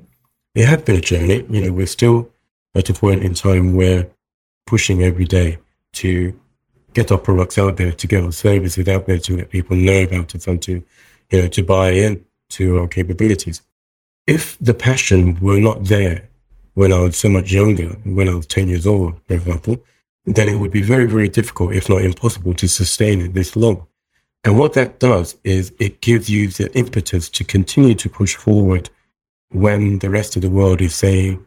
It 0.56 0.66
has 0.66 0.82
been 0.82 0.96
a 0.96 1.02
journey. 1.02 1.46
You 1.50 1.66
know, 1.66 1.74
we're 1.74 1.86
still 1.86 2.30
at 2.76 2.90
a 2.90 2.94
point 2.94 3.24
in 3.24 3.34
time 3.34 3.76
where 3.76 4.10
pushing 4.66 5.04
every 5.04 5.26
day 5.26 5.58
to 5.94 6.40
get 6.94 7.12
our 7.12 7.18
products 7.18 7.58
out 7.58 7.78
there, 7.78 7.92
to 7.92 8.08
get 8.08 8.24
our 8.24 8.32
services 8.32 8.88
out 8.88 9.06
there, 9.06 9.20
to 9.20 9.38
let 9.38 9.50
people 9.50 9.76
know 9.76 10.04
about 10.04 10.34
it 10.34 10.48
and 10.48 10.62
to, 10.62 10.84
you 11.32 11.42
know, 11.42 11.48
to 11.48 11.64
buy 11.64 11.92
in 11.92 12.26
to 12.50 12.80
our 12.80 12.88
capabilities. 12.88 13.62
If 14.28 14.58
the 14.60 14.74
passion 14.74 15.40
were 15.40 15.60
not 15.60 15.86
there 15.86 16.30
when 16.74 16.94
I 16.94 17.00
was 17.00 17.18
so 17.18 17.30
much 17.30 17.52
younger, 17.52 17.90
when 18.04 18.30
I 18.30 18.36
was 18.36 18.46
10 18.48 18.70
years 18.70 18.88
old, 18.88 19.20
for 19.28 19.34
example, 19.34 19.84
then 20.26 20.50
it 20.50 20.58
would 20.58 20.72
be 20.72 20.82
very, 20.82 21.06
very 21.06 21.30
difficult, 21.30 21.74
if 21.74 21.90
not 21.90 22.02
impossible, 22.02 22.54
to 22.56 22.68
sustain 22.68 23.22
it 23.22 23.34
this 23.34 23.56
long. 23.56 23.88
And 24.44 24.58
what 24.58 24.74
that 24.74 25.00
does 25.00 25.38
is 25.44 25.74
it 25.80 26.02
gives 26.02 26.30
you 26.30 26.48
the 26.48 26.72
impetus 26.78 27.30
to 27.30 27.44
continue 27.44 27.96
to 27.96 28.10
push 28.10 28.36
forward 28.36 28.90
when 29.52 30.00
the 30.00 30.10
rest 30.10 30.36
of 30.36 30.42
the 30.42 30.50
world 30.50 30.82
is 30.82 30.96
saying, 30.96 31.46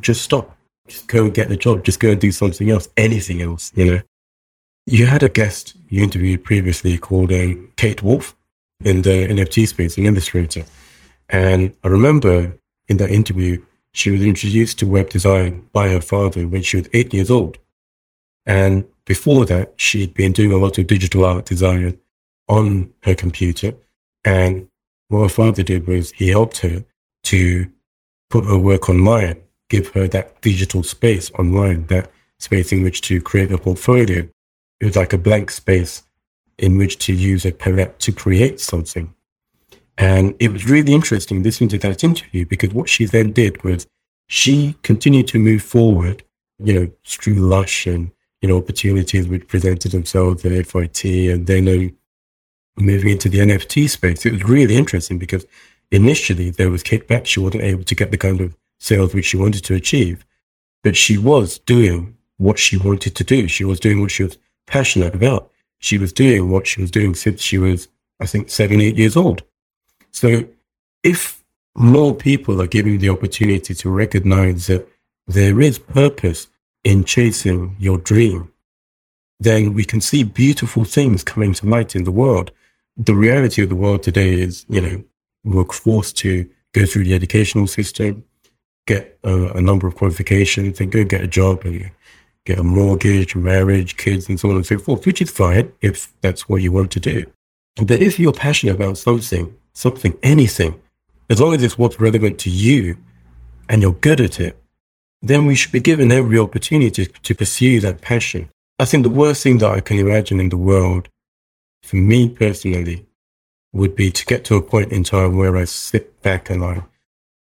just 0.00 0.22
stop, 0.22 0.56
just 0.88 1.06
go 1.06 1.24
and 1.24 1.34
get 1.34 1.52
a 1.52 1.56
job, 1.56 1.84
just 1.84 2.00
go 2.00 2.10
and 2.10 2.20
do 2.20 2.32
something 2.32 2.70
else, 2.70 2.88
anything 2.96 3.42
else, 3.42 3.70
you 3.74 3.84
know. 3.84 4.00
You 4.86 5.06
had 5.06 5.22
a 5.22 5.28
guest 5.28 5.74
you 5.88 6.02
interviewed 6.02 6.42
previously 6.42 6.98
called 6.98 7.30
uh, 7.30 7.54
Kate 7.76 8.02
Wolf 8.02 8.34
in 8.84 9.02
the 9.02 9.28
NFT 9.28 9.68
space, 9.68 9.96
an 9.96 10.06
illustrator. 10.06 10.64
And 11.28 11.72
I 11.84 11.88
remember 11.88 12.58
in 12.88 12.96
that 12.96 13.10
interview, 13.10 13.64
she 13.92 14.10
was 14.10 14.22
introduced 14.22 14.78
to 14.80 14.86
web 14.86 15.10
design 15.10 15.68
by 15.72 15.88
her 15.90 16.00
father 16.00 16.48
when 16.48 16.62
she 16.62 16.78
was 16.78 16.88
eight 16.92 17.14
years 17.14 17.30
old. 17.30 17.58
And 18.46 18.86
before 19.04 19.44
that, 19.46 19.74
she'd 19.76 20.14
been 20.14 20.32
doing 20.32 20.52
a 20.52 20.56
lot 20.56 20.78
of 20.78 20.86
digital 20.86 21.24
art 21.24 21.44
design 21.44 21.98
on 22.48 22.92
her 23.02 23.14
computer. 23.14 23.74
And 24.24 24.68
what 25.08 25.22
her 25.22 25.28
father 25.28 25.62
did 25.62 25.86
was 25.86 26.12
he 26.12 26.28
helped 26.28 26.58
her 26.58 26.84
to 27.24 27.70
put 28.30 28.44
her 28.44 28.58
work 28.58 28.88
online, 28.88 29.42
give 29.68 29.88
her 29.88 30.08
that 30.08 30.40
digital 30.40 30.82
space 30.82 31.30
online, 31.32 31.86
that 31.86 32.10
space 32.38 32.72
in 32.72 32.82
which 32.82 33.00
to 33.02 33.20
create 33.20 33.52
a 33.52 33.58
portfolio. 33.58 34.28
It 34.80 34.86
was 34.86 34.96
like 34.96 35.12
a 35.12 35.18
blank 35.18 35.50
space 35.50 36.02
in 36.58 36.78
which 36.78 36.98
to 36.98 37.12
use 37.12 37.44
a 37.44 37.52
palette 37.52 37.98
to 38.00 38.12
create 38.12 38.60
something. 38.60 39.14
And 39.98 40.34
it 40.40 40.52
was 40.52 40.68
really 40.68 40.92
interesting 40.92 41.42
listening 41.42 41.70
to 41.70 41.78
that 41.78 42.02
interview 42.02 42.46
because 42.46 42.72
what 42.72 42.88
she 42.88 43.04
then 43.04 43.32
did 43.32 43.62
was 43.62 43.86
she 44.26 44.76
continued 44.82 45.28
to 45.28 45.38
move 45.38 45.62
forward, 45.62 46.24
you 46.58 46.72
know, 46.72 46.90
through 47.04 47.34
Lush 47.34 47.86
and, 47.86 48.10
you 48.42 48.48
know, 48.48 48.58
opportunities 48.58 49.28
which 49.28 49.48
presented 49.48 49.92
themselves 49.92 50.44
at 50.44 50.66
FIT 50.66 51.04
and 51.04 51.46
then 51.46 51.68
um, 51.68 51.96
moving 52.76 53.10
into 53.10 53.28
the 53.28 53.38
NFT 53.38 53.88
space. 53.88 54.26
It 54.26 54.32
was 54.32 54.44
really 54.44 54.76
interesting 54.76 55.18
because 55.18 55.46
initially 55.90 56.50
there 56.50 56.70
was 56.70 56.82
kickback. 56.82 57.24
She 57.24 57.40
wasn't 57.40 57.62
able 57.62 57.84
to 57.84 57.94
get 57.94 58.10
the 58.10 58.18
kind 58.18 58.40
of 58.40 58.56
sales 58.80 59.14
which 59.14 59.26
she 59.26 59.36
wanted 59.36 59.64
to 59.64 59.74
achieve, 59.74 60.26
but 60.82 60.96
she 60.96 61.16
was 61.16 61.58
doing 61.60 62.16
what 62.38 62.58
she 62.58 62.76
wanted 62.76 63.14
to 63.14 63.24
do. 63.24 63.46
She 63.46 63.64
was 63.64 63.78
doing 63.78 64.00
what 64.00 64.10
she 64.10 64.24
was 64.24 64.36
passionate 64.66 65.14
about. 65.14 65.50
She 65.78 65.96
was 65.96 66.12
doing 66.12 66.50
what 66.50 66.66
she 66.66 66.80
was 66.80 66.90
doing 66.90 67.14
since 67.14 67.40
she 67.40 67.58
was, 67.58 67.88
I 68.18 68.26
think, 68.26 68.50
seven, 68.50 68.80
eight 68.80 68.96
years 68.96 69.16
old. 69.16 69.42
So 70.10 70.44
if 71.04 71.42
more 71.76 72.14
people 72.14 72.60
are 72.60 72.66
given 72.66 72.98
the 72.98 73.08
opportunity 73.08 73.74
to 73.74 73.90
recognize 73.90 74.66
that 74.66 74.88
there 75.26 75.60
is 75.60 75.78
purpose 75.78 76.48
in 76.84 77.04
chasing 77.04 77.76
your 77.78 77.98
dream, 77.98 78.52
then 79.40 79.74
we 79.74 79.84
can 79.84 80.00
see 80.00 80.22
beautiful 80.22 80.84
things 80.84 81.24
coming 81.24 81.52
to 81.54 81.66
light 81.66 81.94
in 81.94 82.04
the 82.04 82.12
world. 82.12 82.50
The 82.96 83.14
reality 83.14 83.62
of 83.62 83.68
the 83.68 83.76
world 83.76 84.02
today 84.02 84.40
is, 84.40 84.64
you 84.68 84.80
know, 84.80 85.04
we're 85.44 85.64
forced 85.64 86.16
to 86.18 86.48
go 86.72 86.86
through 86.86 87.04
the 87.04 87.14
educational 87.14 87.66
system, 87.66 88.24
get 88.86 89.18
a, 89.24 89.48
a 89.52 89.60
number 89.60 89.86
of 89.86 89.96
qualifications, 89.96 90.80
and 90.80 90.92
go 90.92 91.04
get 91.04 91.22
a 91.22 91.26
job 91.26 91.64
and 91.64 91.90
get 92.44 92.58
a 92.58 92.62
mortgage, 92.62 93.34
marriage, 93.34 93.96
kids, 93.96 94.28
and 94.28 94.38
so 94.38 94.50
on 94.50 94.56
and 94.56 94.66
so 94.66 94.78
forth, 94.78 95.06
which 95.06 95.22
is 95.22 95.30
fine 95.30 95.72
if 95.80 96.12
that's 96.20 96.48
what 96.48 96.62
you 96.62 96.72
want 96.72 96.90
to 96.92 97.00
do. 97.00 97.24
But 97.76 98.02
if 98.02 98.18
you're 98.18 98.32
passionate 98.32 98.74
about 98.74 98.98
something 98.98 99.56
something, 99.72 100.16
anything, 100.22 100.80
as 101.30 101.40
long 101.40 101.54
as 101.54 101.62
it's 101.62 101.78
what's 101.78 102.00
relevant 102.00 102.38
to 102.40 102.50
you 102.50 102.96
and 103.68 103.82
you're 103.82 103.92
good 103.92 104.20
at 104.20 104.40
it, 104.40 104.61
then 105.22 105.46
we 105.46 105.54
should 105.54 105.72
be 105.72 105.80
given 105.80 106.10
every 106.10 106.38
opportunity 106.38 107.06
to, 107.06 107.12
to 107.22 107.34
pursue 107.34 107.80
that 107.80 108.00
passion. 108.00 108.50
I 108.78 108.84
think 108.84 109.04
the 109.04 109.10
worst 109.10 109.42
thing 109.42 109.58
that 109.58 109.70
I 109.70 109.80
can 109.80 109.98
imagine 109.98 110.40
in 110.40 110.48
the 110.48 110.56
world, 110.56 111.08
for 111.82 111.96
me 111.96 112.28
personally, 112.28 113.06
would 113.72 113.94
be 113.94 114.10
to 114.10 114.26
get 114.26 114.44
to 114.46 114.56
a 114.56 114.62
point 114.62 114.92
in 114.92 115.04
time 115.04 115.36
where 115.36 115.56
I 115.56 115.64
sit 115.64 116.20
back 116.22 116.50
and 116.50 116.64
I 116.64 116.84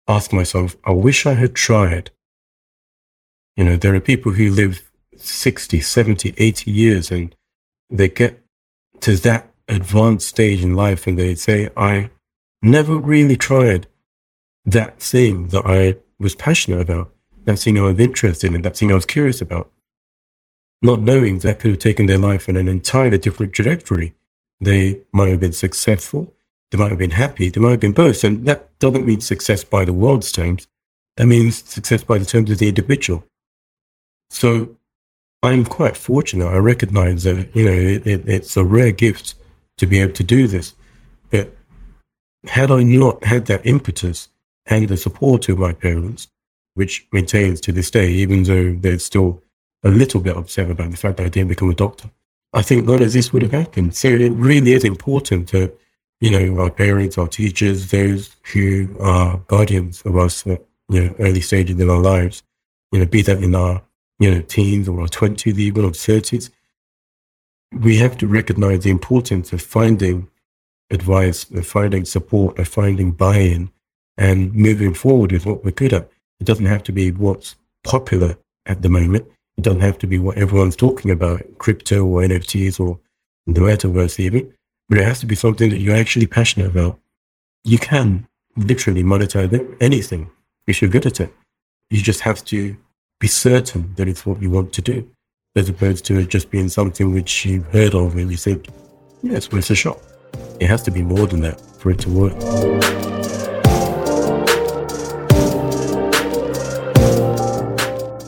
ask 0.07 0.31
myself, 0.31 0.75
I 0.83 0.91
wish 0.91 1.25
I 1.25 1.33
had 1.33 1.55
tried. 1.55 2.11
You 3.57 3.63
know, 3.63 3.75
there 3.75 3.95
are 3.95 3.99
people 3.99 4.33
who 4.33 4.51
live 4.51 4.89
60, 5.15 5.79
70, 5.79 6.33
80 6.37 6.71
years 6.71 7.11
and 7.11 7.35
they 7.89 8.09
get 8.09 8.43
to 9.01 9.15
that 9.17 9.51
advanced 9.67 10.27
stage 10.27 10.63
in 10.63 10.75
life 10.75 11.07
and 11.07 11.17
they 11.17 11.35
say, 11.35 11.69
I 11.75 12.09
never 12.61 12.95
really 12.95 13.37
tried 13.37 13.87
that 14.65 14.99
thing 14.99 15.47
that 15.47 15.65
I 15.65 15.97
was 16.19 16.35
passionate 16.35 16.81
about, 16.81 17.12
that 17.45 17.59
thing 17.59 17.77
I 17.77 17.83
was 17.83 17.99
interested 17.99 18.53
in, 18.53 18.61
that 18.61 18.77
thing 18.77 18.91
I 18.91 18.95
was 18.95 19.05
curious 19.05 19.41
about. 19.41 19.71
Not 20.81 21.01
knowing 21.01 21.39
that 21.39 21.59
could 21.59 21.71
have 21.71 21.79
taken 21.79 22.05
their 22.05 22.17
life 22.17 22.49
in 22.49 22.57
an 22.57 22.67
entirely 22.67 23.17
different 23.17 23.53
trajectory. 23.53 24.13
They 24.59 25.01
might 25.11 25.29
have 25.29 25.39
been 25.39 25.53
successful, 25.53 26.33
they 26.71 26.77
might 26.77 26.89
have 26.89 26.99
been 26.99 27.11
happy, 27.11 27.49
they 27.49 27.61
might 27.61 27.71
have 27.71 27.79
been 27.79 27.93
both. 27.93 28.23
And 28.23 28.45
that 28.45 28.77
doesn't 28.79 29.05
mean 29.05 29.21
success 29.21 29.63
by 29.63 29.85
the 29.85 29.93
world's 29.93 30.31
terms. 30.31 30.67
That 31.17 31.27
means 31.27 31.63
success 31.63 32.03
by 32.03 32.17
the 32.17 32.25
terms 32.25 32.49
of 32.49 32.57
the 32.57 32.67
individual. 32.67 33.23
So 34.29 34.75
I'm 35.43 35.65
quite 35.65 35.95
fortunate. 35.95 36.47
I 36.47 36.57
recognize 36.57 37.23
that, 37.23 37.55
you 37.55 37.65
know, 37.65 37.71
it, 37.71 38.07
it, 38.07 38.27
it's 38.27 38.57
a 38.57 38.63
rare 38.63 38.91
gift 38.91 39.35
to 39.77 39.85
be 39.85 39.99
able 39.99 40.13
to 40.13 40.23
do 40.23 40.47
this. 40.47 40.73
But 41.29 41.55
had 42.45 42.71
I 42.71 42.83
not 42.83 43.23
had 43.23 43.45
that 43.47 43.65
impetus 43.65 44.29
and 44.65 44.87
the 44.87 44.97
support 44.97 45.49
of 45.49 45.59
my 45.59 45.73
parents, 45.73 46.27
which 46.73 47.07
maintains 47.11 47.61
to 47.61 47.71
this 47.71 47.91
day, 47.91 48.09
even 48.09 48.43
though 48.43 48.73
they're 48.73 48.99
still 48.99 49.41
a 49.83 49.89
little 49.89 50.21
bit 50.21 50.37
upset 50.37 50.71
about 50.71 50.91
the 50.91 50.97
fact 50.97 51.17
that 51.17 51.25
I 51.25 51.29
didn't 51.29 51.49
become 51.49 51.69
a 51.69 51.75
doctor, 51.75 52.09
I 52.53 52.61
think 52.61 52.85
none 52.85 53.01
of 53.01 53.11
this 53.11 53.33
would 53.33 53.41
have 53.41 53.51
happened. 53.51 53.95
So 53.95 54.07
it 54.07 54.31
really 54.31 54.73
is 54.73 54.83
important 54.83 55.51
that, 55.51 55.77
you 56.21 56.31
know, 56.31 56.61
our 56.61 56.69
parents, 56.69 57.17
our 57.17 57.27
teachers, 57.27 57.91
those 57.91 58.35
who 58.53 58.95
are 58.99 59.37
guardians 59.47 60.01
of 60.03 60.17
us 60.17 60.45
at, 60.47 60.63
you 60.89 61.03
know, 61.03 61.15
early 61.19 61.41
stages 61.41 61.79
in 61.79 61.89
our 61.89 61.99
lives, 62.01 62.43
you 62.91 62.99
know, 62.99 63.05
be 63.05 63.21
that 63.23 63.43
in 63.43 63.55
our, 63.55 63.81
you 64.19 64.31
know, 64.31 64.41
teens 64.41 64.87
or 64.87 65.01
our 65.01 65.07
20s, 65.07 65.57
even 65.57 65.83
or 65.83 65.91
30s, 65.91 66.49
we 67.71 67.97
have 67.97 68.17
to 68.19 68.27
recognize 68.27 68.83
the 68.83 68.91
importance 68.91 69.51
of 69.51 69.61
finding 69.61 70.29
advice, 70.91 71.49
of 71.51 71.65
finding 71.65 72.05
support, 72.05 72.59
of 72.59 72.67
finding 72.67 73.11
buy-in, 73.11 73.71
and 74.15 74.53
moving 74.53 74.93
forward 74.93 75.31
with 75.31 75.45
what 75.45 75.65
we're 75.65 75.71
good 75.71 75.91
at. 75.91 76.11
It 76.39 76.45
doesn't 76.45 76.65
have 76.65 76.83
to 76.83 76.91
be 76.91 77.11
what's 77.11 77.55
popular 77.83 78.37
at 78.65 78.81
the 78.81 78.89
moment. 78.89 79.25
It 79.57 79.63
doesn't 79.63 79.81
have 79.81 79.97
to 79.99 80.07
be 80.07 80.19
what 80.19 80.37
everyone's 80.37 80.75
talking 80.75 81.11
about, 81.11 81.41
crypto 81.57 82.05
or 82.05 82.21
NFTs 82.21 82.79
or 82.79 82.99
the 83.45 83.61
metaverse 83.61 84.19
even, 84.19 84.53
but 84.89 84.97
it 84.97 85.05
has 85.05 85.19
to 85.19 85.25
be 85.25 85.35
something 85.35 85.69
that 85.69 85.79
you're 85.79 85.95
actually 85.95 86.27
passionate 86.27 86.67
about. 86.67 86.99
You 87.63 87.77
can 87.77 88.27
literally 88.55 89.03
monetize 89.03 89.77
anything 89.81 90.29
if 90.67 90.81
you're 90.81 90.91
good 90.91 91.05
at 91.05 91.19
it. 91.19 91.33
You 91.89 92.01
just 92.01 92.21
have 92.21 92.43
to 92.45 92.75
be 93.19 93.27
certain 93.27 93.93
that 93.95 94.07
it's 94.07 94.25
what 94.25 94.41
you 94.41 94.49
want 94.49 94.73
to 94.73 94.81
do 94.81 95.09
as 95.55 95.69
opposed 95.69 96.05
to 96.05 96.17
it 96.17 96.29
just 96.29 96.49
being 96.49 96.69
something 96.69 97.13
which 97.13 97.45
you've 97.45 97.67
heard 97.67 97.93
of 97.93 98.15
and 98.15 98.31
you 98.31 98.37
think, 98.37 98.67
yeah, 99.21 99.37
it's 99.37 99.51
worth 99.51 99.69
a 99.69 99.75
shot. 99.75 99.99
It 100.59 100.67
has 100.67 100.81
to 100.83 100.91
be 100.91 101.01
more 101.01 101.27
than 101.27 101.41
that 101.41 101.61
for 101.79 101.91
it 101.91 101.99
to 101.99 102.09
work. 102.09 103.12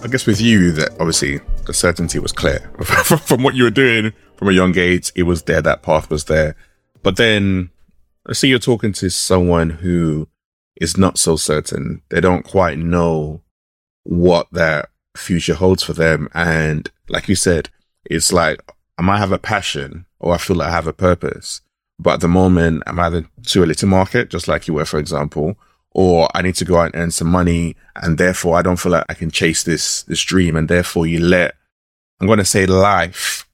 I 0.06 0.08
guess 0.08 0.28
with 0.28 0.40
you, 0.40 0.72
that 0.74 0.92
obviously 1.00 1.40
the 1.66 1.74
certainty 1.74 2.20
was 2.20 2.32
clear 2.32 2.60
from 2.84 3.42
what 3.42 3.56
you 3.56 3.64
were 3.64 3.72
doing 3.72 4.14
from 4.36 4.50
a 4.50 4.52
young 4.52 4.78
age. 4.78 5.12
It 5.16 5.24
was 5.24 5.42
there, 5.44 5.64
that 5.64 5.82
path 5.82 6.12
was 6.12 6.26
there. 6.26 6.56
But 7.02 7.18
then 7.18 7.72
let's 8.28 8.38
say 8.38 8.48
you're 8.48 8.60
talking 8.60 8.94
to 8.94 9.10
someone 9.10 9.72
who 9.72 10.28
is 10.80 10.96
not 10.96 11.18
so 11.18 11.38
certain. 11.38 12.04
They 12.10 12.22
don't 12.22 12.46
quite 12.46 12.78
know 12.78 13.42
what 14.04 14.46
that 14.52 14.90
future 15.18 15.56
holds 15.56 15.82
for 15.82 15.94
them. 15.94 16.30
And 16.36 16.88
like 17.10 17.28
you 17.28 17.36
said, 17.36 17.72
it's 18.06 18.32
like, 18.32 18.62
I 19.00 19.02
might 19.02 19.18
have 19.18 19.32
a 19.32 19.40
passion 19.40 20.06
or 20.20 20.36
I 20.36 20.38
feel 20.38 20.58
like 20.58 20.68
I 20.68 20.76
have 20.76 20.86
a 20.86 20.94
purpose, 20.94 21.62
but 21.98 22.14
at 22.14 22.20
the 22.20 22.28
moment 22.28 22.84
I'm 22.86 23.00
either 23.00 23.28
too 23.42 23.64
early 23.64 23.74
to 23.74 23.88
market, 23.88 24.30
just 24.30 24.48
like 24.48 24.68
you 24.68 24.76
were, 24.76 24.86
for 24.86 25.00
example, 25.00 25.58
or 25.96 26.28
I 26.36 26.42
need 26.42 26.56
to 26.56 26.66
go 26.66 26.78
out 26.78 26.94
and 26.94 26.96
earn 26.96 27.12
some 27.12 27.30
money. 27.30 27.78
And 27.96 28.18
therefore 28.18 28.58
I 28.58 28.62
don't 28.62 28.76
feel 28.76 28.92
like 28.92 29.06
I 29.08 29.14
can 29.14 29.32
chase 29.32 29.64
this, 29.64 30.04
this 30.04 30.22
dream. 30.22 30.58
And 30.58 30.68
therefore 30.68 31.08
you 31.08 31.22
let, 31.22 31.56
I'm 32.20 32.28
going 32.28 32.38
to 32.38 32.46
say 32.46 32.66
life 32.66 33.48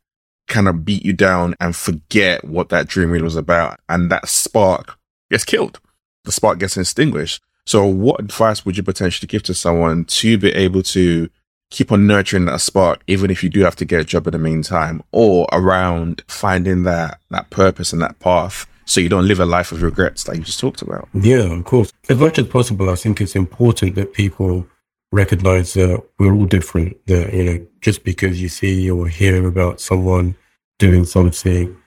kind 0.48 0.68
of 0.68 0.84
beat 0.84 1.06
you 1.06 1.14
down 1.14 1.56
and 1.62 1.76
forget 1.76 2.44
what 2.44 2.70
that 2.70 2.88
dream 2.88 3.12
really 3.12 3.24
was 3.24 3.36
about. 3.36 3.80
And 3.88 4.10
that 4.10 4.28
spark 4.28 4.98
gets 5.30 5.46
killed. 5.46 5.80
The 6.24 6.32
spark 6.32 6.58
gets 6.58 6.76
extinguished. 6.78 7.44
So 7.68 7.86
what 7.86 8.20
advice 8.20 8.66
would 8.66 8.76
you 8.76 8.82
potentially 8.82 9.28
give 9.28 9.44
to 9.44 9.54
someone 9.54 10.06
to 10.06 10.38
be 10.40 10.50
able 10.50 10.82
to 10.82 11.30
keep 11.70 11.92
on 11.92 12.08
nurturing 12.08 12.46
that 12.46 12.60
spark, 12.60 13.04
even 13.06 13.30
if 13.30 13.44
you 13.44 13.50
do 13.50 13.62
have 13.62 13.76
to 13.76 13.86
get 13.86 14.02
a 14.02 14.04
job 14.04 14.26
in 14.26 14.32
the 14.32 14.40
meantime 14.40 15.04
or 15.12 15.48
around 15.52 16.24
finding 16.28 16.84
that, 16.84 17.22
that 17.30 17.52
purpose 17.52 17.94
and 17.94 18.02
that 18.02 18.18
path 18.18 18.66
so 18.92 19.00
you 19.00 19.08
don't 19.08 19.28
live 19.28 19.40
a 19.40 19.46
life 19.46 19.72
of 19.72 19.82
regrets 19.82 20.26
that 20.26 20.36
you 20.36 20.44
just 20.44 20.60
talked 20.60 20.82
about? 20.82 21.08
Yeah, 21.14 21.54
of 21.54 21.64
course. 21.64 21.94
As 22.10 22.18
much 22.18 22.38
as 22.38 22.48
possible, 22.48 22.90
I 22.90 22.96
think 22.96 23.22
it's 23.22 23.36
important 23.36 23.96
that 23.96 24.14
people 24.14 24.68
recognize 25.14 25.74
that 25.76 26.04
we're 26.20 26.34
all 26.34 26.46
different. 26.46 26.98
That, 27.08 27.34
you 27.34 27.44
know, 27.44 27.66
just 27.80 28.04
because 28.04 28.42
you 28.42 28.50
see 28.50 28.92
or 28.92 29.08
hear 29.08 29.48
about 29.48 29.80
someone 29.80 30.36
doing 30.78 31.06
something, 31.06 31.78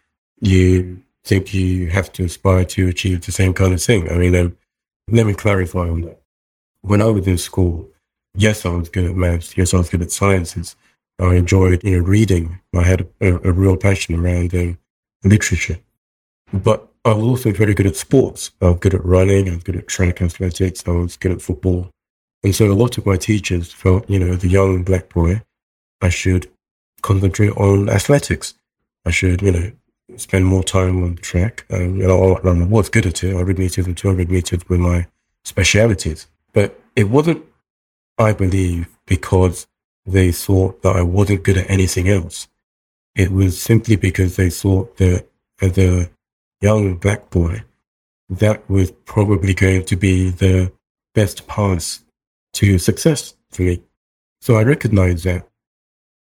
you 0.41 1.03
think 1.25 1.53
you 1.53 1.89
have 1.89 2.11
to 2.15 2.25
aspire 2.25 2.65
to 2.65 2.89
achieve 2.89 3.27
the 3.27 3.33
same 3.33 3.53
kind 3.53 3.75
of 3.75 3.83
thing. 3.83 4.11
I 4.11 4.17
mean, 4.17 4.35
um, 4.35 4.57
let 5.09 5.27
me 5.27 5.35
clarify 5.35 5.89
on 5.89 6.03
that. 6.03 6.23
When 6.81 7.03
I 7.03 7.07
was 7.07 7.27
in 7.27 7.37
school, 7.37 7.89
yes, 8.35 8.65
I 8.65 8.71
was 8.71 8.89
good 8.89 9.05
at 9.11 9.17
maths. 9.17 9.57
Yes, 9.59 9.75
I 9.75 9.79
was 9.79 9.91
good 9.91 10.03
at 10.03 10.11
sciences. 10.11 10.75
I 11.19 11.35
enjoyed, 11.35 11.85
you 11.85 11.99
know, 11.99 12.05
reading. 12.05 12.61
I 12.75 12.83
had 12.83 13.07
a, 13.21 13.49
a 13.49 13.53
real 13.53 13.77
passion 13.77 14.15
around 14.15 14.55
um, 14.55 14.79
literature. 15.23 15.79
But 16.53 16.89
I 17.05 17.13
was 17.13 17.25
also 17.25 17.53
very 17.53 17.75
good 17.75 17.87
at 17.87 17.97
sports. 17.97 18.51
I 18.63 18.71
was 18.71 18.79
good 18.79 18.95
at 18.95 19.05
running. 19.05 19.49
I 19.49 19.55
was 19.55 19.63
good 19.63 19.77
at 19.77 19.89
track 19.89 20.23
athletics. 20.23 20.83
I 20.87 20.91
was 20.93 21.17
good 21.17 21.33
at 21.33 21.43
football. 21.43 21.91
And 22.43 22.55
so 22.55 22.71
a 22.71 22.73
lot 22.73 22.97
of 22.97 23.05
my 23.05 23.17
teachers 23.17 23.73
felt, 23.73 24.09
you 24.09 24.19
know, 24.19 24.33
as 24.33 24.45
a 24.45 24.49
young 24.49 24.85
black 24.85 25.11
boy, 25.11 25.43
I 26.01 26.09
should 26.09 26.51
concentrate 27.03 27.51
on 27.57 27.91
athletics. 27.91 28.55
I 29.05 29.11
should, 29.11 29.43
you 29.43 29.53
know, 29.53 29.73
spend 30.17 30.47
more 30.47 30.65
time 30.65 31.03
on 31.03 31.17
track. 31.17 31.67
Um, 31.71 31.97
you 31.97 32.07
know, 32.07 32.37
I, 32.37 32.49
I 32.49 32.53
was 32.65 32.89
good 32.89 33.07
at 33.07 33.23
it. 33.23 33.29
100 33.29 33.59
meters 33.59 33.87
and 33.87 33.97
200 33.97 34.31
meters 34.31 34.67
were 34.69 34.79
my 34.79 35.07
specialities. 35.45 36.27
But 36.53 36.81
it 36.97 37.11
wasn't, 37.11 37.45
I 38.17 38.33
believe, 38.33 38.89
because 39.07 39.67
they 40.07 40.33
thought 40.33 40.83
that 40.83 40.97
I 40.97 41.03
wasn't 41.03 41.43
good 41.43 41.59
at 41.59 41.71
anything 41.71 42.09
else. 42.09 42.49
It 43.15 43.31
was 43.31 43.61
simply 43.61 43.97
because 43.97 44.37
they 44.37 44.51
thought 44.51 44.97
that 44.97 45.27
as 45.61 45.79
a 45.79 46.11
young 46.61 46.97
black 46.97 47.31
boy, 47.31 47.63
that 48.29 48.69
was 48.69 48.91
probably 49.05 49.55
going 49.55 49.85
to 49.85 49.97
be 49.97 50.31
the 50.31 50.73
best 51.15 51.47
path 51.47 52.05
to 52.55 52.79
success 52.79 53.35
for 53.51 53.63
me. 53.63 53.83
So 54.41 54.57
I 54.57 54.63
recognize 54.63 55.23
that 55.25 55.49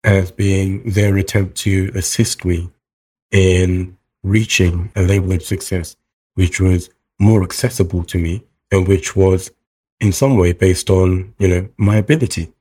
as 0.03 0.31
being 0.31 0.83
their 0.83 1.15
attempt 1.17 1.57
to 1.57 1.91
assist 1.95 2.43
me 2.45 2.71
in 3.31 3.97
reaching 4.23 4.91
a 4.95 5.01
level 5.01 5.31
of 5.31 5.43
success 5.43 5.95
which 6.35 6.59
was 6.59 6.89
more 7.19 7.43
accessible 7.43 8.03
to 8.05 8.17
me 8.17 8.43
and 8.71 8.87
which 8.87 9.15
was 9.15 9.51
in 9.99 10.11
some 10.11 10.37
way 10.37 10.53
based 10.53 10.89
on, 10.89 11.33
you 11.37 11.47
know, 11.47 11.69
my 11.77 11.97
ability. 11.97 12.51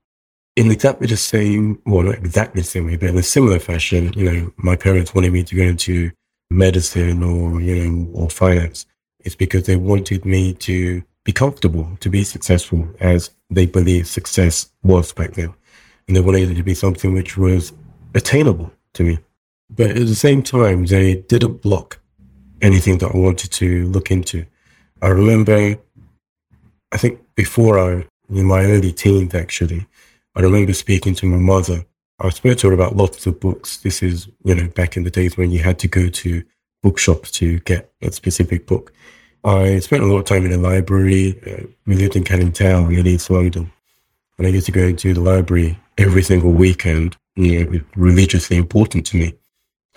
In 0.57 0.71
exactly 0.71 1.07
the 1.07 1.17
same, 1.17 1.81
well, 1.87 2.03
not 2.03 2.17
exactly 2.17 2.61
the 2.61 2.67
same 2.67 2.87
way, 2.87 2.97
but 2.97 3.11
in 3.11 3.19
a 3.19 3.23
similar 3.23 3.59
fashion, 3.59 4.13
you 4.15 4.31
know, 4.31 4.53
my 4.57 4.77
parents 4.77 5.15
wanted 5.15 5.33
me 5.33 5.45
to 5.45 5.55
go 5.55 5.63
into 5.63 6.11
medicine 6.51 7.23
or, 7.23 7.61
you 7.61 7.89
know, 7.89 8.11
or 8.13 8.29
finance. 8.29 8.87
It's 9.21 9.35
because 9.35 9.67
they 9.67 9.77
wanted 9.77 10.25
me 10.25 10.55
to 10.55 11.03
be 11.25 11.33
comfortable, 11.33 11.97
to 12.01 12.11
be 12.11 12.25
successful 12.25 12.89
as 13.01 13.31
they 13.51 13.67
believed 13.67 14.09
success 14.09 14.71
was 14.83 15.13
back 15.13 15.33
then. 15.35 15.55
And 16.07 16.17
they 16.17 16.21
wanted 16.21 16.51
it 16.51 16.55
to 16.57 16.63
be 16.63 16.75
something 16.75 17.13
which 17.13 17.37
was 17.37 17.73
attainable 18.15 18.73
to 18.95 19.05
me. 19.05 19.19
But 19.69 19.91
at 19.91 20.07
the 20.07 20.15
same 20.15 20.43
time, 20.43 20.87
they 20.87 21.17
didn't 21.17 21.63
block 21.63 22.01
anything 22.61 22.99
that 22.99 23.15
I 23.15 23.17
wanted 23.17 23.53
to 23.53 23.87
look 23.89 24.11
into. 24.11 24.47
I 25.01 25.09
remember, 25.09 25.77
I 26.93 26.97
think 26.97 27.21
before 27.35 27.79
I, 27.79 28.07
in 28.29 28.47
my 28.47 28.65
early 28.65 28.93
teens 28.93 29.35
actually, 29.35 29.87
I 30.35 30.41
remember 30.41 30.73
speaking 30.73 31.15
to 31.17 31.27
my 31.27 31.37
mother. 31.37 31.85
I 32.23 32.29
spoke 32.31 32.59
to 32.59 32.69
her 32.69 32.75
about 32.75 32.97
lots 32.97 33.27
of 33.27 33.41
books. 33.41 33.79
This 33.79 34.03
is, 34.03 34.29
you 34.45 34.55
know, 34.55 34.69
back 34.69 34.97
in 34.97 35.05
the 35.05 35.11
days 35.11 35.37
when 35.37 35.51
you 35.51 35.61
had 35.61 35.79
to 35.81 35.89
go 35.89 36.09
to 36.09 36.45
bookshops 36.83 37.31
to 37.33 37.61
get 37.61 37.93
a 38.03 38.13
specific 38.13 38.67
book. 38.67 38.93
I 39.43 39.79
spent 39.79 40.03
a 40.03 40.07
lot 40.07 40.19
of 40.19 40.25
time 40.27 40.45
in 40.45 40.51
the 40.51 40.59
library. 40.59 41.41
Uh, 41.47 41.67
we 41.87 41.95
lived 41.95 42.17
in 42.17 42.25
Canning 42.25 42.53
Town 42.53 42.93
in 42.93 43.07
East 43.07 43.31
London. 43.31 43.73
And 44.37 44.47
I 44.47 44.51
used 44.51 44.67
to 44.67 44.73
go 44.73 44.93
to 44.93 45.15
the 45.15 45.21
library 45.21 45.79
every 45.97 46.23
single 46.23 46.53
weekend. 46.53 47.17
You 47.37 47.53
know, 47.53 47.61
it 47.61 47.71
was 47.71 47.81
religiously 47.97 48.59
important 48.59 49.07
to 49.07 49.17
me. 49.17 49.35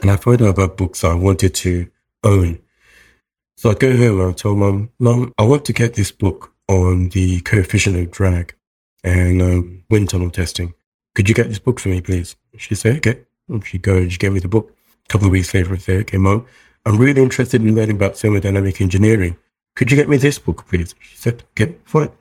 And 0.02 0.10
I 0.10 0.16
found 0.16 0.42
out 0.42 0.50
about 0.50 0.78
books 0.78 1.04
I 1.04 1.14
wanted 1.14 1.54
to 1.56 1.90
own. 2.24 2.60
So 3.58 3.70
I'd 3.70 3.80
go 3.80 3.96
home 3.96 4.22
and 4.22 4.30
I 4.30 4.34
told 4.34 4.60
mum, 4.60 4.92
mom, 5.00 5.34
I 5.38 5.44
want 5.44 5.66
to 5.66 5.74
get 5.74 5.94
this 5.94 6.12
book 6.12 6.54
on 6.70 7.10
the 7.10 7.42
coefficient 7.42 7.98
of 7.98 8.12
drag 8.12 8.56
and 9.04 9.42
um, 9.42 9.84
wind 9.90 10.10
tunnel 10.10 10.30
testing. 10.30 10.74
Could 11.16 11.30
you 11.30 11.36
get 11.36 11.48
this 11.48 11.60
book 11.60 11.80
for 11.80 11.90
me, 11.90 12.02
please? 12.02 12.36
She 12.58 12.76
said, 12.76 12.98
okay. 12.98 13.22
And 13.48 13.66
she 13.66 13.78
goes, 13.78 14.14
she 14.14 14.18
gave 14.18 14.34
me 14.34 14.40
the 14.40 14.48
book. 14.48 14.74
A 15.06 15.08
couple 15.10 15.28
of 15.28 15.32
weeks 15.32 15.54
later, 15.54 15.74
I 15.74 15.78
said, 15.78 16.02
okay, 16.02 16.18
mom, 16.18 16.46
I'm 16.86 16.98
really 16.98 17.22
interested 17.22 17.62
in 17.62 17.76
learning 17.76 17.98
about 17.98 18.14
thermodynamic 18.14 18.82
engineering. 18.82 19.38
Could 19.76 19.92
you 19.92 19.98
get 19.98 20.10
me 20.10 20.18
this 20.18 20.40
book, 20.40 20.66
please? 20.68 20.96
She 21.00 21.18
said, 21.18 21.44
okay, 21.52 21.76
fine. 21.84 22.12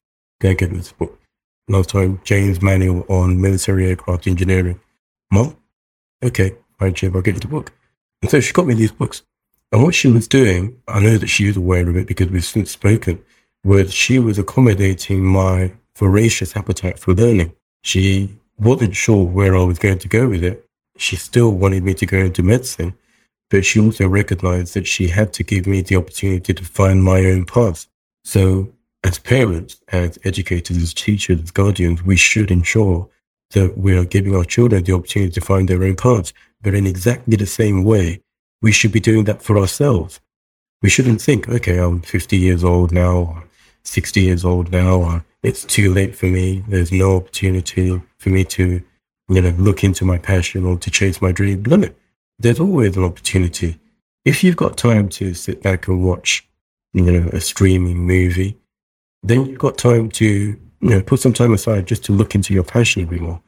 Go 0.40 0.54
get 0.54 0.70
me 0.70 0.78
this 0.78 0.92
book. 0.92 1.18
Last 1.68 1.90
time, 1.90 2.20
Jane's 2.24 2.60
Manual 2.60 3.06
on 3.08 3.40
military 3.40 3.88
aircraft 3.88 4.26
engineering. 4.26 4.80
Mom, 5.30 5.56
okay, 6.22 6.56
fine, 6.78 6.92
Chib, 6.92 7.14
I'll 7.14 7.22
get 7.22 7.34
you 7.34 7.40
the 7.40 7.48
book. 7.48 7.72
And 8.20 8.30
so 8.30 8.40
she 8.40 8.52
got 8.52 8.66
me 8.66 8.74
these 8.74 8.92
books. 8.92 9.22
And 9.70 9.82
what 9.82 9.94
she 9.94 10.08
was 10.08 10.28
doing, 10.28 10.80
I 10.86 11.00
know 11.00 11.16
that 11.16 11.28
she 11.28 11.46
was 11.46 11.56
aware 11.56 11.88
of 11.88 11.96
it 11.96 12.06
because 12.06 12.28
we've 12.28 12.44
since 12.44 12.70
spoken, 12.70 13.22
was 13.64 13.94
she 13.94 14.18
was 14.18 14.38
accommodating 14.38 15.24
my 15.24 15.72
voracious 15.96 16.56
appetite 16.56 16.98
for 16.98 17.14
learning. 17.14 17.54
She 17.82 18.38
wasn't 18.58 18.96
sure 18.96 19.24
where 19.24 19.56
I 19.56 19.62
was 19.62 19.78
going 19.78 19.98
to 19.98 20.08
go 20.08 20.28
with 20.28 20.44
it. 20.44 20.68
She 20.96 21.16
still 21.16 21.52
wanted 21.52 21.82
me 21.82 21.94
to 21.94 22.06
go 22.06 22.18
into 22.18 22.42
medicine, 22.42 22.94
but 23.50 23.64
she 23.64 23.80
also 23.80 24.08
recognized 24.08 24.74
that 24.74 24.86
she 24.86 25.08
had 25.08 25.32
to 25.34 25.44
give 25.44 25.66
me 25.66 25.82
the 25.82 25.96
opportunity 25.96 26.54
to 26.54 26.64
find 26.64 27.02
my 27.02 27.24
own 27.24 27.44
path. 27.44 27.86
So 28.24 28.72
as 29.04 29.18
parents, 29.18 29.80
as 29.88 30.18
educators, 30.24 30.76
as 30.76 30.94
teachers, 30.94 31.42
as 31.42 31.50
guardians, 31.50 32.02
we 32.02 32.16
should 32.16 32.50
ensure 32.50 33.08
that 33.50 33.76
we 33.76 33.96
are 33.96 34.04
giving 34.04 34.34
our 34.34 34.44
children 34.44 34.84
the 34.84 34.94
opportunity 34.94 35.32
to 35.32 35.40
find 35.40 35.68
their 35.68 35.82
own 35.82 35.96
paths. 35.96 36.32
But 36.62 36.74
in 36.74 36.86
exactly 36.86 37.36
the 37.36 37.46
same 37.46 37.84
way, 37.84 38.22
we 38.60 38.72
should 38.72 38.92
be 38.92 39.00
doing 39.00 39.24
that 39.24 39.42
for 39.42 39.58
ourselves. 39.58 40.20
We 40.82 40.88
shouldn't 40.88 41.20
think, 41.20 41.48
okay, 41.48 41.78
I'm 41.78 42.00
50 42.00 42.36
years 42.36 42.64
old 42.64 42.92
now, 42.92 43.44
60 43.82 44.20
years 44.20 44.44
old 44.44 44.70
now, 44.70 45.24
it's 45.42 45.64
too 45.64 45.92
late 45.92 46.14
for 46.14 46.26
me. 46.26 46.64
There's 46.68 46.92
no 46.92 47.16
opportunity 47.16 48.00
for 48.18 48.28
me 48.30 48.44
to, 48.44 48.82
you 49.28 49.40
know, 49.40 49.50
look 49.58 49.82
into 49.82 50.04
my 50.04 50.18
passion 50.18 50.64
or 50.64 50.78
to 50.78 50.90
chase 50.90 51.20
my 51.20 51.32
dream. 51.32 51.62
No, 51.64 51.88
there's 52.38 52.60
always 52.60 52.96
an 52.96 53.04
opportunity. 53.04 53.78
If 54.24 54.44
you've 54.44 54.56
got 54.56 54.76
time 54.76 55.08
to 55.10 55.34
sit 55.34 55.62
back 55.62 55.88
and 55.88 56.04
watch, 56.04 56.48
you 56.92 57.02
know, 57.02 57.28
a 57.32 57.40
streaming 57.40 57.98
movie, 57.98 58.56
then 59.22 59.46
you've 59.46 59.58
got 59.58 59.78
time 59.78 60.10
to, 60.10 60.26
you 60.26 60.58
know, 60.80 61.02
put 61.02 61.20
some 61.20 61.32
time 61.32 61.52
aside 61.52 61.86
just 61.86 62.04
to 62.04 62.12
look 62.12 62.34
into 62.34 62.54
your 62.54 62.64
passion 62.64 63.02
a 63.02 63.06
bit 63.06 63.20
more. 63.20 63.42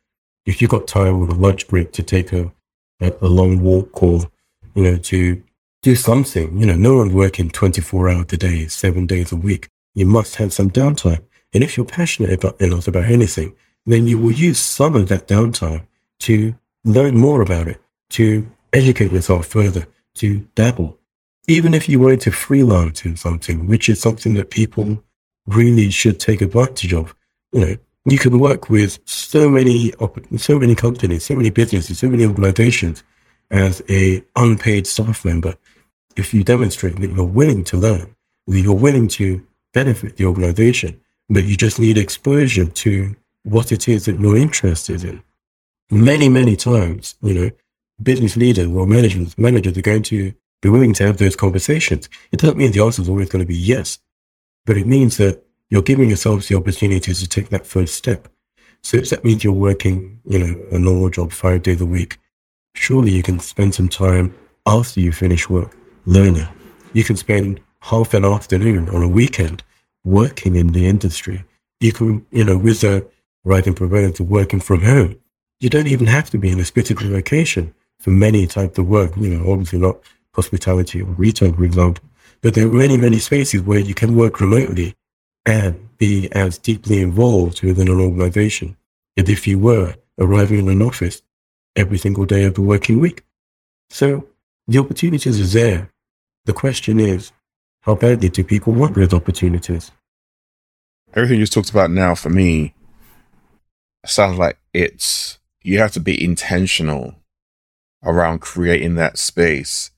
If 0.47 0.61
you've 0.61 0.71
got 0.71 0.89
time 0.89 1.21
with 1.21 1.31
a 1.31 1.35
lunch 1.35 1.69
break 1.69 1.93
to 1.93 2.03
take 2.03 2.33
a, 2.33 2.53
a, 3.01 3.13
a 3.23 3.29
long 3.29 3.61
walk 3.61 4.03
or, 4.03 4.31
you 4.75 4.83
know, 4.83 4.97
to 4.97 5.43
do 5.83 5.95
something, 5.95 6.59
you 6.59 6.67
know, 6.67 6.75
no 6.75 6.97
one's 6.97 7.13
working 7.13 7.51
24 7.51 8.09
hours 8.09 8.27
a 8.33 8.37
day, 8.37 8.67
seven 8.67 9.07
days 9.07 9.31
a 9.31 9.37
week. 9.37 9.69
You 9.95 10.07
must 10.07 10.37
have 10.37 10.53
some 10.53 10.71
downtime. 10.71 11.23
And 11.55 11.65
if 11.65 11.77
you're 11.77 11.87
passionate 11.87 12.33
about, 12.33 12.61
enough 12.61 12.89
about 12.89 13.05
anything, 13.05 13.55
then 13.87 14.07
you 14.07 14.19
will 14.19 14.33
use 14.33 14.59
some 14.59 14.95
of 14.95 15.09
that 15.09 15.29
downtime 15.29 15.87
to 16.21 16.55
learn 16.85 17.17
more 17.17 17.41
about 17.41 17.69
it, 17.69 17.81
to 18.11 18.47
educate 18.73 19.13
yourself 19.13 19.47
further, 19.47 19.87
to 20.15 20.47
dabble. 20.55 20.99
Even 21.47 21.75
if 21.75 21.89
you 21.89 22.01
wanted 22.01 22.21
to 22.23 22.31
freelance 22.31 23.05
in 23.05 23.17
something, 23.17 23.67
which 23.67 23.89
is 23.89 24.01
something 24.01 24.35
that 24.35 24.51
people 24.51 25.03
really 25.47 25.91
should 25.91 26.19
take 26.19 26.41
advantage 26.41 26.93
of. 26.93 27.15
You 27.53 27.61
know, 27.61 27.77
you 28.07 28.19
can 28.19 28.39
work 28.39 28.69
with 28.69 28.99
so 29.05 29.49
many, 29.49 29.93
so 30.37 30.59
many 30.59 30.75
companies, 30.75 31.25
so 31.25 31.37
many 31.37 31.51
businesses, 31.51 31.99
so 31.99 32.09
many 32.09 32.25
organizations 32.25 33.05
as 33.51 33.83
a 33.89 34.25
unpaid 34.37 34.87
staff 34.87 35.25
member. 35.25 35.55
If 36.17 36.33
you 36.33 36.45
demonstrate 36.45 36.97
that 36.97 37.11
you're 37.11 37.25
willing 37.25 37.65
to 37.65 37.77
learn 37.77 38.15
that 38.47 38.61
you're 38.61 38.75
willing 38.75 39.09
to 39.09 39.47
benefit 39.73 40.17
the 40.17 40.27
organization, 40.27 41.01
but 41.29 41.45
you 41.45 41.57
just 41.57 41.79
need 41.79 41.99
exposure 41.99 42.67
to 42.67 43.17
what 43.45 43.73
it 43.73 43.89
is 43.89 44.07
that 44.07 44.19
you're 44.19 44.37
interested 44.37 45.05
in. 45.05 45.23
Many, 45.91 46.29
many 46.29 46.57
times, 46.57 47.15
you 47.23 47.35
know, 47.35 47.51
business 48.03 48.37
leaders 48.37 48.67
or 48.67 48.87
managers, 48.87 49.37
managers 49.39 49.77
are 49.77 49.83
going 49.83 50.03
to 50.05 50.33
be 50.63 50.69
willing 50.69 50.95
to 50.95 51.07
have 51.07 51.19
those 51.19 51.37
conversations. 51.37 52.09
It 52.33 52.41
doesn't 52.41 52.57
mean 52.57 52.73
the 52.73 52.83
answer 52.83 53.03
is 53.03 53.09
always 53.09 53.29
going 53.29 53.45
to 53.45 53.49
be 53.49 53.57
yes, 53.57 53.99
but 54.65 54.77
it 54.77 54.87
means 54.87 55.19
that 55.19 55.45
you're 55.71 55.83
giving 55.83 56.09
yourselves 56.09 56.49
the 56.49 56.57
opportunity 56.57 57.13
to 57.13 57.29
take 57.29 57.51
that 57.51 57.67
first 57.67 57.95
step. 57.95 58.29
So 58.83 58.99
if 58.99 59.11
that 59.11 59.25
means 59.25 59.45
you're 59.45 59.53
working, 59.53 60.21
you 60.25 60.39
know, 60.39 60.63
a 60.73 60.79
normal 60.79 61.11
job 61.11 61.33
five 61.33 61.63
days 61.63 61.81
a 61.81 61.87
week, 61.87 62.19
surely 62.75 63.13
you 63.13 63.23
can 63.23 63.39
spend 63.41 63.75
some 63.75 63.89
time 63.89 64.35
after 64.67 65.01
you 65.01 65.13
finish 65.13 65.49
work 65.49 65.77
learning. 66.07 66.49
You 66.93 67.05
can 67.05 67.17
spend 67.17 67.61
half 67.81 68.15
an 68.15 68.25
afternoon 68.25 68.89
on 68.91 69.03
a 69.03 69.09
weekend 69.09 69.63
working 70.05 70.55
in 70.55 70.69
the 70.69 70.87
industry. 70.87 71.45
You 71.81 71.93
can, 71.93 72.27
you 72.31 72.45
know, 72.45 72.57
with 72.57 72.85
a 72.85 73.07
writing 73.45 73.75
provider 73.75 74.11
to 74.13 74.25
working 74.25 74.61
from 74.61 74.83
home. 74.83 75.17
You 75.61 75.71
don't 75.71 75.87
even 75.87 76.07
have 76.07 76.31
to 76.31 76.39
be 76.39 76.51
in 76.51 76.61
a 76.61 76.65
specific 76.65 77.05
location 77.07 77.75
for 77.99 78.11
many 78.11 78.47
types 78.47 78.79
of 78.79 78.87
work, 78.87 79.17
you 79.17 79.31
know, 79.31 79.51
obviously 79.51 79.79
not 79.79 79.99
hospitality 80.35 81.01
or 81.01 81.07
retail, 81.07 81.53
for 81.55 81.65
example. 81.65 82.05
But 82.43 82.55
there 82.55 82.67
are 82.67 82.73
many, 82.73 82.97
many 82.97 83.19
spaces 83.19 83.63
where 83.63 83.79
you 83.79 83.95
can 83.95 84.17
work 84.17 84.41
remotely 84.41 84.95
and 85.47 85.89
be 85.99 86.31
as 86.33 86.59
deeply 86.59 87.01
involved 87.01 87.63
within 87.63 87.89
an 87.89 88.01
organization 88.01 88.77
as 89.17 89.29
if 89.29 89.47
you 89.47 89.59
were 89.59 89.95
arriving 90.19 90.59
in 90.61 90.69
an 90.69 90.83
office 90.83 91.23
every 91.77 91.99
single 91.99 92.25
day 92.25 92.45
of 92.45 92.55
the 92.55 92.61
working 92.61 93.01
week. 93.01 93.23
So 93.91 94.29
the 94.67 94.79
opportunities 94.79 95.41
are 95.41 95.59
there. 95.59 95.91
The 96.45 96.53
question 96.53 97.01
is, 97.01 97.33
how 97.85 97.95
badly 97.95 98.31
do 98.31 98.43
people 98.43 98.73
want 98.73 98.95
those 98.95 99.13
opportunities? 99.13 99.93
Everything 101.15 101.39
you 101.39 101.43
just 101.43 101.53
talked 101.53 101.71
about 101.71 101.91
now 101.91 102.15
for 102.15 102.31
me 102.31 102.75
sounds 104.07 104.39
like 104.39 104.59
it's 104.73 105.39
you 105.63 105.79
have 105.79 105.93
to 105.93 106.01
be 106.01 106.23
intentional 106.23 107.15
around 108.03 108.41
creating 108.41 108.95
that 108.95 109.19
space 109.19 109.91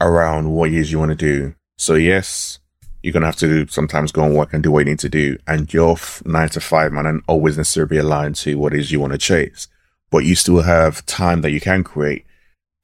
around 0.00 0.50
what 0.50 0.70
it 0.70 0.74
is 0.74 0.90
you 0.90 0.98
want 0.98 1.10
to 1.10 1.14
do. 1.14 1.54
So 1.76 1.94
yes, 1.94 2.58
you're 3.02 3.12
gonna 3.12 3.26
have 3.26 3.36
to 3.36 3.68
sometimes 3.68 4.10
go 4.10 4.24
and 4.24 4.34
work 4.34 4.52
and 4.52 4.60
do 4.60 4.72
what 4.72 4.80
you 4.80 4.86
need 4.86 4.98
to 4.98 5.08
do, 5.08 5.38
and 5.46 5.72
your 5.72 5.96
nine 6.24 6.48
to 6.50 6.60
five 6.60 6.92
man 6.92 7.06
and 7.06 7.22
always 7.28 7.56
necessarily 7.56 7.98
aligned 7.98 8.34
to 8.36 8.58
what 8.58 8.74
it 8.74 8.80
is 8.80 8.90
you 8.90 8.98
want 8.98 9.12
to 9.12 9.18
chase. 9.18 9.68
But 10.10 10.24
you 10.24 10.34
still 10.34 10.62
have 10.62 11.06
time 11.06 11.42
that 11.42 11.52
you 11.52 11.60
can 11.60 11.84
create, 11.84 12.24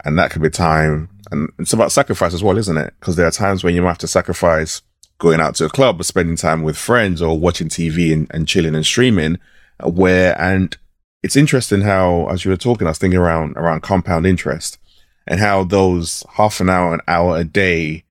and 0.05 0.19
that 0.19 0.31
could 0.31 0.43
be 0.43 0.51
time. 0.51 1.09
And 1.31 1.51
it's 1.59 1.73
about 1.73 1.93
sacrifice 1.93 2.35
as 2.35 2.43
well, 2.43 2.59
isn't 2.59 2.77
it? 2.77 2.95
Because 3.01 3.17
there 3.17 3.27
are 3.27 3.33
times 3.33 3.65
when 3.65 3.75
you 3.75 3.83
might 3.83 3.89
have 3.89 3.99
to 3.99 4.09
sacrifice 4.09 4.83
going 5.19 5.41
out 5.41 5.55
to 5.57 5.65
a 5.65 5.71
club 5.71 6.01
or 6.01 6.05
spending 6.05 6.37
time 6.37 6.63
with 6.63 6.77
friends 6.77 7.23
or 7.23 7.39
watching 7.39 7.69
TV 7.69 8.13
and, 8.13 8.31
and 8.33 8.47
chilling 8.49 8.75
and 8.75 8.85
streaming. 8.85 9.39
Uh, 9.83 9.89
where 9.89 10.41
and 10.41 10.77
it's 11.23 11.37
interesting 11.37 11.81
how, 11.81 12.27
as 12.29 12.45
you 12.45 12.51
were 12.51 12.57
talking, 12.57 12.87
I 12.87 12.91
was 12.91 12.99
thinking 12.99 13.19
around 13.19 13.57
around 13.57 13.83
compound 13.83 14.27
interest 14.27 14.79
and 15.27 15.41
how 15.41 15.65
those 15.65 16.23
half 16.35 16.61
an 16.61 16.69
hour, 16.69 16.93
an 16.93 17.01
hour 17.09 17.39
a 17.39 17.45
day 17.45 18.05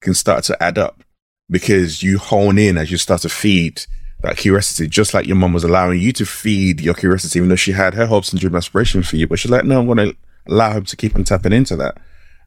can 0.00 0.14
start 0.14 0.44
to 0.44 0.62
add 0.62 0.78
up 0.78 1.02
because 1.48 2.02
you 2.02 2.18
hone 2.18 2.58
in 2.58 2.76
as 2.76 2.90
you 2.90 2.96
start 2.96 3.22
to 3.22 3.28
feed 3.28 3.82
that 4.22 4.36
curiosity, 4.36 4.88
just 4.88 5.14
like 5.14 5.26
your 5.26 5.36
mom 5.36 5.52
was 5.52 5.64
allowing 5.64 6.00
you 6.00 6.12
to 6.12 6.26
feed 6.26 6.80
your 6.80 6.94
curiosity, 6.94 7.38
even 7.38 7.48
though 7.48 7.56
she 7.56 7.72
had 7.72 7.94
her 7.94 8.06
hopes 8.06 8.32
and 8.32 8.40
dream 8.40 8.56
aspiration 8.56 9.02
for 9.02 9.16
you. 9.16 9.26
But 9.26 9.38
she's 9.38 9.50
like, 9.50 9.64
no, 9.64 9.80
I'm 9.80 9.86
going 9.86 9.98
to 9.98 10.16
allow 10.48 10.72
him 10.72 10.84
to 10.84 10.96
keep 10.96 11.14
on 11.14 11.24
tapping 11.24 11.52
into 11.52 11.76
that. 11.76 11.98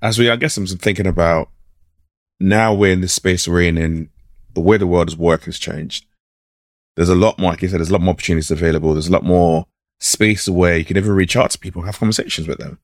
As 0.02 0.18
we, 0.18 0.30
I 0.30 0.36
guess 0.36 0.58
I'm 0.58 0.66
thinking 0.66 1.08
about 1.08 1.50
now 2.40 2.74
we're 2.74 2.94
in 2.94 3.02
this 3.02 3.14
space 3.14 3.48
we're 3.48 3.64
in 3.64 3.78
and 3.78 4.10
the 4.54 4.62
way 4.62 4.78
the 4.78 4.88
world 4.88 5.10
is 5.10 5.18
work 5.18 5.44
has 5.44 5.60
changed. 5.60 6.06
There's 6.96 7.10
a 7.10 7.16
lot 7.16 7.40
more, 7.40 7.52
like 7.52 7.62
you 7.62 7.70
said, 7.70 7.80
there's 7.80 7.90
a 7.90 7.94
lot 7.94 8.02
more 8.02 8.14
opportunities 8.14 8.52
available. 8.52 8.94
There's 8.94 9.08
a 9.08 9.12
lot 9.12 9.24
more 9.24 9.66
space 10.00 10.48
where 10.48 10.78
you 10.78 10.86
can 10.86 10.98
even 10.98 11.12
reach 11.12 11.36
out 11.36 11.52
to 11.52 11.60
people, 11.60 11.84
have 11.84 12.00
conversations 12.00 12.48
with 12.48 12.58
them 12.58 12.80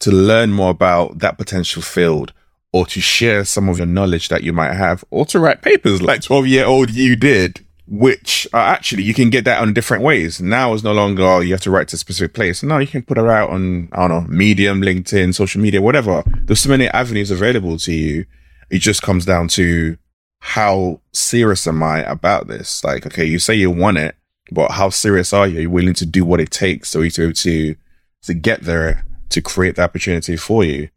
to 0.00 0.10
learn 0.10 0.50
more 0.50 0.70
about 0.70 1.18
that 1.18 1.38
potential 1.38 1.82
field 1.82 2.32
or 2.72 2.86
to 2.86 3.00
share 3.00 3.44
some 3.44 3.68
of 3.68 3.78
your 3.78 3.86
knowledge 3.86 4.28
that 4.28 4.42
you 4.42 4.52
might 4.52 4.72
have 4.72 5.04
or 5.10 5.26
to 5.26 5.38
write 5.38 5.62
papers 5.62 6.00
like 6.00 6.22
12 6.22 6.46
year 6.46 6.64
old 6.64 6.90
you 6.90 7.16
did, 7.16 7.64
which 7.90 8.46
are 8.52 8.60
actually 8.60 9.02
you 9.02 9.12
can 9.12 9.30
get 9.30 9.44
that 9.44 9.60
on 9.60 9.74
different 9.74 10.04
ways. 10.04 10.40
Now 10.40 10.72
it's 10.72 10.84
no 10.84 10.92
longer 10.92 11.24
oh, 11.24 11.40
you 11.40 11.52
have 11.52 11.60
to 11.62 11.72
write 11.72 11.88
to 11.88 11.96
a 11.96 11.98
specific 11.98 12.34
place. 12.34 12.62
No, 12.62 12.78
you 12.78 12.86
can 12.86 13.02
put 13.02 13.18
it 13.18 13.26
out 13.26 13.50
on, 13.50 13.88
I 13.92 14.06
don't 14.06 14.30
know, 14.30 14.34
Medium, 14.34 14.80
LinkedIn, 14.80 15.34
social 15.34 15.60
media, 15.60 15.82
whatever. 15.82 16.22
There's 16.44 16.60
so 16.60 16.70
many 16.70 16.86
avenues 16.88 17.32
available 17.32 17.76
to 17.78 17.92
you. 17.92 18.26
It 18.70 18.78
just 18.78 19.02
comes 19.02 19.24
down 19.24 19.48
to 19.48 19.98
how 20.38 21.00
serious 21.12 21.66
am 21.66 21.82
I 21.82 22.04
about 22.04 22.46
this? 22.46 22.84
Like, 22.84 23.06
okay, 23.06 23.24
you 23.24 23.40
say 23.40 23.56
you 23.56 23.72
want 23.72 23.98
it, 23.98 24.14
but 24.52 24.70
how 24.70 24.90
serious 24.90 25.32
are 25.32 25.48
you? 25.48 25.58
Are 25.58 25.62
you 25.62 25.70
willing 25.70 25.94
to 25.94 26.06
do 26.06 26.24
what 26.24 26.40
it 26.40 26.52
takes 26.52 26.90
so 26.90 27.00
you 27.00 27.10
to, 27.10 27.32
to, 27.32 27.74
to 28.22 28.34
get 28.34 28.62
there 28.62 29.04
to 29.30 29.42
create 29.42 29.74
the 29.74 29.82
opportunity 29.82 30.36
for 30.36 30.62
you? 30.62 30.90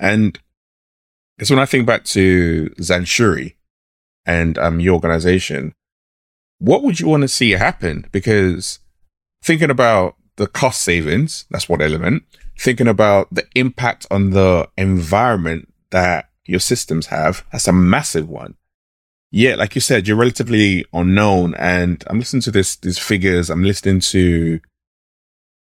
And 0.00 0.36
it's 1.38 1.50
when 1.50 1.60
I 1.60 1.66
think 1.66 1.86
back 1.86 2.02
to 2.06 2.68
Zanshuri 2.80 3.54
and 4.26 4.58
um, 4.58 4.80
your 4.80 4.94
organization, 4.94 5.74
what 6.62 6.84
would 6.84 7.00
you 7.00 7.08
want 7.08 7.22
to 7.22 7.28
see 7.28 7.50
happen? 7.50 8.06
Because 8.12 8.78
thinking 9.42 9.68
about 9.70 10.14
the 10.36 10.46
cost 10.46 10.82
savings, 10.82 11.44
that's 11.50 11.68
one 11.68 11.82
element. 11.82 12.22
Thinking 12.56 12.86
about 12.86 13.34
the 13.34 13.44
impact 13.56 14.06
on 14.12 14.30
the 14.30 14.68
environment 14.78 15.72
that 15.90 16.30
your 16.44 16.60
systems 16.60 17.06
have, 17.06 17.44
that's 17.50 17.66
a 17.66 17.72
massive 17.72 18.28
one. 18.28 18.54
Yeah, 19.32 19.56
like 19.56 19.74
you 19.74 19.80
said, 19.80 20.06
you're 20.06 20.16
relatively 20.16 20.84
unknown. 20.92 21.56
And 21.56 22.04
I'm 22.06 22.20
listening 22.20 22.42
to 22.42 22.52
this, 22.52 22.76
these 22.76 22.98
figures. 22.98 23.50
I'm 23.50 23.64
listening 23.64 23.98
to 24.00 24.60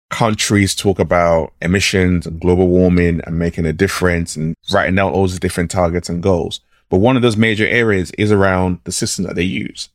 countries 0.09 0.75
talk 0.75 0.97
about 0.99 1.51
emissions 1.61 2.25
and 2.25 2.39
global 2.39 2.69
warming 2.69 3.19
and 3.25 3.37
making 3.37 3.65
a 3.65 3.73
difference 3.73 4.37
and 4.37 4.55
writing 4.71 4.97
out 4.97 5.11
all 5.11 5.27
these 5.27 5.39
different 5.39 5.71
targets 5.71 6.07
and 6.07 6.23
goals. 6.23 6.61
But 6.89 6.99
one 6.99 7.17
of 7.17 7.21
those 7.21 7.35
major 7.35 7.67
areas 7.67 8.11
is 8.11 8.31
around 8.31 8.79
the 8.85 8.93
system 8.93 9.25
that 9.25 9.35
they 9.35 9.43
use. 9.43 9.89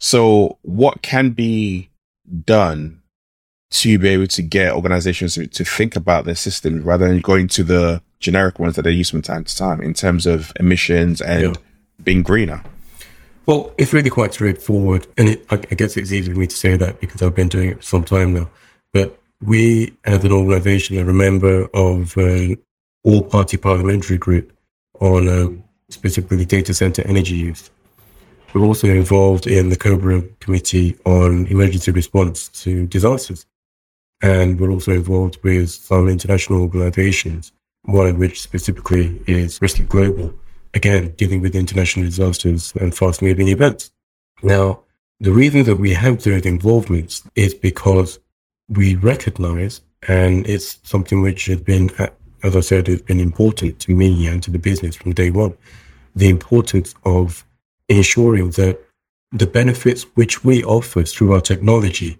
So 0.00 0.58
what 0.62 1.02
can 1.02 1.30
be 1.30 1.90
done 2.44 3.02
to 3.70 3.98
be 3.98 4.08
able 4.08 4.26
to 4.28 4.42
get 4.42 4.72
organizations 4.72 5.34
to, 5.34 5.46
to 5.46 5.64
think 5.64 5.96
about 5.96 6.24
their 6.24 6.34
systems 6.34 6.84
rather 6.84 7.08
than 7.08 7.20
going 7.20 7.48
to 7.48 7.64
the 7.64 8.02
generic 8.20 8.58
ones 8.58 8.76
that 8.76 8.82
they 8.82 8.90
use 8.90 9.10
from 9.10 9.22
time 9.22 9.44
to 9.44 9.56
time 9.56 9.80
in 9.80 9.94
terms 9.94 10.26
of 10.26 10.52
emissions 10.60 11.20
and 11.20 11.42
yeah. 11.42 11.52
being 12.02 12.22
greener? 12.22 12.62
Well, 13.46 13.74
it's 13.76 13.92
really 13.92 14.10
quite 14.10 14.32
straightforward. 14.32 15.06
And 15.18 15.28
it, 15.28 15.46
I, 15.50 15.56
I, 15.56 15.74
guess 15.74 15.96
it's 15.96 16.12
easy 16.12 16.32
for 16.32 16.38
me 16.38 16.46
to 16.46 16.56
say 16.56 16.76
that 16.76 17.00
because 17.00 17.20
I've 17.20 17.34
been 17.34 17.48
doing 17.48 17.70
it 17.70 17.78
for 17.78 17.82
some 17.82 18.04
time 18.04 18.32
now. 18.32 18.48
But 18.92 19.18
we, 19.42 19.92
as 20.04 20.24
an 20.24 20.32
organization, 20.32 20.96
are 20.98 21.10
a 21.10 21.14
member 21.14 21.68
of 21.74 22.16
an 22.16 22.56
all 23.02 23.22
party 23.22 23.56
parliamentary 23.56 24.18
group 24.18 24.52
on 25.00 25.28
um, 25.28 25.64
specifically 25.90 26.44
data 26.44 26.72
center 26.72 27.02
energy 27.06 27.34
use. 27.34 27.70
We're 28.54 28.66
also 28.66 28.86
involved 28.86 29.48
in 29.48 29.70
the 29.70 29.76
COBRA 29.76 30.22
Committee 30.38 30.96
on 31.04 31.46
Emergency 31.48 31.90
Response 31.90 32.46
to 32.62 32.86
Disasters. 32.86 33.46
And 34.22 34.60
we're 34.60 34.70
also 34.70 34.92
involved 34.92 35.42
with 35.42 35.70
some 35.70 36.08
international 36.08 36.62
organizations, 36.62 37.50
one 37.82 38.06
of 38.06 38.16
which 38.16 38.40
specifically 38.40 39.20
is 39.26 39.60
Risk 39.60 39.84
Global, 39.88 40.32
again, 40.72 41.14
dealing 41.16 41.40
with 41.40 41.56
international 41.56 42.06
disasters 42.06 42.72
and 42.80 42.94
fast 42.94 43.22
moving 43.22 43.48
events. 43.48 43.90
Now, 44.40 44.84
the 45.18 45.32
reason 45.32 45.64
that 45.64 45.76
we 45.76 45.92
have 45.94 46.22
those 46.22 46.46
involvements 46.46 47.28
is 47.34 47.54
because 47.54 48.20
we 48.68 48.94
recognize, 48.94 49.80
and 50.06 50.46
it's 50.46 50.78
something 50.84 51.22
which 51.22 51.46
has 51.46 51.60
been, 51.60 51.90
as 52.44 52.54
I 52.54 52.60
said, 52.60 52.86
has 52.86 53.02
been 53.02 53.18
important 53.18 53.80
to 53.80 53.96
me 53.96 54.28
and 54.28 54.40
to 54.44 54.52
the 54.52 54.60
business 54.60 54.94
from 54.94 55.12
day 55.12 55.30
one, 55.30 55.56
the 56.14 56.28
importance 56.28 56.94
of 57.04 57.44
ensuring 57.88 58.50
that 58.50 58.80
the 59.32 59.46
benefits 59.46 60.04
which 60.14 60.44
we 60.44 60.62
offer 60.64 61.02
through 61.02 61.32
our 61.32 61.40
technology 61.40 62.18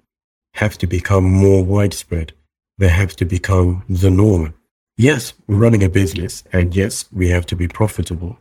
have 0.55 0.77
to 0.79 0.87
become 0.87 1.25
more 1.25 1.65
widespread. 1.65 2.33
They 2.79 2.89
have 2.89 3.15
to 3.17 3.25
become 3.25 3.85
the 3.89 4.11
norm. 4.11 4.55
Yes, 4.97 5.33
we're 5.47 5.57
running 5.57 5.83
a 5.83 5.89
business, 5.89 6.45
and 6.53 6.75
yes, 6.75 7.07
we 7.12 7.29
have 7.29 7.47
to 7.47 7.57
be 7.57 7.69
profitable. 7.69 8.39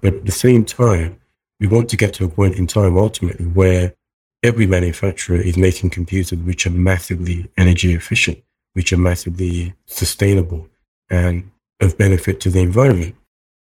But 0.00 0.14
at 0.14 0.26
the 0.26 0.32
same 0.32 0.64
time, 0.64 1.20
we 1.60 1.66
want 1.68 1.88
to 1.90 1.96
get 1.96 2.14
to 2.14 2.24
a 2.24 2.28
point 2.28 2.56
in 2.56 2.66
time 2.66 2.96
ultimately 2.96 3.46
where 3.46 3.94
every 4.42 4.66
manufacturer 4.66 5.36
is 5.36 5.56
making 5.56 5.90
computers 5.90 6.38
which 6.40 6.66
are 6.66 6.70
massively 6.70 7.48
energy 7.56 7.94
efficient, 7.94 8.42
which 8.72 8.92
are 8.92 8.98
massively 8.98 9.74
sustainable 9.86 10.68
and 11.08 11.50
of 11.80 11.96
benefit 11.98 12.40
to 12.40 12.50
the 12.50 12.60
environment. 12.60 13.14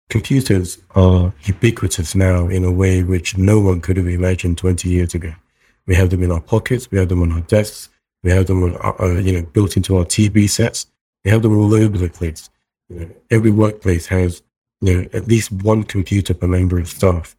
Computers 0.09 0.79
are 0.95 1.33
ubiquitous 1.43 2.15
now 2.15 2.47
in 2.47 2.63
a 2.63 2.71
way 2.71 3.03
which 3.03 3.37
no 3.37 3.59
one 3.59 3.79
could 3.79 3.97
have 3.97 4.07
imagined 4.07 4.57
20 4.57 4.89
years 4.89 5.13
ago. 5.13 5.33
We 5.85 5.95
have 5.95 6.09
them 6.09 6.23
in 6.23 6.31
our 6.31 6.41
pockets, 6.41 6.89
we 6.89 6.97
have 6.97 7.09
them 7.09 7.21
on 7.21 7.31
our 7.31 7.41
desks, 7.41 7.89
we 8.23 8.31
have 8.31 8.47
them 8.47 8.63
on, 8.63 8.77
uh, 8.99 9.19
you 9.19 9.33
know, 9.33 9.43
built 9.43 9.77
into 9.77 9.97
our 9.97 10.05
TV 10.05 10.49
sets. 10.49 10.87
We 11.23 11.31
have 11.31 11.41
them 11.41 11.57
all 11.57 11.73
over 11.73 11.97
the 11.97 12.09
place. 12.09 12.49
You 12.89 12.99
know, 12.99 13.09
every 13.29 13.51
workplace 13.51 14.07
has 14.07 14.41
you 14.81 14.95
know, 15.01 15.09
at 15.13 15.27
least 15.27 15.51
one 15.51 15.83
computer 15.83 16.33
per 16.33 16.47
member 16.47 16.79
of 16.79 16.87
staff. 16.87 17.35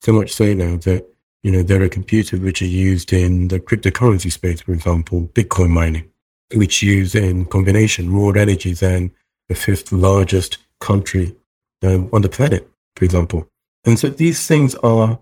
So 0.00 0.12
much 0.12 0.32
so 0.32 0.54
now 0.54 0.76
that, 0.78 1.06
you 1.42 1.52
know, 1.52 1.62
there 1.62 1.82
are 1.82 1.88
computers 1.88 2.40
which 2.40 2.62
are 2.62 2.66
used 2.66 3.12
in 3.12 3.48
the 3.48 3.60
cryptocurrency 3.60 4.32
space, 4.32 4.60
for 4.60 4.72
example, 4.72 5.28
Bitcoin 5.34 5.70
mining, 5.70 6.10
which 6.54 6.82
use 6.82 7.14
in 7.14 7.44
combination 7.46 8.08
more 8.08 8.36
energy 8.36 8.72
than 8.72 9.12
the 9.48 9.54
fifth 9.54 9.92
largest 9.92 10.58
country 10.80 11.34
on 11.82 12.22
the 12.22 12.28
planet, 12.28 12.68
for 12.96 13.04
example. 13.04 13.48
And 13.84 13.98
so 13.98 14.08
these 14.08 14.46
things 14.46 14.74
are 14.76 15.20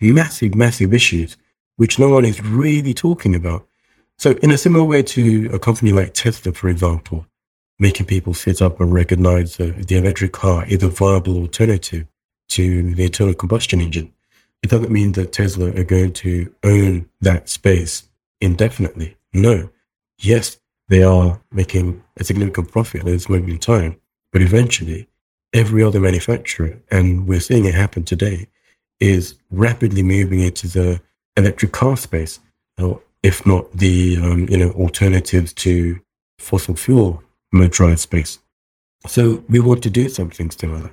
massive, 0.00 0.54
massive 0.54 0.92
issues 0.92 1.36
which 1.76 1.98
no 1.98 2.08
one 2.08 2.24
is 2.24 2.42
really 2.42 2.94
talking 2.94 3.34
about. 3.34 3.66
So 4.18 4.32
in 4.42 4.50
a 4.50 4.58
similar 4.58 4.84
way 4.84 5.02
to 5.02 5.50
a 5.52 5.58
company 5.58 5.92
like 5.92 6.14
Tesla, 6.14 6.52
for 6.52 6.68
example, 6.68 7.26
making 7.78 8.06
people 8.06 8.32
sit 8.34 8.62
up 8.62 8.80
and 8.80 8.92
recognize 8.92 9.58
that 9.58 9.86
the 9.86 9.96
electric 9.96 10.32
car 10.32 10.64
is 10.66 10.82
a 10.82 10.88
viable 10.88 11.36
alternative 11.36 12.06
to 12.48 12.94
the 12.94 13.04
internal 13.04 13.34
combustion 13.34 13.80
engine. 13.80 14.12
It 14.62 14.70
doesn't 14.70 14.90
mean 14.90 15.12
that 15.12 15.32
Tesla 15.32 15.68
are 15.68 15.84
going 15.84 16.14
to 16.14 16.52
own 16.64 17.10
that 17.20 17.48
space 17.50 18.08
indefinitely. 18.40 19.16
No. 19.34 19.68
Yes, 20.18 20.58
they 20.88 21.02
are 21.02 21.40
making 21.52 22.02
a 22.16 22.24
significant 22.24 22.72
profit 22.72 23.00
at 23.02 23.06
this 23.06 23.28
moment 23.28 23.50
in 23.50 23.58
time, 23.58 24.00
but 24.32 24.40
eventually 24.40 25.08
every 25.52 25.82
other 25.82 26.00
manufacturer, 26.00 26.78
and 26.90 27.26
we're 27.26 27.40
seeing 27.40 27.64
it 27.64 27.74
happen 27.74 28.04
today, 28.04 28.48
is 29.00 29.34
rapidly 29.50 30.02
moving 30.02 30.40
into 30.40 30.68
the 30.68 31.00
electric 31.36 31.72
car 31.72 31.96
space, 31.96 32.40
or 32.78 33.02
if 33.22 33.44
not 33.46 33.70
the 33.72 34.16
um, 34.18 34.48
you 34.48 34.56
know 34.56 34.70
alternatives 34.72 35.52
to 35.52 36.00
fossil 36.38 36.76
fuel 36.76 37.22
motorized 37.52 38.00
space. 38.00 38.38
So 39.06 39.44
we 39.48 39.60
want 39.60 39.82
to 39.84 39.90
do 39.90 40.08
something 40.08 40.50
similar. 40.50 40.90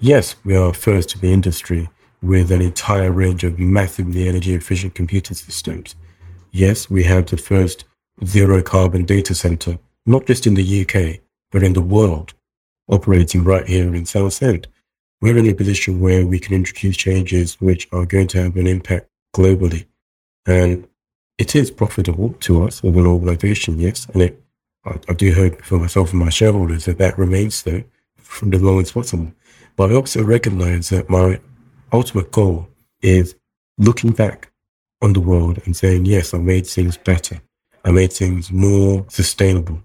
Yes, 0.00 0.36
we 0.44 0.56
are 0.56 0.72
first 0.72 1.10
to 1.10 1.18
the 1.18 1.32
industry 1.32 1.88
with 2.22 2.50
an 2.50 2.62
entire 2.62 3.10
range 3.10 3.44
of 3.44 3.58
massively 3.58 4.28
energy 4.28 4.54
efficient 4.54 4.94
computing 4.94 5.36
systems. 5.36 5.94
Yes, 6.50 6.88
we 6.88 7.04
have 7.04 7.26
the 7.26 7.36
first 7.36 7.84
zero 8.24 8.62
carbon 8.62 9.04
data 9.04 9.34
center, 9.34 9.78
not 10.06 10.26
just 10.26 10.46
in 10.46 10.54
the 10.54 10.82
UK, 10.82 11.20
but 11.50 11.62
in 11.62 11.72
the 11.72 11.82
world, 11.82 12.34
operating 12.88 13.44
right 13.44 13.66
here 13.66 13.94
in 13.94 14.06
Southend. 14.06 14.66
We're 15.20 15.38
in 15.38 15.48
a 15.48 15.54
position 15.54 16.00
where 16.00 16.26
we 16.26 16.38
can 16.38 16.54
introduce 16.54 16.96
changes 16.96 17.60
which 17.60 17.88
are 17.92 18.06
going 18.06 18.26
to 18.28 18.42
have 18.42 18.56
an 18.56 18.66
impact 18.66 19.08
globally. 19.34 19.86
And 20.46 20.88
it 21.38 21.54
is 21.54 21.70
profitable 21.70 22.34
to 22.40 22.64
us 22.64 22.84
as 22.84 22.96
an 22.96 23.06
organization, 23.06 23.78
yes. 23.78 24.06
And 24.12 24.22
it, 24.22 24.42
I, 24.84 24.98
I 25.08 25.12
do 25.12 25.32
hope 25.32 25.62
for 25.62 25.78
myself 25.78 26.10
and 26.10 26.20
my 26.20 26.30
shareholders 26.30 26.86
that 26.86 26.98
that 26.98 27.18
remains 27.18 27.54
so 27.54 27.82
from 28.16 28.50
the 28.50 28.58
long 28.58 28.80
as 28.80 28.92
possible. 28.92 29.32
But 29.76 29.92
I 29.92 29.94
also 29.94 30.22
recognize 30.22 30.88
that 30.90 31.08
my 31.08 31.40
ultimate 31.92 32.32
goal 32.32 32.68
is 33.00 33.34
looking 33.78 34.12
back 34.12 34.50
on 35.00 35.12
the 35.12 35.20
world 35.20 35.60
and 35.64 35.76
saying, 35.76 36.06
yes, 36.06 36.34
I 36.34 36.38
made 36.38 36.66
things 36.66 36.96
better. 36.96 37.40
I 37.84 37.90
made 37.90 38.12
things 38.12 38.52
more 38.52 39.04
sustainable. 39.08 39.82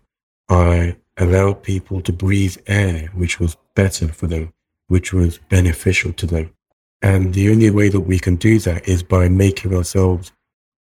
I 0.49 0.95
allowed 1.17 1.63
people 1.63 2.01
to 2.01 2.13
breathe 2.13 2.57
air, 2.67 3.09
which 3.13 3.39
was 3.39 3.57
better 3.75 4.07
for 4.07 4.27
them, 4.27 4.53
which 4.87 5.13
was 5.13 5.39
beneficial 5.49 6.13
to 6.13 6.25
them. 6.25 6.53
And 7.01 7.33
the 7.33 7.49
only 7.51 7.69
way 7.69 7.89
that 7.89 8.01
we 8.01 8.19
can 8.19 8.35
do 8.35 8.59
that 8.59 8.87
is 8.87 9.03
by 9.03 9.27
making 9.29 9.75
ourselves 9.75 10.31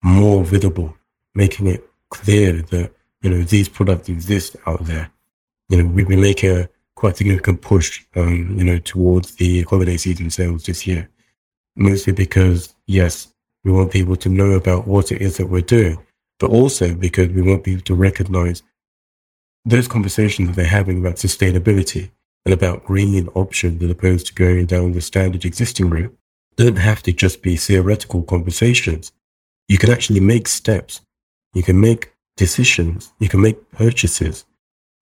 more 0.03 0.45
visible, 0.45 0.97
making 1.35 1.67
it 1.67 1.89
clear 2.11 2.63
that, 2.63 2.93
you 3.23 3.31
know, 3.31 3.43
these 3.43 3.69
products 3.69 4.09
exist 4.09 4.57
out 4.67 4.85
there. 4.85 5.11
You 5.69 5.83
know, 5.83 5.89
we've 5.89 6.09
been 6.09 6.21
making 6.21 6.57
a 6.57 6.69
quite 6.95 7.17
significant 7.17 7.61
push, 7.61 8.05
um, 8.15 8.57
you 8.57 8.65
know, 8.65 8.79
towards 8.79 9.35
the 9.35 9.63
holiday 9.63 9.97
season 9.97 10.31
sales 10.31 10.65
this 10.65 10.87
year. 10.87 11.09
Mostly 11.77 12.13
because, 12.13 12.75
yes, 12.87 13.35
we 13.65 13.73
want 13.73 13.93
people 13.93 14.17
to 14.17 14.29
know 14.29 14.53
about 14.53 14.87
what 14.87 15.13
it 15.13 15.21
is 15.21 15.37
that 15.37 15.49
we're 15.49 15.61
doing, 15.61 15.99
but 16.39 16.51
also 16.51 16.95
because 16.95 17.29
we 17.29 17.43
want 17.43 17.65
people 17.65 17.83
to 17.83 17.95
recognize 17.95 18.63
those 19.67 19.89
conversations 19.89 20.49
that 20.49 20.57
they're 20.57 20.65
having 20.65 21.01
about 21.01 21.17
sustainability 21.17 22.11
and 22.45 22.55
about 22.55 22.85
green 22.85 23.29
options 23.35 23.83
as 23.83 23.91
opposed 23.91 24.29
to 24.29 24.35
going 24.35 24.65
down 24.65 24.93
the 24.93 25.01
standard 25.01 25.45
existing 25.45 25.91
route 25.91 26.17
don't 26.55 26.77
have 26.77 27.03
to 27.03 27.13
just 27.13 27.43
be 27.43 27.57
theoretical 27.57 28.23
conversations. 28.23 29.13
You 29.69 29.77
can 29.77 29.91
actually 29.91 30.21
make 30.21 30.49
steps. 30.49 31.03
You 31.53 31.63
can 31.63 31.81
make 31.81 32.13
decisions. 32.37 33.13
You 33.19 33.29
can 33.29 33.41
make 33.43 33.71
purchases 33.73 34.45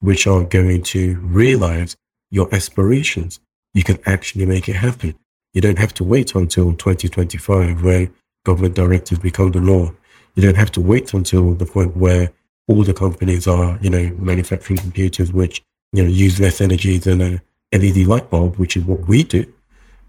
which 0.01 0.27
are 0.27 0.45
going 0.45 0.83
to 0.83 1.17
realize 1.21 1.97
your 2.31 2.53
aspirations. 2.55 3.41
You 3.75 3.85
can 3.85 3.99
actually 4.07 4.47
make 4.47 4.69
it 4.69 4.77
happen. 4.77 5.15
You 5.53 5.61
don't 5.61 5.79
have 5.79 5.95
to 5.95 6.05
wait 6.05 6.35
until 6.35 6.75
2025 6.75 7.83
when 7.83 8.12
government 8.45 8.75
directives 8.75 9.21
become 9.21 9.53
the 9.53 9.61
law. 9.61 9.93
You 10.35 10.43
don't 10.43 10.57
have 10.57 10.73
to 10.73 10.81
wait 10.81 11.15
until 11.15 11.55
the 11.55 11.67
point 11.67 11.97
where 11.97 12.33
all 12.67 12.83
the 12.83 12.95
companies 12.95 13.47
are, 13.47 13.79
you 13.83 13.91
know, 13.91 14.11
manufacturing 14.19 14.79
computers 14.79 15.33
which, 15.33 15.62
you 15.93 16.03
know, 16.03 16.09
use 16.09 16.41
less 16.41 16.61
energy 16.61 16.99
than 16.99 17.21
a 17.21 17.43
LED 17.73 18.07
light 18.07 18.31
bulb, 18.31 18.57
which 18.57 18.77
is 18.77 18.85
what 18.85 19.07
we 19.07 19.23
do. 19.23 19.53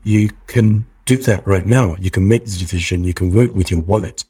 You 0.04 0.30
can 0.48 0.86
do 1.06 1.18
that 1.18 1.46
right 1.46 1.66
now. 1.66 1.96
You 2.00 2.12
can 2.12 2.28
make 2.28 2.46
the 2.46 2.58
decision. 2.58 3.04
You 3.04 3.14
can 3.14 3.32
vote 3.32 3.54
with 3.54 3.72
your 3.72 3.82
wallet 3.82 4.24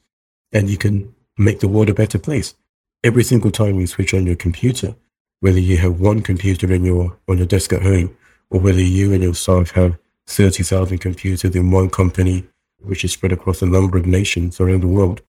and 0.51 0.69
you 0.69 0.77
can 0.77 1.13
make 1.37 1.59
the 1.59 1.67
world 1.67 1.89
a 1.89 1.93
better 1.93 2.17
place. 2.17 2.55
Every 3.03 3.23
single 3.23 3.51
time 3.51 3.79
you 3.79 3.87
switch 3.87 4.13
on 4.13 4.25
your 4.25 4.35
computer, 4.35 4.95
whether 5.41 5.59
you 5.59 5.77
have 5.77 5.99
one 5.99 6.21
computer 6.21 6.71
in 6.73 6.83
your, 6.83 7.17
on 7.27 7.37
your 7.37 7.47
desk 7.47 7.73
at 7.73 7.83
home 7.83 8.15
or 8.49 8.59
whether 8.59 8.81
you 8.81 9.13
and 9.13 9.21
your 9.21 9.35
staff 9.35 9.71
have 9.71 9.97
30,000 10.27 10.97
computers 10.97 11.55
in 11.55 11.71
one 11.71 11.89
company, 11.89 12.47
which 12.79 13.03
is 13.03 13.11
spread 13.13 13.31
across 13.31 13.61
a 13.61 13.65
number 13.65 13.97
of 13.97 14.05
nations 14.05 14.59
around 14.59 14.81
the 14.81 14.87
world, 14.87 15.21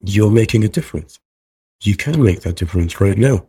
you're 0.00 0.30
making 0.30 0.64
a 0.64 0.68
difference. 0.68 1.20
You 1.82 1.96
can 1.96 2.22
make 2.22 2.42
that 2.42 2.56
difference 2.56 3.00
right 3.00 3.18
now. 3.18 3.46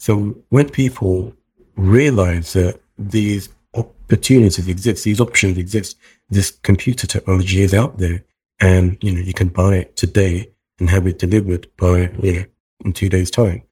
So 0.00 0.36
when 0.48 0.68
people 0.68 1.32
realize 1.76 2.52
that 2.54 2.80
these 2.98 3.48
opportunities 3.74 4.68
exist, 4.68 5.04
these 5.04 5.20
options 5.20 5.58
exist, 5.58 5.96
this 6.28 6.50
computer 6.50 7.06
technology 7.06 7.62
is 7.62 7.72
out 7.72 7.98
there 7.98 8.24
and, 8.60 8.98
you 9.00 9.12
know, 9.12 9.20
you 9.20 9.32
can 9.32 9.48
buy 9.48 9.76
it 9.76 9.96
today 9.96 10.50
and 10.80 10.90
have 10.90 11.06
it 11.06 11.18
delivered 11.18 11.68
by, 11.76 12.10
you 12.20 12.32
know, 12.32 12.44
in 12.84 12.92
two 12.92 13.08
days 13.08 13.30
time. 13.30 13.62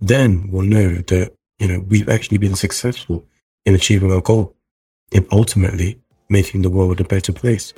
Then 0.00 0.48
we'll 0.50 0.62
know 0.62 0.94
that, 0.94 1.34
you 1.58 1.68
know, 1.68 1.80
we've 1.80 2.08
actually 2.08 2.38
been 2.38 2.54
successful 2.54 3.26
in 3.66 3.74
achieving 3.74 4.12
our 4.12 4.20
goal 4.20 4.56
in 5.10 5.26
ultimately 5.32 6.00
making 6.28 6.62
the 6.62 6.70
world 6.70 7.00
a 7.00 7.04
better 7.04 7.32
place. 7.32 7.74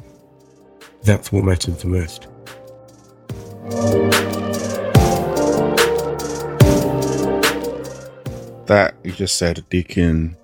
That's 1.02 1.32
what 1.32 1.44
matters 1.44 1.82
the 1.82 1.88
most. 1.88 2.26
That 8.66 8.94
you 9.04 9.12
just 9.12 9.36
said, 9.36 9.62
can 9.88 10.36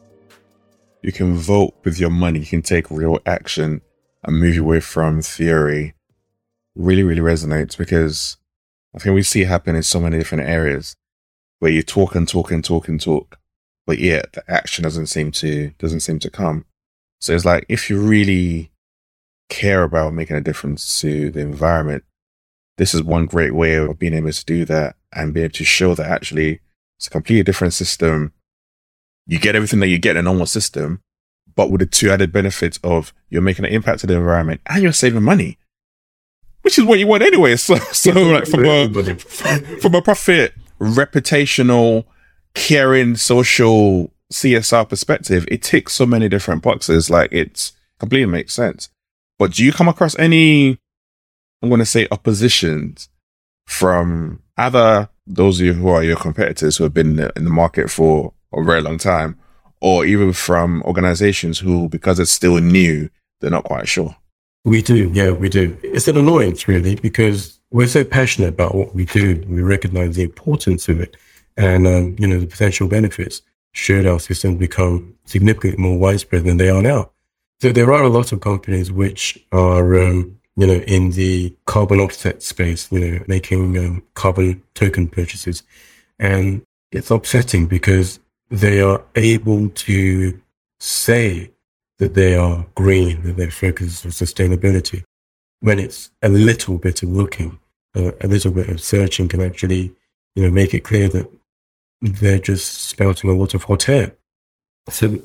you 1.03 1.13
can 1.13 1.37
vote 1.37 1.75
with 1.85 1.99
your 1.99 2.11
money, 2.11 2.41
you 2.41 2.47
can 2.47 2.61
take 2.61 2.91
real 2.91 3.19
action 3.25 3.81
and 4.23 4.39
move 4.39 4.59
away 4.59 4.81
from 4.81 5.23
theory. 5.23 5.95
Really, 6.75 7.03
really 7.03 7.23
resonates 7.23 7.77
because 7.79 8.37
I 8.95 8.99
think 8.99 9.15
we 9.15 9.23
see 9.23 9.43
it 9.43 9.49
happen 9.49 9.75
in 9.75 9.83
so 9.83 10.01
many 10.01 10.19
different 10.19 10.49
areas 10.49 10.97
where 11.61 11.71
you 11.71 11.83
talk 11.83 12.15
and 12.15 12.29
talk 12.29 12.51
and 12.51 12.63
talk 12.63 12.89
and 12.89 13.01
talk, 13.01 13.39
but 13.87 13.99
yet 13.99 14.33
the 14.35 14.45
action 14.51 14.85
doesn't 14.85 15.07
seem 15.07 15.31
to 15.33 15.71
doesn't 15.79 16.01
seem 16.01 16.19
to 16.19 16.31
come. 16.31 16.67
So 17.21 17.35
it's 17.35 17.47
like 17.47 17.65
if 17.69 17.89
you 17.89 18.01
really 18.01 18.71
care 19.49 19.83
about 19.83 20.13
making 20.13 20.37
a 20.37 20.43
difference 20.43 21.01
to 21.01 21.31
the 21.31 21.41
environment, 21.41 22.05
this 22.77 22.95
is 22.95 23.03
one 23.03 23.27
great 23.27 23.55
way 23.55 23.77
of 23.77 23.99
being 23.99 24.15
able 24.15 24.33
to 24.33 24.45
do 24.45 24.67
that 24.67 24.97
and 25.13 25.33
be 25.33 25.43
able 25.43 25.53
to 25.55 25.65
show 25.65 25.95
that 25.95 26.11
actually 26.11 26.61
it's 27.01 27.07
a 27.07 27.11
completely 27.11 27.43
different 27.43 27.73
system. 27.73 28.31
You 29.27 29.39
get 29.39 29.57
everything 29.57 29.81
that 29.81 29.89
you 29.89 29.99
get 29.99 30.17
in 30.17 30.19
a 30.19 30.23
normal 30.23 30.45
system, 30.45 31.01
but 31.57 31.71
with 31.71 31.81
the 31.81 31.87
two 31.87 32.11
added 32.11 32.31
benefits 32.31 32.79
of 32.85 33.15
you're 33.31 33.41
making 33.41 33.65
an 33.65 33.73
impact 33.73 34.01
to 34.01 34.07
the 34.07 34.17
environment 34.17 34.61
and 34.67 34.83
you're 34.83 34.93
saving 34.93 35.23
money, 35.23 35.57
which 36.61 36.79
is 36.79 36.85
what 36.85 36.99
you 36.99 37.07
want 37.07 37.23
anyway. 37.23 37.53
So, 37.57 37.77
so 37.77 38.11
like 38.13 38.47
from 38.47 38.67
a, 38.67 39.15
from 39.81 39.95
a 39.95 40.03
profit, 40.03 40.53
reputational, 40.79 42.05
caring, 42.53 43.17
social 43.17 44.13
CSR 44.31 44.87
perspective, 44.87 45.47
it 45.49 45.63
ticks 45.63 45.95
so 45.95 46.05
many 46.05 46.29
different 46.29 46.63
boxes. 46.63 47.09
Like 47.09 47.33
it's 47.33 47.73
completely 47.99 48.31
makes 48.31 48.53
sense. 48.53 48.91
But 49.39 49.53
do 49.53 49.65
you 49.65 49.73
come 49.73 49.89
across 49.89 50.19
any, 50.19 50.79
I'm 51.63 51.71
going 51.71 51.79
to 51.79 51.87
say 51.87 52.07
oppositions 52.11 53.09
from 53.67 54.43
other, 54.59 55.09
those 55.35 55.61
of 55.61 55.67
you 55.67 55.75
who 55.75 55.89
are 55.89 56.03
your 56.03 56.17
competitors 56.17 56.77
who 56.77 56.85
have 56.85 56.95
been 56.95 57.19
in 57.37 57.45
the 57.45 57.51
market 57.51 57.91
for 57.91 58.33
a 58.53 58.63
very 58.63 58.83
long 58.83 58.99
time, 58.99 59.39
or 59.81 60.05
even 60.05 60.33
from 60.33 60.83
organizations 60.83 61.59
who, 61.59 61.89
because 61.89 62.19
it's 62.19 62.31
still 62.31 62.59
new, 62.59 63.09
they're 63.41 63.51
not 63.51 63.65
quite 63.65 63.89
sure? 63.89 64.15
We 64.65 64.83
do. 64.83 65.11
Yeah, 65.15 65.31
we 65.31 65.49
do. 65.49 65.77
It's 65.83 66.09
an 66.09 66.19
annoyance 66.19 66.69
really 66.69 66.97
because 66.97 67.59
we're 67.71 67.87
so 67.87 68.05
passionate 68.05 68.49
about 68.49 68.75
what 68.75 68.95
we 68.95 69.07
do. 69.07 69.43
We 69.49 69.63
recognize 69.63 70.17
the 70.17 70.25
importance 70.25 70.89
of 70.89 71.01
it 71.01 71.17
and, 71.57 71.87
um, 71.87 72.17
you 72.19 72.27
know, 72.27 72.41
the 72.41 72.47
potential 72.47 72.89
benefits 72.89 73.43
should 73.73 74.07
our 74.07 74.19
systems 74.21 74.59
become 74.59 75.15
significantly 75.25 75.81
more 75.81 75.99
widespread 75.99 76.45
than 76.45 76.57
they 76.57 76.69
are 76.69 76.83
now. 76.83 77.11
So 77.61 77.73
there 77.73 77.93
are 77.93 78.03
a 78.03 78.09
lot 78.09 78.33
of 78.33 78.41
companies 78.41 78.91
which 78.91 79.39
are, 79.53 80.03
um, 80.03 80.40
you 80.61 80.67
know, 80.67 80.83
in 80.87 81.13
the 81.13 81.55
carbon 81.65 82.01
offset 82.01 82.43
space, 82.43 82.93
you 82.93 83.01
know, 83.01 83.25
making 83.27 83.79
um, 83.79 84.03
carbon 84.15 84.63
token 84.75 85.09
purchases. 85.09 85.63
And 86.19 86.63
it's 86.93 87.11
upsetting 87.11 87.67
because 87.67 88.21
they 88.51 88.81
are 88.81 89.03
able 89.15 89.71
to 89.71 90.39
say 90.79 91.51
that 91.99 92.13
they 92.15 92.35
are 92.35 92.67
green, 92.75 93.23
that 93.23 93.37
they're 93.39 93.51
focused 93.51 94.05
on 94.05 94.13
sustainability, 94.13 95.03
when 95.61 95.79
it's 95.79 96.11
a 96.21 96.29
little 96.29 96.77
bit 96.77 97.03
of 97.03 97.09
looking, 97.09 97.59
uh, 97.97 98.13
a 98.21 98.27
little 98.27 98.51
bit 98.51 98.69
of 98.69 98.83
searching 98.83 99.29
can 99.29 99.41
actually, 99.41 99.95
you 100.35 100.43
know, 100.43 100.51
make 100.51 100.75
it 100.75 100.81
clear 100.81 101.09
that 101.09 101.31
they're 102.03 102.39
just 102.39 102.85
spouting 102.85 103.31
a 103.31 103.35
lot 103.35 103.55
of 103.55 103.65
hot 103.65 103.89
air. 103.89 104.15
So 104.89 105.19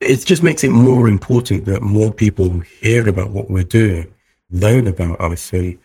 it 0.00 0.24
just 0.26 0.42
makes 0.42 0.64
it 0.64 0.70
more 0.70 1.08
important 1.08 1.64
that 1.64 1.82
more 1.82 2.12
people 2.12 2.60
hear 2.60 3.08
about 3.08 3.30
what 3.30 3.50
we're 3.50 3.64
doing, 3.64 4.12
learn 4.50 4.86
about 4.86 5.20
us, 5.20 5.52
and 5.52 5.78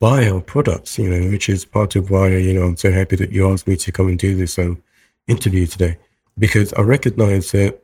buy 0.00 0.28
our 0.28 0.40
products, 0.40 0.98
you 0.98 1.08
know, 1.08 1.30
which 1.30 1.48
is 1.48 1.64
part 1.64 1.96
of 1.96 2.10
why, 2.10 2.28
you 2.28 2.54
know, 2.54 2.62
I'm 2.62 2.76
so 2.76 2.92
happy 2.92 3.16
that 3.16 3.32
you 3.32 3.50
asked 3.50 3.66
me 3.66 3.76
to 3.76 3.92
come 3.92 4.08
and 4.08 4.18
do 4.18 4.36
this 4.36 4.58
um, 4.58 4.82
interview 5.26 5.66
today, 5.66 5.98
because 6.38 6.72
I 6.74 6.82
recognize 6.82 7.50
that 7.52 7.82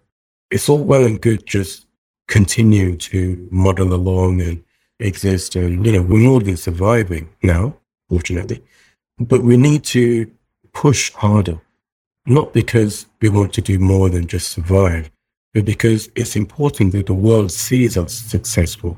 it's 0.50 0.68
all 0.68 0.84
well 0.84 1.04
and 1.04 1.20
good 1.20 1.46
just 1.46 1.86
continue 2.28 2.96
to 2.96 3.48
muddle 3.50 3.92
along 3.92 4.40
and 4.40 4.62
exist. 5.00 5.56
And, 5.56 5.84
you 5.84 5.92
know, 5.92 6.02
we're 6.02 6.28
more 6.28 6.40
than 6.40 6.56
surviving 6.56 7.28
now, 7.42 7.76
fortunately, 8.08 8.62
but 9.18 9.42
we 9.42 9.56
need 9.56 9.84
to 9.84 10.30
push 10.72 11.12
harder, 11.12 11.60
not 12.26 12.52
because 12.52 13.06
we 13.20 13.28
want 13.28 13.52
to 13.54 13.60
do 13.60 13.78
more 13.78 14.08
than 14.08 14.26
just 14.26 14.50
survive, 14.50 15.10
but 15.52 15.64
because 15.64 16.08
it's 16.14 16.36
important 16.36 16.92
that 16.92 17.06
the 17.06 17.14
world 17.14 17.50
sees 17.50 17.96
us 17.96 18.12
successful. 18.12 18.96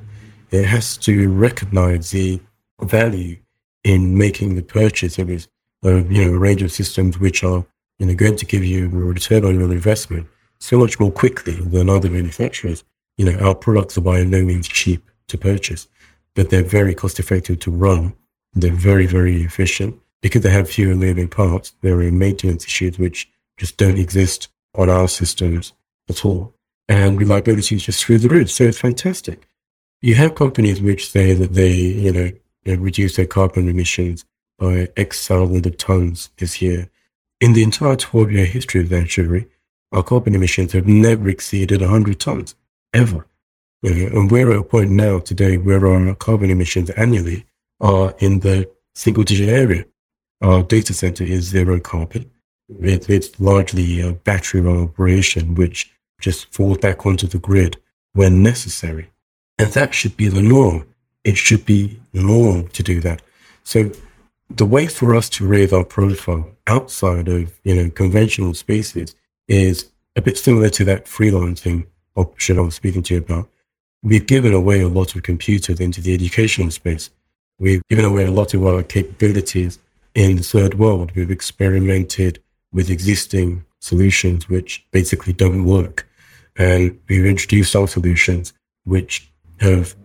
It 0.51 0.65
has 0.65 0.97
to 0.99 1.29
recognize 1.31 2.11
the 2.11 2.41
value 2.81 3.39
in 3.85 4.17
making 4.17 4.55
the 4.55 4.63
purchase 4.63 5.19
of, 5.19 5.29
this, 5.29 5.49
of 5.83 6.11
you 6.11 6.25
know, 6.25 6.35
a 6.35 6.39
range 6.39 6.63
of 6.63 6.73
systems 6.73 7.19
which 7.19 7.45
are 7.45 7.65
you 7.99 8.07
know, 8.07 8.15
going 8.15 8.37
to 8.37 8.47
give 8.47 8.65
you 8.65 8.87
a 8.87 8.89
return 8.89 9.45
on 9.45 9.59
your 9.59 9.73
investment 9.73 10.27
so 10.59 10.79
much 10.79 10.99
more 10.99 11.11
quickly 11.11 11.55
than 11.55 11.89
other 11.89 12.11
manufacturers. 12.11 12.85
You 13.17 13.27
know, 13.27 13.39
our 13.39 13.55
products 13.55 13.97
are 13.97 14.03
by 14.03 14.23
no 14.25 14.43
means 14.43 14.69
cheap 14.69 15.09
to 15.29 15.39
purchase, 15.39 15.89
but 16.35 16.51
they're 16.51 16.63
very 16.63 16.95
cost 16.95 17.19
effective 17.19 17.61
to 17.61 17.71
run. 17.71 18.15
They're 18.55 18.71
very, 18.73 19.07
very 19.07 19.43
efficient 19.43 20.01
because 20.23 20.43
they 20.43 20.51
have 20.51 20.69
fewer 20.69 20.95
moving 20.95 21.29
parts. 21.29 21.73
There 21.83 21.99
are 22.01 22.13
maintenance 22.13 22.65
issues 22.65 22.99
which 22.99 23.31
just 23.57 23.77
don't 23.77 23.99
exist 23.99 24.49
on 24.75 24.91
our 24.91 25.09
systems 25.09 25.73
at 26.09 26.25
all. 26.25 26.55
And 26.89 27.19
reliability 27.19 27.77
is 27.77 27.85
just 27.85 28.05
through 28.05 28.19
the 28.19 28.29
roof. 28.29 28.51
So 28.51 28.65
it's 28.65 28.79
fantastic. 28.79 29.49
You 30.03 30.15
have 30.17 30.35
companies 30.35 30.81
which 30.81 31.11
say 31.11 31.33
that 31.33 31.55
they, 31.55 31.73
you 31.73 32.13
know, 32.13 32.31
reduce 32.77 33.17
their 33.17 33.27
carbon 33.27 33.69
emissions 33.69 34.25
by 34.59 34.89
X 34.97 35.27
thousand 35.27 35.67
of 35.67 35.77
tons 35.77 36.31
this 36.37 36.61
year. 36.61 36.91
In 37.41 37.53
the 37.53 37.63
entire 37.63 37.97
12 37.97 38.33
year 38.33 38.47
history 38.47 38.81
of 38.83 38.89
Venturi, 38.89 39.49
our 39.93 40.03
carbon 40.03 40.35
emissions 40.35 40.73
have 40.73 40.87
never 40.87 41.29
exceeded 41.29 41.81
100 41.81 42.21
tons, 42.21 42.55
ever. 42.93 43.27
And 43.83 44.31
we're 44.31 44.51
at 44.51 44.59
a 44.59 44.63
point 44.63 44.91
now 44.91 45.21
today 45.21 45.59
where 45.59 45.87
our 45.87 46.15
carbon 46.15 46.51
emissions 46.51 46.91
annually 46.91 47.47
are 47.81 48.15
in 48.19 48.41
the 48.41 48.71
single 48.95 49.25
digit 49.25 49.49
area. 49.49 49.85
Our 50.43 50.63
data 50.63 50.93
center 50.93 51.25
is 51.25 51.45
zero 51.45 51.81
carbon. 51.81 52.31
It, 52.69 53.09
it's 53.09 53.39
largely 53.39 54.01
a 54.01 54.13
battery 54.13 54.67
operation, 54.67 55.55
which 55.55 55.93
just 56.21 56.53
falls 56.53 56.79
back 56.79 57.07
onto 57.07 57.27
the 57.27 57.39
grid 57.39 57.77
when 58.13 58.43
necessary. 58.43 59.11
And 59.59 59.73
that 59.73 59.95
should 59.95 60.17
be 60.17 60.29
the 60.29 60.43
norm. 60.43 60.87
It 61.25 61.37
should 61.37 61.65
be 61.65 62.01
norm 62.13 62.69
to 62.69 62.83
do 62.83 63.01
that. 63.01 63.23
So 63.65 63.91
the 64.51 64.67
way 64.67 64.87
for 64.87 65.15
us 65.15 65.29
to 65.31 65.47
raise 65.47 65.73
our 65.73 65.85
profile 65.85 66.51
outside 66.67 67.29
of, 67.29 67.53
you 67.65 67.75
know, 67.75 67.91
conventional 67.91 68.55
spaces 68.55 69.15
is 69.49 69.91
a 70.15 70.23
bit 70.23 70.39
similar 70.39 70.69
to 70.71 70.85
that 70.85 71.07
freelancing 71.07 71.87
option 72.15 72.59
I 72.59 72.63
was 72.63 72.75
speaking 72.75 73.03
to 73.05 73.15
you 73.15 73.21
about. 73.21 73.49
We've 74.03 74.27
given 74.27 74.53
away 74.53 74.81
a 74.81 74.89
lot 74.89 75.15
of 75.15 75.23
computers 75.23 75.81
into 75.81 76.01
the 76.01 76.15
educational 76.15 76.71
space. 76.71 77.11
We've 77.59 77.83
given 77.89 78.05
away 78.05 78.25
a 78.25 78.31
lot 78.31 78.55
of 78.55 78.65
our 78.67 78.83
capabilities 78.83 79.79
in 80.15 80.37
the 80.37 80.43
third 80.43 80.79
world. 80.79 81.13
We've 81.15 81.31
experimented 81.31 82.43
with 82.73 82.91
existing 82.91 83.65
solutions 83.81 84.49
which 84.49 84.87
basically 84.91 85.33
don't 85.33 85.65
work. 85.65 86.09
And 86.57 86.99
we've 87.09 87.27
introduced 87.27 87.75
our 87.75 87.89
solutions 87.89 88.53
which 88.85 89.31
have 89.61 89.97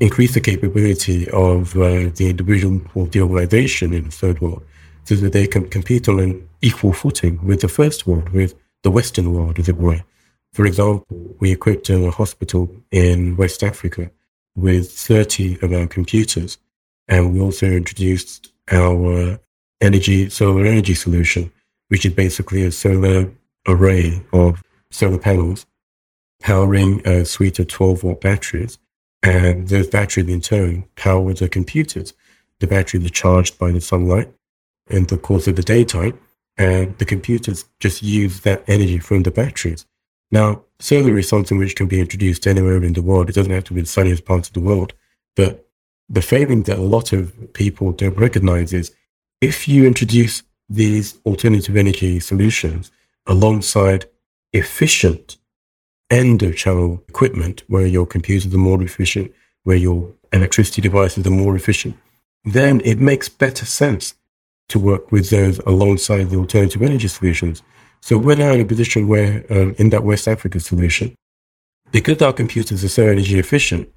increased 0.00 0.34
the 0.34 0.40
capability 0.40 1.28
of 1.30 1.76
uh, 1.76 2.10
the 2.14 2.28
individual 2.30 2.80
or 2.94 3.06
the 3.06 3.20
organization 3.20 3.92
in 3.92 4.04
the 4.04 4.10
third 4.10 4.40
world 4.40 4.62
so 5.04 5.14
that 5.16 5.32
they 5.32 5.46
can 5.46 5.68
compete 5.68 6.08
on 6.08 6.18
an 6.18 6.48
equal 6.62 6.92
footing 6.92 7.44
with 7.44 7.60
the 7.60 7.68
first 7.68 8.06
world, 8.06 8.30
with 8.30 8.54
the 8.82 8.90
Western 8.90 9.32
world, 9.32 9.58
as 9.58 9.68
it 9.68 9.76
were. 9.76 10.02
For 10.52 10.66
example, 10.66 11.04
we 11.40 11.52
equipped 11.52 11.90
a 11.90 12.10
hospital 12.10 12.70
in 12.90 13.36
West 13.36 13.62
Africa 13.62 14.10
with 14.56 14.90
30 14.92 15.58
of 15.62 15.72
our 15.72 15.86
computers, 15.86 16.58
and 17.08 17.32
we 17.32 17.40
also 17.40 17.66
introduced 17.66 18.52
our 18.70 19.38
energy, 19.80 20.30
solar 20.30 20.64
energy 20.64 20.94
solution, 20.94 21.52
which 21.88 22.06
is 22.06 22.14
basically 22.14 22.64
a 22.64 22.72
solar 22.72 23.30
array 23.66 24.22
of 24.32 24.62
solar 24.90 25.18
panels 25.18 25.66
powering 26.40 27.06
a 27.06 27.24
suite 27.24 27.58
of 27.58 27.68
12 27.68 28.04
watt 28.04 28.20
batteries. 28.20 28.78
And 29.24 29.68
the 29.68 29.88
battery 29.90 30.30
in 30.30 30.42
turn 30.42 30.84
power 30.96 31.32
the 31.32 31.48
computers. 31.48 32.12
The 32.60 32.66
battery 32.66 33.04
are 33.04 33.08
charged 33.08 33.58
by 33.58 33.72
the 33.72 33.80
sunlight 33.80 34.30
in 34.88 35.04
the 35.06 35.16
course 35.16 35.48
of 35.48 35.56
the 35.56 35.62
daytime, 35.62 36.18
and 36.58 36.96
the 36.98 37.06
computers 37.06 37.64
just 37.80 38.02
use 38.02 38.40
that 38.40 38.62
energy 38.68 38.98
from 38.98 39.22
the 39.22 39.30
batteries. 39.30 39.86
Now, 40.30 40.64
solar 40.78 41.16
is 41.16 41.26
something 41.26 41.56
which 41.56 41.74
can 41.74 41.86
be 41.86 42.00
introduced 42.00 42.46
anywhere 42.46 42.84
in 42.84 42.92
the 42.92 43.02
world. 43.02 43.30
It 43.30 43.34
doesn't 43.34 43.52
have 43.52 43.64
to 43.64 43.72
be 43.72 43.80
the 43.80 43.86
sunniest 43.86 44.26
parts 44.26 44.48
of 44.48 44.54
the 44.54 44.60
world. 44.60 44.92
But 45.36 45.66
the 46.08 46.22
failing 46.22 46.64
that 46.64 46.78
a 46.78 46.82
lot 46.82 47.14
of 47.14 47.54
people 47.54 47.92
don't 47.92 48.18
recognize 48.18 48.74
is 48.74 48.94
if 49.40 49.66
you 49.66 49.86
introduce 49.86 50.42
these 50.68 51.18
alternative 51.24 51.76
energy 51.76 52.20
solutions 52.20 52.90
alongside 53.26 54.04
efficient 54.52 55.38
end 56.14 56.42
of 56.42 56.56
channel 56.56 57.02
equipment 57.08 57.62
where 57.68 57.86
your 57.86 58.06
computers 58.06 58.54
are 58.54 58.58
more 58.58 58.82
efficient, 58.82 59.32
where 59.64 59.76
your 59.76 60.12
electricity 60.32 60.80
devices 60.80 61.26
are 61.26 61.30
more 61.30 61.56
efficient, 61.56 61.96
then 62.44 62.80
it 62.84 62.98
makes 62.98 63.28
better 63.28 63.66
sense 63.66 64.14
to 64.68 64.78
work 64.78 65.10
with 65.12 65.30
those 65.30 65.58
alongside 65.60 66.30
the 66.30 66.36
alternative 66.36 66.82
energy 66.82 67.08
solutions. 67.08 67.62
So 68.00 68.18
we're 68.18 68.36
now 68.36 68.52
in 68.52 68.60
a 68.60 68.64
position 68.64 69.08
where, 69.08 69.44
um, 69.50 69.74
in 69.78 69.90
that 69.90 70.04
West 70.04 70.28
Africa 70.28 70.60
solution, 70.60 71.14
because 71.90 72.20
our 72.22 72.32
computers 72.32 72.84
are 72.84 72.88
so 72.88 73.06
energy 73.06 73.38
efficient, 73.38 73.88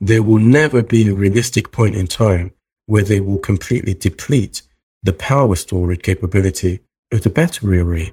there 0.00 0.22
will 0.22 0.38
never 0.38 0.82
be 0.82 1.08
a 1.08 1.14
realistic 1.14 1.72
point 1.72 1.94
in 1.94 2.06
time 2.06 2.52
where 2.86 3.04
they 3.04 3.20
will 3.20 3.38
completely 3.38 3.94
deplete 3.94 4.62
the 5.02 5.12
power 5.12 5.56
storage 5.56 6.02
capability 6.02 6.80
of 7.12 7.22
the 7.22 7.30
battery 7.30 7.78
array. 7.78 8.12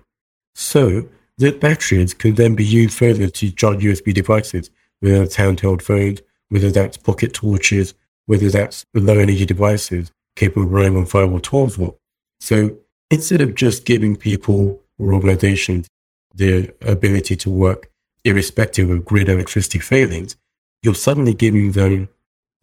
So 0.55 1.07
the 1.41 1.51
batteries 1.51 2.13
can 2.13 2.35
then 2.35 2.53
be 2.53 2.63
used 2.63 2.95
further 2.95 3.27
to 3.27 3.51
charge 3.51 3.79
USB 3.79 4.13
devices, 4.13 4.69
whether 4.99 5.19
that's 5.19 5.37
handheld 5.37 5.81
phones, 5.81 6.21
whether 6.49 6.69
that's 6.69 6.97
pocket 6.97 7.33
torches, 7.33 7.95
whether 8.27 8.49
that's 8.49 8.85
low 8.93 9.17
energy 9.17 9.45
devices 9.45 10.11
capable 10.35 10.63
of 10.63 10.71
running 10.71 10.97
on 10.97 11.05
5 11.05 11.31
or 11.31 11.39
12 11.39 11.75
volt. 11.75 11.97
So 12.39 12.77
instead 13.09 13.41
of 13.41 13.55
just 13.55 13.85
giving 13.85 14.15
people 14.15 14.81
or 14.99 15.13
organizations 15.13 15.87
the 16.35 16.73
ability 16.81 17.35
to 17.37 17.49
work 17.49 17.89
irrespective 18.23 18.89
of 18.91 19.03
grid 19.03 19.27
electricity 19.27 19.79
failings, 19.79 20.37
you're 20.83 20.93
suddenly 20.93 21.33
giving 21.33 21.71
them 21.71 22.07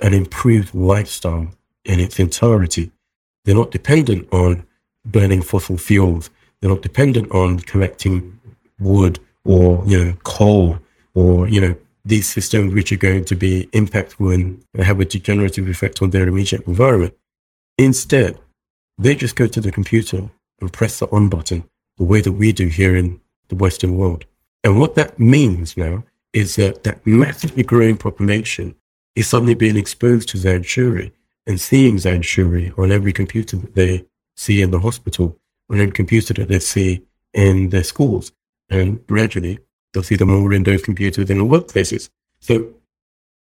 an 0.01 0.15
improved 0.15 0.73
lifestyle 0.73 1.49
in 1.85 1.99
its 1.99 2.21
entirety. 2.21 2.93
They're 3.45 3.57
not 3.57 3.73
dependent 3.73 4.33
on 4.33 4.65
burning 5.05 5.43
fossil 5.43 5.79
fuels. 5.79 6.31
They're 6.61 6.71
not 6.71 6.83
dependent 6.83 7.33
on 7.33 7.59
collecting 7.61 8.38
wood 8.79 9.19
or, 9.45 9.83
you 9.87 10.05
know, 10.05 10.13
coal 10.25 10.79
or, 11.15 11.49
you 11.49 11.61
know, 11.61 11.75
these 12.05 12.29
systems 12.29 12.73
which 12.73 12.93
are 12.93 12.97
going 12.97 13.25
to 13.25 13.37
be 13.37 13.69
impactful 13.73 14.35
and 14.35 14.65
have 14.85 15.01
a 15.01 15.05
degenerative 15.05 15.69
effect 15.69 16.01
on 16.01 16.11
their 16.11 16.27
immediate 16.27 16.67
environment. 16.67 17.15
Instead, 17.77 18.39
they 18.97 19.15
just 19.15 19.37
go 19.37 19.47
to 19.47 19.61
the 19.61 19.71
computer 19.71 20.31
and 20.61 20.73
press 20.73 20.99
the 20.99 21.09
on 21.11 21.29
button 21.29 21.65
the 21.99 22.05
way 22.05 22.21
that 22.21 22.33
we 22.33 22.53
do 22.53 22.69
here 22.69 22.97
in 22.97 23.21
the 23.49 23.55
Western 23.55 23.97
world. 23.97 24.25
And 24.65 24.79
what 24.79 24.95
that 24.95 25.19
means 25.19 25.77
now 25.77 26.05
is 26.33 26.57
that 26.57 26.85
that 26.85 27.07
massively 27.07 27.63
growing 27.63 27.97
population 27.97 28.75
is 29.15 29.27
suddenly 29.27 29.55
being 29.55 29.77
exposed 29.77 30.29
to 30.31 30.39
Zanshuri 30.39 31.13
and 31.47 31.61
seeing 31.61 31.97
Zanshuri 31.97 32.77
on 32.79 32.93
every 32.93 33.13
computer 33.13 33.57
that 33.57 33.75
they 33.75 34.05
see 34.37 34.63
in 34.63 34.71
the 34.71 34.81
hospital, 34.81 35.39
on 35.71 35.81
every 35.81 35.93
computer 35.93 36.35
that 36.35 36.49
they 36.49 36.59
see 36.59 37.03
in 37.33 37.71
their 37.71 37.85
schools. 37.85 38.33
And 38.71 39.07
gradually, 39.07 39.59
they'll 39.93 40.03
see 40.03 40.17
them 40.17 40.31
all 40.31 40.53
in 40.53 40.63
those 40.65 40.83
computers 40.83 41.31
in 41.31 41.39
workplaces. 41.39 42.11
So 42.41 42.75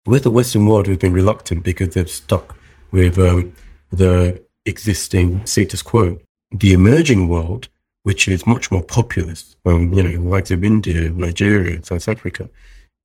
with 0.07 0.25
the 0.25 0.31
Western 0.31 0.67
world 0.67 0.89
we've 0.89 0.99
been 0.99 1.13
reluctant 1.13 1.63
because 1.63 1.95
they've 1.95 2.11
stuck 2.11 2.57
with 2.91 3.19
um, 3.19 3.55
the 3.91 4.43
existing 4.67 5.45
status 5.47 5.83
quo. 5.83 6.19
The 6.51 6.73
emerging 6.73 7.29
world, 7.29 7.69
which 8.03 8.29
is 8.29 8.47
much 8.47 8.71
more 8.71 8.83
populous, 8.83 9.57
um, 9.65 9.93
you 9.93 10.03
know, 10.03 10.21
like 10.29 10.51
of 10.51 10.65
India, 10.65 11.11
Nigeria, 11.11 11.83
South 11.85 12.09
Africa, 12.09 12.51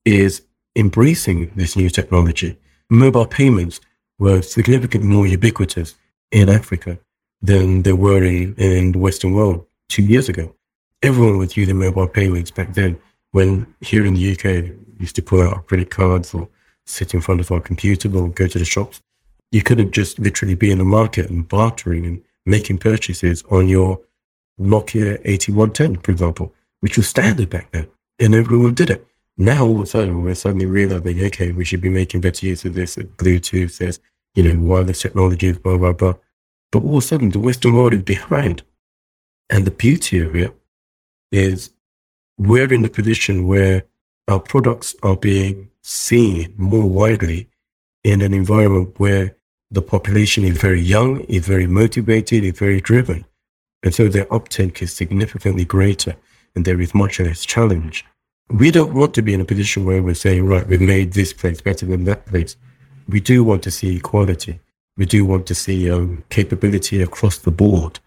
is 0.05 0.41
embracing 0.75 1.51
this 1.55 1.75
new 1.75 1.89
technology. 1.89 2.57
Mobile 2.89 3.25
payments 3.25 3.79
were 4.19 4.41
significantly 4.41 5.07
more 5.09 5.27
ubiquitous 5.27 5.95
in 6.31 6.49
Africa 6.49 6.99
than 7.41 7.83
they 7.83 7.93
were 7.93 8.23
in, 8.23 8.55
in 8.55 8.91
the 8.91 8.99
Western 8.99 9.33
world 9.33 9.65
two 9.89 10.03
years 10.03 10.27
ago. 10.27 10.55
Everyone 11.03 11.37
was 11.37 11.55
using 11.55 11.77
mobile 11.77 12.07
payments 12.07 12.51
back 12.51 12.73
then 12.73 12.99
when 13.31 13.67
here 13.81 14.05
in 14.05 14.15
the 14.15 14.31
UK, 14.31 14.45
we 14.45 15.01
used 15.01 15.15
to 15.15 15.21
pull 15.21 15.41
out 15.41 15.53
our 15.53 15.61
credit 15.61 15.91
cards 15.91 16.33
or 16.33 16.49
sit 16.85 17.13
in 17.13 17.21
front 17.21 17.41
of 17.41 17.51
our 17.51 17.59
computer 17.59 18.09
or 18.15 18.29
go 18.29 18.47
to 18.47 18.57
the 18.57 18.65
shops. 18.65 19.01
You 19.51 19.61
couldn't 19.61 19.91
just 19.91 20.19
literally 20.19 20.55
be 20.55 20.71
in 20.71 20.79
the 20.79 20.83
market 20.83 21.29
and 21.29 21.47
bartering 21.47 22.05
and 22.05 22.23
making 22.45 22.79
purchases 22.79 23.43
on 23.51 23.67
your 23.67 24.01
Nokia 24.59 25.19
8110, 25.23 26.01
for 26.01 26.11
example, 26.11 26.53
which 26.79 26.97
was 26.97 27.07
standard 27.07 27.49
back 27.49 27.71
then. 27.71 27.87
And 28.19 28.33
everyone 28.33 28.73
did 28.73 28.89
it. 28.89 29.05
Now 29.37 29.65
all 29.65 29.75
of 29.75 29.83
a 29.83 29.85
sudden 29.85 30.23
we're 30.23 30.33
suddenly 30.33 30.65
realizing, 30.65 31.23
okay, 31.25 31.51
we 31.51 31.63
should 31.63 31.81
be 31.81 31.89
making 31.89 32.21
better 32.21 32.45
use 32.45 32.65
of 32.65 32.73
this. 32.73 32.95
Bluetooth, 32.95 33.77
there's, 33.77 33.99
you 34.33 34.43
know, 34.43 34.59
wireless 34.59 35.01
technologies, 35.03 35.59
blah, 35.59 35.77
blah, 35.77 35.93
blah. 35.93 36.15
But 36.71 36.83
all 36.83 36.97
of 36.97 37.03
a 37.03 37.07
sudden 37.07 37.29
the 37.29 37.39
Western 37.39 37.73
world 37.73 37.93
is 37.93 38.01
behind. 38.01 38.63
And 39.49 39.65
the 39.65 39.71
beauty 39.71 40.19
of 40.19 40.35
it 40.35 40.57
is 41.31 41.71
we're 42.37 42.71
in 42.71 42.85
a 42.85 42.89
position 42.89 43.47
where 43.47 43.83
our 44.27 44.39
products 44.39 44.95
are 45.03 45.15
being 45.15 45.69
seen 45.81 46.53
more 46.57 46.87
widely 46.87 47.49
in 48.03 48.21
an 48.21 48.33
environment 48.33 48.93
where 48.97 49.35
the 49.71 49.81
population 49.81 50.43
is 50.43 50.57
very 50.57 50.81
young, 50.81 51.21
is 51.21 51.45
very 51.45 51.67
motivated, 51.67 52.43
is 52.43 52.57
very 52.57 52.79
driven. 52.79 53.25
And 53.83 53.93
so 53.93 54.07
their 54.07 54.31
uptake 54.33 54.81
is 54.81 54.93
significantly 54.93 55.65
greater 55.65 56.15
and 56.55 56.65
there 56.65 56.79
is 56.81 56.95
much 56.95 57.19
less 57.19 57.45
challenge. 57.45 58.05
We 58.49 58.71
don't 58.71 58.93
want 58.93 59.13
to 59.15 59.21
be 59.21 59.33
in 59.33 59.41
a 59.41 59.45
position 59.45 59.85
where 59.85 60.01
we're 60.01 60.15
saying, 60.15 60.45
right, 60.45 60.65
we've 60.67 60.81
made 60.81 61.13
this 61.13 61.33
place 61.33 61.61
better 61.61 61.85
than 61.85 62.05
that 62.05 62.25
place. 62.25 62.55
We 63.07 63.19
do 63.19 63.43
want 63.43 63.63
to 63.63 63.71
see 63.71 63.97
equality. 63.97 64.59
We 64.95 65.05
do 65.05 65.25
want 65.25 65.47
to 65.47 65.55
see 65.55 65.91
um, 65.91 66.23
capability 66.29 67.01
across 67.01 67.37
the 67.37 67.51
board. 67.51 67.99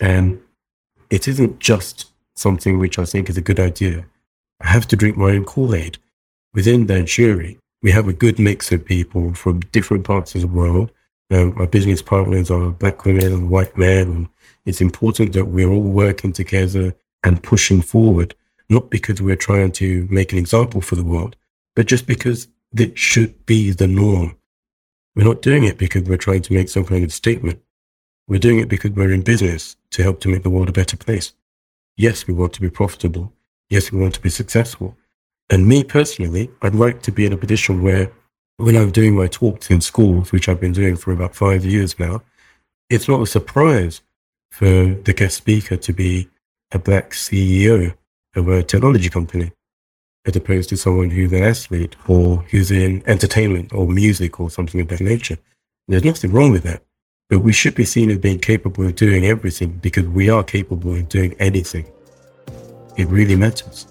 And 0.00 0.40
it 1.10 1.28
isn't 1.28 1.60
just 1.60 2.10
something 2.36 2.78
which 2.78 2.98
I 2.98 3.04
think 3.04 3.28
is 3.28 3.36
a 3.36 3.42
good 3.42 3.60
idea. 3.60 4.06
I 4.60 4.68
have 4.68 4.86
to 4.88 4.96
drink 4.96 5.16
my 5.16 5.30
own 5.30 5.44
Kool-Aid. 5.44 5.98
Within 6.52 6.86
Zanshuri, 6.86 7.58
we 7.82 7.90
have 7.90 8.08
a 8.08 8.12
good 8.12 8.38
mix 8.38 8.72
of 8.72 8.84
people 8.84 9.34
from 9.34 9.60
different 9.60 10.04
parts 10.04 10.34
of 10.34 10.40
the 10.40 10.46
world. 10.46 10.90
Um, 11.30 11.54
my 11.56 11.66
business 11.66 12.02
partners 12.02 12.50
are 12.50 12.70
black 12.70 13.04
women 13.04 13.32
and 13.32 13.50
white 13.50 13.76
men. 13.76 14.08
And 14.08 14.28
it's 14.64 14.80
important 14.80 15.32
that 15.32 15.46
we're 15.46 15.70
all 15.70 15.82
working 15.82 16.32
together 16.32 16.94
and 17.22 17.42
pushing 17.42 17.82
forward, 17.82 18.34
not 18.68 18.90
because 18.90 19.20
we're 19.20 19.36
trying 19.36 19.72
to 19.72 20.06
make 20.10 20.32
an 20.32 20.38
example 20.38 20.80
for 20.80 20.94
the 20.94 21.04
world, 21.04 21.36
but 21.74 21.86
just 21.86 22.06
because 22.06 22.48
it 22.76 22.98
should 22.98 23.46
be 23.46 23.70
the 23.70 23.86
norm. 23.86 24.36
We're 25.14 25.24
not 25.24 25.42
doing 25.42 25.64
it 25.64 25.78
because 25.78 26.02
we're 26.04 26.16
trying 26.16 26.42
to 26.42 26.52
make 26.52 26.68
some 26.68 26.84
kind 26.84 27.04
of 27.04 27.12
statement. 27.12 27.60
We're 28.26 28.40
doing 28.40 28.58
it 28.58 28.68
because 28.68 28.92
we're 28.92 29.12
in 29.12 29.22
business 29.22 29.76
to 29.90 30.02
help 30.02 30.20
to 30.20 30.28
make 30.28 30.42
the 30.42 30.50
world 30.50 30.68
a 30.68 30.72
better 30.72 30.96
place. 30.96 31.32
Yes, 31.96 32.26
we 32.26 32.34
want 32.34 32.52
to 32.54 32.60
be 32.60 32.70
profitable. 32.70 33.32
Yes, 33.70 33.92
we 33.92 34.00
want 34.00 34.14
to 34.14 34.20
be 34.20 34.30
successful. 34.30 34.96
And 35.50 35.66
me 35.66 35.84
personally, 35.84 36.50
I'd 36.62 36.74
like 36.74 37.02
to 37.02 37.12
be 37.12 37.26
in 37.26 37.32
a 37.32 37.36
position 37.36 37.82
where 37.82 38.10
when 38.56 38.76
I'm 38.76 38.90
doing 38.90 39.14
my 39.16 39.26
talks 39.26 39.70
in 39.70 39.80
schools, 39.80 40.32
which 40.32 40.48
I've 40.48 40.60
been 40.60 40.72
doing 40.72 40.96
for 40.96 41.12
about 41.12 41.34
five 41.34 41.64
years 41.64 41.98
now, 41.98 42.22
it's 42.90 43.08
not 43.08 43.22
a 43.22 43.26
surprise 43.26 44.02
for 44.50 44.94
the 44.94 45.12
guest 45.12 45.36
speaker 45.36 45.76
to 45.76 45.92
be 45.92 46.28
a 46.72 46.78
black 46.78 47.10
CEO 47.10 47.94
of 48.34 48.48
a 48.48 48.62
technology 48.62 49.08
company, 49.08 49.52
as 50.24 50.34
opposed 50.36 50.68
to 50.70 50.76
someone 50.76 51.10
who's 51.10 51.32
an 51.32 51.42
athlete 51.42 51.96
or 52.08 52.38
who's 52.50 52.70
in 52.70 53.02
entertainment 53.06 53.72
or 53.72 53.86
music 53.86 54.40
or 54.40 54.50
something 54.50 54.80
of 54.80 54.88
that 54.88 55.00
nature. 55.00 55.38
There's 55.86 56.04
nothing 56.04 56.32
wrong 56.32 56.50
with 56.50 56.64
that. 56.64 56.82
But 57.30 57.38
we 57.38 57.54
should 57.54 57.74
be 57.74 57.86
seen 57.86 58.10
as 58.10 58.18
being 58.18 58.38
capable 58.38 58.84
of 58.84 58.96
doing 58.96 59.24
everything 59.24 59.78
because 59.78 60.06
we 60.06 60.28
are 60.28 60.44
capable 60.44 60.94
of 60.94 61.08
doing 61.08 61.34
anything. 61.38 61.90
It 62.98 63.08
really 63.08 63.34
matters. 63.34 63.86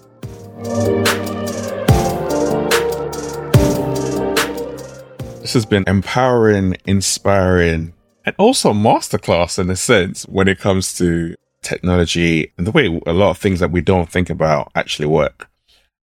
This 5.40 5.52
has 5.52 5.66
been 5.66 5.82
empowering, 5.88 6.76
inspiring, 6.86 7.92
and 8.24 8.36
also 8.38 8.72
masterclass 8.72 9.58
in 9.58 9.68
a 9.68 9.76
sense 9.76 10.22
when 10.28 10.46
it 10.46 10.60
comes 10.60 10.96
to 10.98 11.34
technology 11.60 12.52
and 12.56 12.68
the 12.68 12.70
way 12.70 12.86
a 13.04 13.12
lot 13.12 13.30
of 13.30 13.38
things 13.38 13.58
that 13.58 13.72
we 13.72 13.80
don't 13.80 14.08
think 14.08 14.30
about 14.30 14.70
actually 14.76 15.06
work. 15.06 15.50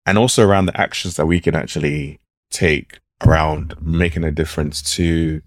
And 0.03 0.17
also 0.17 0.43
around 0.43 0.65
the 0.65 0.81
actions 0.81 1.15
that 1.17 1.27
we 1.27 1.39
can 1.39 1.53
actually 1.55 2.19
take 2.49 2.97
around 3.23 3.75
making 3.79 4.23
a 4.23 4.31
difference 4.31 4.81
to 4.95 5.43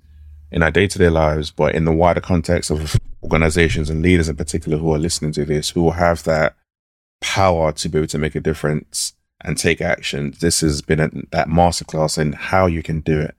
in 0.52 0.62
our 0.62 0.70
day 0.70 0.86
to 0.86 0.98
day 0.98 1.08
lives, 1.08 1.50
but 1.50 1.74
in 1.74 1.84
the 1.84 1.92
wider 1.92 2.20
context 2.20 2.70
of 2.70 2.96
organizations 3.22 3.88
and 3.88 4.02
leaders 4.02 4.28
in 4.28 4.36
particular 4.36 4.78
who 4.78 4.92
are 4.92 4.98
listening 4.98 5.32
to 5.32 5.44
this, 5.44 5.70
who 5.70 5.82
will 5.82 5.92
have 5.92 6.22
that 6.24 6.54
power 7.20 7.72
to 7.72 7.88
be 7.88 7.98
able 7.98 8.08
to 8.08 8.18
make 8.18 8.34
a 8.34 8.40
difference 8.40 9.14
and 9.40 9.56
take 9.56 9.80
action. 9.80 10.34
This 10.40 10.60
has 10.60 10.82
been 10.82 11.00
a, 11.00 11.10
that 11.30 11.48
masterclass 11.48 12.18
in 12.18 12.32
how 12.32 12.66
you 12.66 12.82
can 12.82 13.00
do 13.00 13.18
it. 13.20 13.34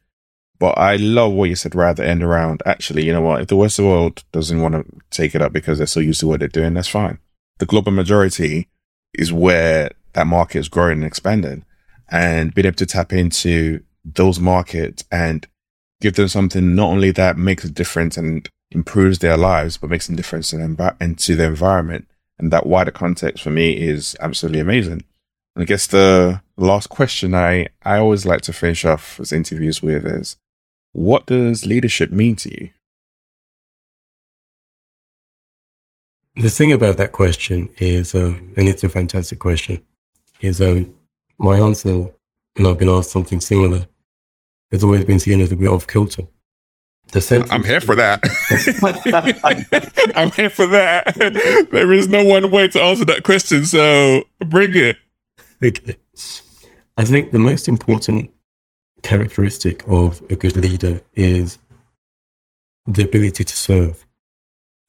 But 0.59 0.77
I 0.77 0.95
love 0.95 1.33
what 1.33 1.49
you 1.49 1.55
said 1.55 1.75
right 1.75 1.91
at 1.91 1.97
the 1.97 2.07
end 2.07 2.23
around 2.23 2.63
actually, 2.65 3.05
you 3.05 3.13
know 3.13 3.21
what? 3.21 3.41
If 3.41 3.47
the 3.47 3.55
Western 3.55 3.85
world 3.85 4.23
doesn't 4.31 4.61
want 4.61 4.75
to 4.75 4.85
take 5.11 5.35
it 5.35 5.41
up 5.41 5.53
because 5.53 5.77
they're 5.77 5.87
so 5.87 5.99
used 5.99 6.19
to 6.21 6.27
what 6.27 6.39
they're 6.39 6.47
doing, 6.47 6.73
that's 6.73 6.87
fine. 6.87 7.19
The 7.59 7.65
global 7.65 7.91
majority 7.91 8.69
is 9.13 9.31
where 9.31 9.91
that 10.13 10.27
market 10.27 10.59
is 10.59 10.69
growing 10.69 10.99
and 10.99 11.05
expanding 11.05 11.65
and 12.09 12.53
being 12.53 12.65
able 12.65 12.77
to 12.77 12.85
tap 12.85 13.13
into 13.13 13.83
those 14.05 14.39
markets 14.39 15.03
and 15.11 15.47
give 16.03 16.15
them 16.15 16.27
something 16.27 16.75
not 16.75 16.89
only 16.89 17.11
that 17.11 17.37
makes 17.37 17.63
a 17.63 17.71
difference 17.71 18.17
and 18.17 18.49
improves 18.71 19.19
their 19.19 19.37
lives, 19.37 19.77
but 19.77 19.89
makes 19.89 20.09
a 20.09 20.15
difference 20.15 20.51
in 20.51 20.59
env- 20.59 21.01
into 21.01 21.35
the 21.35 21.45
environment. 21.45 22.05
And 22.37 22.51
that 22.51 22.67
wider 22.67 22.91
context 22.91 23.41
for 23.41 23.51
me 23.51 23.77
is 23.77 24.15
absolutely 24.19 24.59
amazing. 24.59 25.03
And 25.55 25.63
I 25.63 25.65
guess 25.65 25.87
the 25.87 26.41
last 26.57 26.89
question 26.89 27.33
I, 27.33 27.67
I 27.83 27.99
always 27.99 28.25
like 28.25 28.41
to 28.41 28.53
finish 28.53 28.83
off 28.83 29.17
as 29.19 29.31
interviews 29.31 29.81
with 29.81 30.05
is, 30.05 30.35
what 30.91 31.25
does 31.25 31.65
leadership 31.65 32.11
mean 32.11 32.35
to 32.37 32.49
you? 32.49 32.69
The 36.35 36.49
thing 36.49 36.73
about 36.73 36.97
that 36.97 37.13
question 37.13 37.69
is, 37.77 38.13
uh, 38.13 38.35
and 38.57 38.67
it's 38.67 38.83
a 38.83 38.89
fantastic 38.89 39.39
question, 39.39 39.81
is 40.41 40.59
um, 40.59 40.93
my 41.37 41.59
answer, 41.59 42.11
and 42.57 42.67
I've 42.67 42.79
been 42.79 42.89
asked 42.89 43.11
something 43.11 43.39
similar, 43.39 43.87
has 44.73 44.83
always 44.83 45.05
been 45.05 45.19
seen 45.19 45.39
as 45.39 45.51
a 45.51 45.55
bit 45.55 45.69
off 45.69 45.87
kilter. 45.87 46.23
The 47.11 47.47
I'm 47.51 47.63
here 47.63 47.79
for 47.79 47.95
that. 47.95 48.21
I'm 50.15 50.31
here 50.31 50.49
for 50.49 50.65
that. 50.67 51.13
There 51.71 51.93
is 51.93 52.07
no 52.07 52.23
one 52.23 52.49
way 52.49 52.67
to 52.69 52.81
answer 52.81 53.05
that 53.05 53.23
question, 53.23 53.65
so 53.65 54.23
bring 54.39 54.75
it. 54.75 54.97
Okay. 55.63 55.95
I 56.97 57.05
think 57.05 57.31
the 57.31 57.39
most 57.39 57.67
important 57.67 58.31
characteristic 59.03 59.87
of 59.87 60.23
a 60.31 60.35
good 60.35 60.55
leader 60.55 61.01
is 61.13 61.59
the 62.87 63.03
ability 63.03 63.43
to 63.43 63.55
serve 63.55 64.05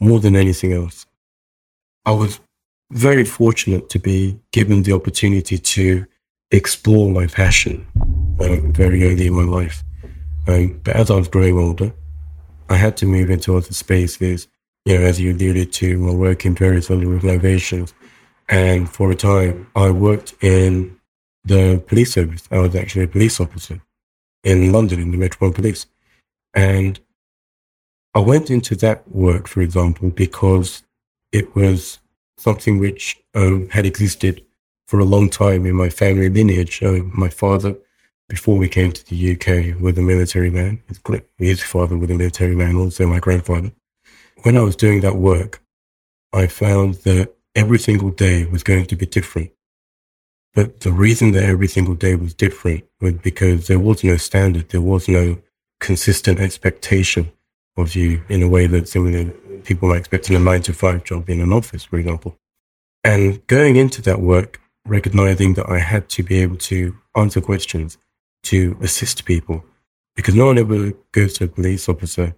more 0.01 0.18
than 0.20 0.35
anything 0.35 0.72
else. 0.72 1.05
I 2.07 2.12
was 2.12 2.41
very 2.91 3.24
fortunate 3.24 3.91
to 3.91 3.99
be 3.99 4.41
given 4.53 4.82
the 4.82 4.93
opportunity 4.93 5.59
to 5.59 6.07
explore 6.51 7.11
my 7.11 7.26
passion 7.26 7.87
um, 8.41 8.72
very 8.72 9.05
early 9.05 9.26
in 9.26 9.35
my 9.35 9.45
life. 9.45 9.82
Um, 10.47 10.80
but 10.85 10.97
as 10.97 11.11
I 11.11 11.16
was 11.16 11.28
growing 11.28 11.59
older, 11.59 11.93
I 12.68 12.76
had 12.76 12.97
to 12.99 13.07
move 13.07 13.30
into 13.30 13.57
other 13.57 13.72
spaces. 13.72 14.49
You 14.85 14.99
know, 14.99 15.05
as 15.05 15.20
you 15.20 15.32
alluded 15.32 15.72
to, 15.74 15.99
my 15.99 16.12
work 16.12 16.45
in 16.45 16.55
various 16.55 16.91
other 16.91 17.07
organizations. 17.07 17.95
And 18.49 18.89
for 18.89 19.11
a 19.11 19.16
time, 19.16 19.66
I 19.74 19.91
worked 19.91 20.35
in 20.43 20.97
the 21.45 21.82
police 21.87 22.12
service. 22.12 22.47
I 22.51 22.59
was 22.59 22.74
actually 22.74 23.05
a 23.05 23.09
police 23.09 23.41
officer 23.41 23.80
in 24.43 24.72
London 24.72 25.01
in 25.01 25.11
the 25.11 25.16
Metropolitan 25.16 25.62
Police. 25.62 25.87
And 26.53 27.01
I 28.14 28.20
went 28.20 28.51
into 28.51 28.76
that 28.76 29.11
work, 29.11 29.49
for 29.49 29.61
example, 29.61 30.11
because 30.11 30.82
it 31.32 31.55
was 31.57 31.99
something 32.37 32.78
which 32.78 33.18
um, 33.35 33.68
had 33.70 33.87
existed 33.87 34.45
for 34.87 35.01
a 35.01 35.05
long 35.05 35.30
time 35.30 35.66
in 35.66 35.74
my 35.74 35.89
family 35.89 36.28
lineage. 36.28 36.82
Uh, 36.82 37.01
my 37.12 37.28
father, 37.28 37.74
before 38.29 38.57
we 38.57 38.68
came 38.68 38.93
to 38.93 39.07
the 39.07 39.33
UK, 39.33 39.81
was 39.81 39.99
a 39.99 40.03
military 40.03 40.51
man. 40.51 40.83
His 40.89 41.01
his 41.39 41.62
father 41.62 41.97
was 41.97 42.11
a 42.11 42.14
military 42.14 42.57
man, 42.57 42.77
also 42.77 43.07
my 43.07 43.20
grandfather. 43.20 43.72
When 44.43 44.57
I 44.57 44.62
was 44.62 44.77
doing 44.77 45.01
that 45.01 45.16
work, 45.16 45.62
I 46.33 46.47
found 46.47 46.95
that 47.07 47.35
every 47.55 47.79
single 47.79 48.11
day 48.11 48.45
was 48.47 48.62
going 48.62 48.87
to 48.87 48.97
be 48.97 49.07
different. 49.07 49.51
But 50.55 50.81
the 50.81 50.93
reason 50.93 51.33
that 51.33 51.45
every 51.45 51.68
single 51.68 51.95
day 51.95 52.14
was 52.14 52.35
different 52.35 52.85
was 53.01 53.14
because 53.14 53.66
there 53.66 53.79
was 53.79 54.05
no 54.05 54.16
standard. 54.16 54.68
There 54.68 54.81
was 54.81 55.09
no 55.09 55.39
consistent 55.81 56.41
expectation 56.41 57.33
of 57.77 57.95
you 57.95 58.22
in 58.29 58.43
a 58.43 58.49
way 58.49 58.66
that 58.68 58.89
similar 58.89 59.31
people 59.64 59.89
might 59.89 59.99
expect 59.99 60.31
in 60.31 60.37
a 60.37 60.39
nine 60.39 60.62
to 60.62 60.72
five 60.72 61.05
job 61.05 61.29
in 61.29 61.41
an 61.41 61.53
office, 61.53 61.85
for 61.85 61.99
example. 61.99 62.37
And 63.03 63.45
going 63.49 63.77
into 63.77 64.01
that 64.03 64.20
work, 64.20 64.61
recognizing 64.87 65.55
that 65.55 65.68
I 65.68 65.79
had 65.79 66.09
to 66.11 66.22
be 66.22 66.39
able 66.41 66.57
to 66.57 66.97
answer 67.16 67.41
questions, 67.41 67.99
to 68.45 68.76
assist 68.80 69.24
people, 69.24 69.64
because 70.16 70.34
no 70.34 70.47
one 70.47 70.59
ever 70.59 70.92
goes 71.12 71.34
to 71.34 71.45
a 71.45 71.49
police 71.49 71.88
officer, 71.88 72.34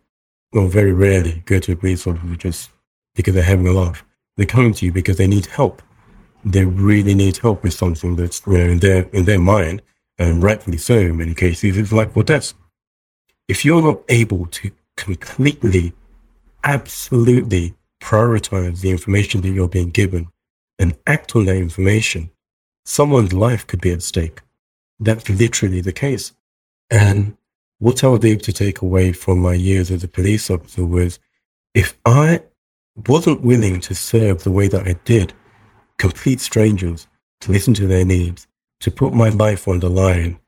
or 0.52 0.68
very 0.68 0.92
rarely 0.92 1.42
go 1.46 1.58
to 1.58 1.72
a 1.72 1.76
police 1.76 2.06
officer 2.06 2.36
just 2.36 2.70
because 3.14 3.34
they're 3.34 3.42
having 3.42 3.66
a 3.66 3.72
laugh. 3.72 4.04
They 4.36 4.46
come 4.46 4.72
to 4.72 4.86
you 4.86 4.92
because 4.92 5.16
they 5.16 5.26
need 5.26 5.46
help. 5.46 5.82
They 6.44 6.64
really 6.64 7.14
need 7.14 7.38
help 7.38 7.62
with 7.62 7.74
something 7.74 8.16
that's 8.16 8.42
you 8.46 8.58
know, 8.58 8.70
in 8.70 8.78
their 8.78 9.02
in 9.12 9.24
their 9.24 9.38
mind, 9.38 9.82
and 10.18 10.42
rightfully 10.42 10.78
so 10.78 10.98
in 10.98 11.16
many 11.16 11.34
cases, 11.34 11.76
it's 11.76 11.92
like, 11.92 12.14
well, 12.14 12.24
that's 12.24 12.54
if 13.48 13.64
you're 13.64 13.82
not 13.82 14.02
able 14.08 14.46
to 14.46 14.70
completely, 14.96 15.92
absolutely 16.64 17.74
prioritize 18.00 18.80
the 18.80 18.90
information 18.90 19.40
that 19.40 19.50
you're 19.50 19.68
being 19.68 19.90
given 19.90 20.28
and 20.78 20.96
act 21.06 21.34
on 21.36 21.46
that 21.46 21.56
information, 21.56 22.30
someone's 22.84 23.32
life 23.32 23.66
could 23.66 23.80
be 23.80 23.92
at 23.92 24.02
stake. 24.02 24.40
That's 24.98 25.28
literally 25.28 25.80
the 25.80 25.92
case. 25.92 26.32
And 26.90 27.36
what 27.78 28.02
I 28.02 28.08
was 28.08 28.24
able 28.24 28.42
to 28.42 28.52
take 28.52 28.80
away 28.80 29.12
from 29.12 29.38
my 29.40 29.54
years 29.54 29.90
as 29.90 30.02
a 30.02 30.08
police 30.08 30.50
officer 30.50 30.84
was 30.84 31.18
if 31.74 31.98
I 32.04 32.42
wasn't 33.06 33.42
willing 33.42 33.80
to 33.80 33.94
serve 33.94 34.42
the 34.42 34.50
way 34.50 34.68
that 34.68 34.86
I 34.86 34.94
did, 35.04 35.34
complete 35.98 36.40
strangers, 36.40 37.06
to 37.42 37.52
listen 37.52 37.74
to 37.74 37.86
their 37.86 38.04
needs, 38.04 38.46
to 38.80 38.90
put 38.90 39.12
my 39.12 39.28
life 39.28 39.68
on 39.68 39.80
the 39.80 39.90
line 39.90 40.38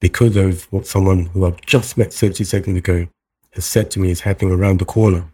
because 0.00 0.36
of 0.36 0.64
what 0.72 0.86
someone 0.86 1.26
who 1.26 1.44
I've 1.44 1.60
just 1.60 1.98
met 1.98 2.12
30 2.12 2.44
seconds 2.44 2.78
ago 2.78 3.06
has 3.52 3.66
said 3.66 3.90
to 3.90 4.00
me 4.00 4.10
is 4.10 4.20
happening 4.20 4.52
around 4.52 4.78
the 4.78 4.86
corner, 4.86 5.30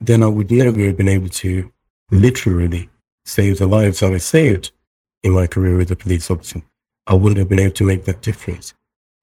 then 0.00 0.22
I 0.22 0.26
would 0.26 0.50
never 0.50 0.80
have 0.80 0.96
been 0.96 1.08
able 1.08 1.28
to 1.28 1.72
literally 2.10 2.88
save 3.24 3.58
the 3.58 3.66
lives 3.66 4.00
that 4.00 4.12
I 4.12 4.18
saved 4.18 4.70
in 5.22 5.32
my 5.32 5.46
career 5.46 5.80
as 5.80 5.90
a 5.90 5.96
police 5.96 6.30
officer. 6.30 6.62
I 7.06 7.14
wouldn't 7.14 7.38
have 7.38 7.48
been 7.48 7.60
able 7.60 7.74
to 7.74 7.84
make 7.84 8.04
that 8.04 8.22
difference. 8.22 8.74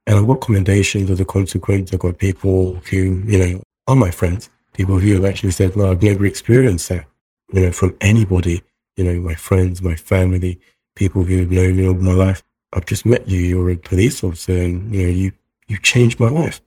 And 0.06 0.18
I've 0.18 0.28
got 0.28 0.42
commendations 0.42 1.10
as 1.10 1.20
a 1.20 1.26
consequence. 1.26 1.94
I 1.94 1.98
got 1.98 2.18
people 2.18 2.76
who, 2.90 3.22
you 3.26 3.38
know, 3.38 3.64
are 3.88 3.96
my 3.96 4.12
friends, 4.12 4.50
people 4.74 5.00
who 5.00 5.14
have 5.16 5.26
actually 5.26 5.52
said, 5.52 5.76
well, 5.76 5.92
I've 5.92 6.04
never 6.04 6.26
experienced 6.26 6.90
that, 6.90 7.06
you 7.52 7.62
know, 7.62 7.72
from 7.72 7.96
anybody, 8.02 8.64
you 8.98 9.04
know, 9.04 9.20
my 9.20 9.36
friends, 9.36 9.82
my 9.82 9.96
family, 9.96 10.60
people 10.96 11.24
who 11.24 11.40
have 11.40 11.52
known 11.52 11.78
me 11.78 11.88
all 11.88 11.94
my 11.96 12.14
life. 12.14 12.44
I've 12.74 12.86
just 12.86 13.06
met 13.06 13.28
you. 13.28 13.40
You're 13.40 13.70
a 13.70 13.78
police 13.78 14.24
officer 14.24 14.58
and, 14.58 14.94
you 14.94 15.04
know, 15.04 15.10
you, 15.10 15.32
you 15.68 15.78
changed 15.78 16.20
my 16.20 16.30
life. 16.30 16.62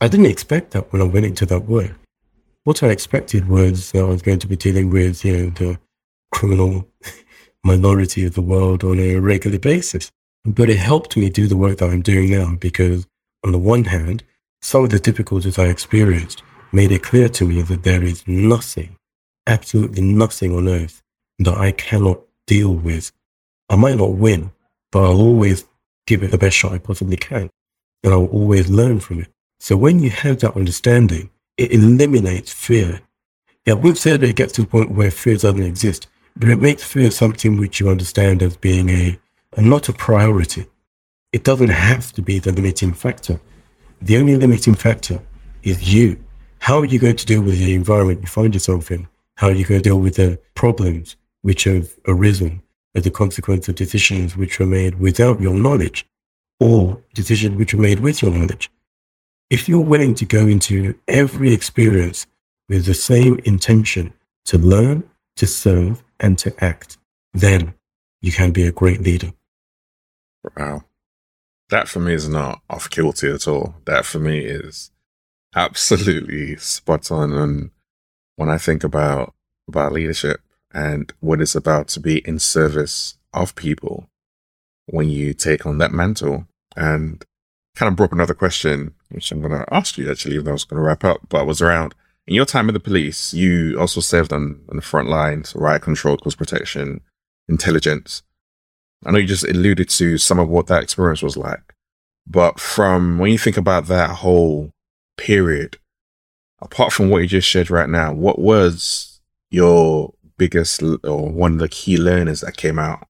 I 0.00 0.08
didn't 0.08 0.26
expect 0.26 0.72
that 0.72 0.92
when 0.92 1.02
I 1.02 1.06
went 1.06 1.26
into 1.26 1.46
that 1.46 1.60
work. 1.60 1.92
What 2.64 2.82
I 2.82 2.88
expected 2.88 3.48
was 3.48 3.92
that 3.92 4.00
I 4.00 4.04
was 4.04 4.22
going 4.22 4.38
to 4.40 4.46
be 4.46 4.56
dealing 4.56 4.90
with, 4.90 5.24
you 5.24 5.36
know, 5.36 5.50
the 5.50 5.78
criminal 6.32 6.88
minority 7.64 8.24
of 8.24 8.34
the 8.34 8.42
world 8.42 8.84
on 8.84 8.98
a 8.98 9.16
regular 9.16 9.58
basis. 9.58 10.10
But 10.44 10.70
it 10.70 10.78
helped 10.78 11.16
me 11.16 11.30
do 11.30 11.46
the 11.46 11.56
work 11.56 11.78
that 11.78 11.90
I'm 11.90 12.02
doing 12.02 12.30
now 12.30 12.56
because, 12.56 13.06
on 13.44 13.52
the 13.52 13.58
one 13.58 13.84
hand, 13.84 14.24
some 14.60 14.84
of 14.84 14.90
the 14.90 14.98
difficulties 14.98 15.58
I 15.58 15.66
experienced 15.66 16.42
made 16.72 16.90
it 16.90 17.02
clear 17.02 17.28
to 17.28 17.46
me 17.46 17.62
that 17.62 17.84
there 17.84 18.02
is 18.02 18.26
nothing, 18.26 18.96
absolutely 19.46 20.02
nothing 20.02 20.54
on 20.54 20.68
earth 20.68 21.02
that 21.38 21.56
I 21.56 21.72
cannot 21.72 22.20
deal 22.46 22.74
with. 22.74 23.12
I 23.68 23.76
might 23.76 23.96
not 23.96 24.14
win, 24.14 24.50
but 24.90 25.04
I'll 25.04 25.20
always 25.20 25.64
give 26.06 26.22
it 26.22 26.30
the 26.30 26.38
best 26.38 26.56
shot 26.56 26.72
I 26.72 26.78
possibly 26.78 27.16
can. 27.16 27.50
And 28.02 28.12
I'll 28.12 28.26
always 28.26 28.68
learn 28.68 28.98
from 29.00 29.20
it. 29.20 29.28
So 29.60 29.76
when 29.76 30.00
you 30.00 30.10
have 30.10 30.40
that 30.40 30.56
understanding, 30.56 31.30
it 31.56 31.72
eliminates 31.72 32.52
fear. 32.52 33.00
Yeah, 33.64 33.74
we've 33.74 33.98
said 33.98 34.22
it 34.22 34.34
gets 34.34 34.54
to 34.54 34.62
the 34.62 34.66
point 34.66 34.90
where 34.90 35.10
fear 35.10 35.36
doesn't 35.36 35.62
exist, 35.62 36.08
but 36.36 36.48
it 36.48 36.60
makes 36.60 36.82
fear 36.82 37.10
something 37.10 37.58
which 37.58 37.80
you 37.80 37.88
understand 37.88 38.42
as 38.42 38.56
being 38.56 38.88
a, 38.88 39.18
a 39.56 39.62
not 39.62 39.88
a 39.88 39.92
priority. 39.92 40.66
It 41.32 41.44
doesn't 41.44 41.68
have 41.68 42.12
to 42.12 42.22
be 42.22 42.38
the 42.38 42.52
limiting 42.52 42.92
factor. 42.92 43.40
The 44.00 44.16
only 44.16 44.36
limiting 44.36 44.74
factor 44.74 45.20
is 45.62 45.92
you. 45.92 46.22
How 46.58 46.78
are 46.78 46.84
you 46.84 46.98
going 46.98 47.16
to 47.16 47.26
deal 47.26 47.42
with 47.42 47.58
the 47.58 47.74
environment 47.74 48.20
you 48.20 48.26
find 48.26 48.54
yourself 48.54 48.90
in? 48.90 49.08
How 49.36 49.48
are 49.48 49.54
you 49.54 49.64
going 49.64 49.82
to 49.82 49.88
deal 49.88 49.98
with 49.98 50.16
the 50.16 50.38
problems 50.54 51.16
which 51.42 51.64
have 51.64 51.88
arisen 52.06 52.62
as 52.94 53.06
a 53.06 53.10
consequence 53.10 53.68
of 53.68 53.74
decisions 53.74 54.36
which 54.36 54.58
were 54.58 54.66
made 54.66 55.00
without 55.00 55.40
your 55.40 55.54
knowledge 55.54 56.06
or 56.60 57.02
decisions 57.14 57.56
which 57.56 57.74
were 57.74 57.82
made 57.82 58.00
with 58.00 58.22
your 58.22 58.30
knowledge? 58.30 58.70
If 59.50 59.68
you're 59.68 59.80
willing 59.80 60.14
to 60.16 60.24
go 60.24 60.46
into 60.46 60.94
every 61.08 61.52
experience 61.52 62.26
with 62.68 62.86
the 62.86 62.94
same 62.94 63.38
intention 63.44 64.12
to 64.46 64.58
learn, 64.58 65.04
to 65.36 65.46
serve, 65.46 66.02
and 66.20 66.38
to 66.38 66.54
act, 66.64 66.98
then 67.34 67.74
you 68.20 68.32
can 68.32 68.52
be 68.52 68.64
a 68.64 68.72
great 68.72 69.00
leader. 69.00 69.32
Wow. 70.56 70.84
That 71.70 71.88
for 71.88 72.00
me 72.00 72.14
is 72.14 72.28
not 72.28 72.60
off 72.68 72.88
kilter 72.90 73.34
at 73.34 73.48
all. 73.48 73.74
That 73.86 74.04
for 74.04 74.18
me 74.18 74.40
is 74.40 74.90
absolutely 75.54 76.56
spot 76.56 77.10
on. 77.10 77.32
And 77.32 77.70
when 78.36 78.48
I 78.48 78.58
think 78.58 78.84
about, 78.84 79.34
about 79.68 79.92
leadership 79.92 80.40
and 80.72 81.12
what 81.20 81.40
it's 81.40 81.54
about 81.54 81.88
to 81.88 82.00
be 82.00 82.18
in 82.18 82.38
service 82.38 83.16
of 83.32 83.54
people, 83.54 84.08
when 84.86 85.08
you 85.08 85.32
take 85.32 85.64
on 85.64 85.78
that 85.78 85.92
mantle 85.92 86.46
and 86.76 87.24
kind 87.74 87.88
of 87.88 87.96
brought 87.96 88.06
up 88.06 88.12
another 88.12 88.34
question, 88.34 88.94
which 89.10 89.32
I'm 89.32 89.40
going 89.40 89.52
to 89.52 89.74
ask 89.74 89.96
you 89.96 90.10
actually, 90.10 90.34
even 90.34 90.44
though 90.44 90.52
I 90.52 90.54
was 90.54 90.64
going 90.64 90.80
to 90.80 90.86
wrap 90.86 91.04
up, 91.04 91.20
but 91.28 91.40
I 91.40 91.44
was 91.44 91.62
around 91.62 91.94
in 92.26 92.34
your 92.34 92.46
time 92.46 92.66
with 92.66 92.74
the 92.74 92.80
police, 92.80 93.34
you 93.34 93.78
also 93.78 94.00
served 94.00 94.32
on, 94.32 94.60
on 94.68 94.76
the 94.76 94.82
front 94.82 95.08
lines, 95.08 95.54
riot 95.56 95.82
control, 95.82 96.16
close 96.16 96.34
protection, 96.34 97.00
intelligence. 97.48 98.22
I 99.04 99.10
know 99.10 99.18
you 99.18 99.26
just 99.26 99.44
alluded 99.44 99.88
to 99.90 100.18
some 100.18 100.38
of 100.38 100.48
what 100.48 100.68
that 100.68 100.82
experience 100.82 101.22
was 101.22 101.36
like, 101.36 101.74
but 102.26 102.60
from 102.60 103.18
when 103.18 103.32
you 103.32 103.38
think 103.38 103.56
about 103.56 103.86
that 103.86 104.10
whole 104.10 104.70
period, 105.16 105.78
apart 106.60 106.92
from 106.92 107.10
what 107.10 107.18
you 107.18 107.26
just 107.26 107.48
shared 107.48 107.70
right 107.70 107.88
now, 107.88 108.12
what 108.12 108.38
was 108.38 109.20
your 109.50 110.14
biggest 110.38 110.82
or 110.82 111.28
one 111.28 111.54
of 111.54 111.58
the 111.58 111.68
key 111.68 111.96
learners 111.96 112.40
that 112.42 112.56
came 112.56 112.78
out 112.78 113.06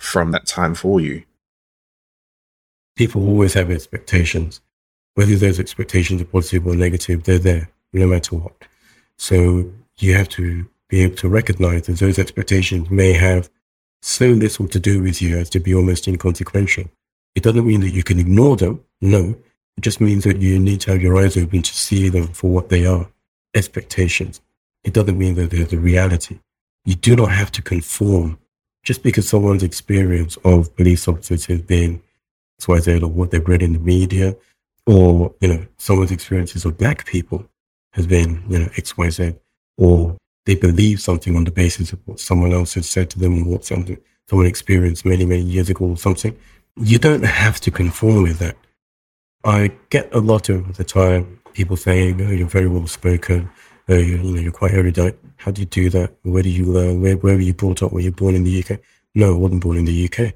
from 0.00 0.32
that 0.32 0.46
time 0.46 0.74
for 0.74 1.00
you? 1.00 1.22
People 2.96 3.28
always 3.28 3.54
have 3.54 3.70
expectations. 3.70 4.60
Whether 5.14 5.36
those 5.36 5.60
expectations 5.60 6.20
are 6.20 6.26
positive 6.26 6.66
or 6.66 6.74
negative, 6.74 7.22
they're 7.22 7.38
there 7.38 7.70
no 7.92 8.06
matter 8.06 8.36
what. 8.36 8.55
So 9.18 9.72
you 9.98 10.14
have 10.14 10.28
to 10.30 10.68
be 10.88 11.02
able 11.02 11.16
to 11.16 11.28
recognize 11.28 11.86
that 11.86 11.98
those 11.98 12.18
expectations 12.18 12.90
may 12.90 13.12
have 13.12 13.50
so 14.02 14.26
little 14.26 14.68
to 14.68 14.78
do 14.78 15.02
with 15.02 15.20
you 15.20 15.36
as 15.38 15.50
to 15.50 15.60
be 15.60 15.74
almost 15.74 16.06
inconsequential. 16.06 16.84
It 17.34 17.42
doesn't 17.42 17.66
mean 17.66 17.80
that 17.80 17.90
you 17.90 18.02
can 18.02 18.18
ignore 18.18 18.56
them. 18.56 18.84
No, 19.00 19.36
it 19.76 19.80
just 19.80 20.00
means 20.00 20.24
that 20.24 20.40
you 20.40 20.58
need 20.58 20.80
to 20.82 20.92
have 20.92 21.02
your 21.02 21.18
eyes 21.18 21.36
open 21.36 21.62
to 21.62 21.74
see 21.74 22.08
them 22.08 22.28
for 22.28 22.50
what 22.50 22.68
they 22.68 22.86
are 22.86 23.08
expectations. 23.54 24.40
It 24.84 24.92
doesn't 24.92 25.18
mean 25.18 25.34
that 25.34 25.50
they're 25.50 25.64
the 25.64 25.78
reality. 25.78 26.38
You 26.84 26.94
do 26.94 27.16
not 27.16 27.32
have 27.32 27.50
to 27.52 27.62
conform 27.62 28.38
just 28.84 29.02
because 29.02 29.28
someone's 29.28 29.64
experience 29.64 30.36
of 30.44 30.74
police 30.76 31.08
officers 31.08 31.46
has 31.46 31.60
been 31.60 32.00
XYZ 32.60 33.02
or 33.02 33.08
what 33.08 33.32
they've 33.32 33.46
read 33.46 33.62
in 33.62 33.72
the 33.72 33.78
media 33.80 34.36
or, 34.86 35.34
you 35.40 35.48
know, 35.48 35.66
someone's 35.76 36.12
experiences 36.12 36.64
of 36.64 36.78
black 36.78 37.04
people 37.04 37.48
has 37.96 38.06
been, 38.06 38.42
you 38.48 38.58
know, 38.58 38.66
XYZ, 38.66 39.38
or 39.78 40.16
they 40.44 40.54
believe 40.54 41.00
something 41.00 41.34
on 41.34 41.44
the 41.44 41.50
basis 41.50 41.92
of 41.92 41.98
what 42.04 42.20
someone 42.20 42.52
else 42.52 42.74
has 42.74 42.88
said 42.88 43.10
to 43.10 43.18
them 43.18 43.42
or 43.42 43.52
what 43.52 43.64
something 43.64 43.98
someone 44.28 44.46
experienced 44.46 45.04
many, 45.04 45.24
many 45.24 45.42
years 45.42 45.70
ago 45.70 45.86
or 45.86 45.96
something. 45.96 46.36
You 46.76 46.98
don't 46.98 47.24
have 47.24 47.58
to 47.60 47.70
conform 47.70 48.24
with 48.24 48.38
that. 48.38 48.56
I 49.44 49.72
get 49.90 50.14
a 50.14 50.18
lot 50.18 50.48
of 50.48 50.76
the 50.76 50.84
time 50.84 51.40
people 51.54 51.76
saying, 51.76 52.20
oh, 52.20 52.30
you're 52.30 52.46
very 52.46 52.68
well 52.68 52.86
spoken. 52.86 53.48
Oh, 53.88 53.94
you, 53.94 54.16
you 54.18 54.32
know, 54.34 54.40
you're 54.40 54.52
quite 54.52 54.72
erudite. 54.72 55.16
How 55.36 55.52
do 55.52 55.62
you 55.62 55.66
do 55.66 55.88
that? 55.90 56.12
Where 56.22 56.42
do 56.42 56.50
you 56.50 56.64
learn? 56.66 57.00
Where, 57.00 57.16
where 57.16 57.36
were 57.36 57.40
you 57.40 57.54
brought 57.54 57.82
up? 57.82 57.92
Were 57.92 58.00
you 58.00 58.10
born 58.10 58.34
in 58.34 58.44
the 58.44 58.62
UK? 58.62 58.80
No, 59.14 59.34
I 59.34 59.38
wasn't 59.38 59.62
born 59.62 59.78
in 59.78 59.84
the 59.86 60.10
UK. 60.10 60.34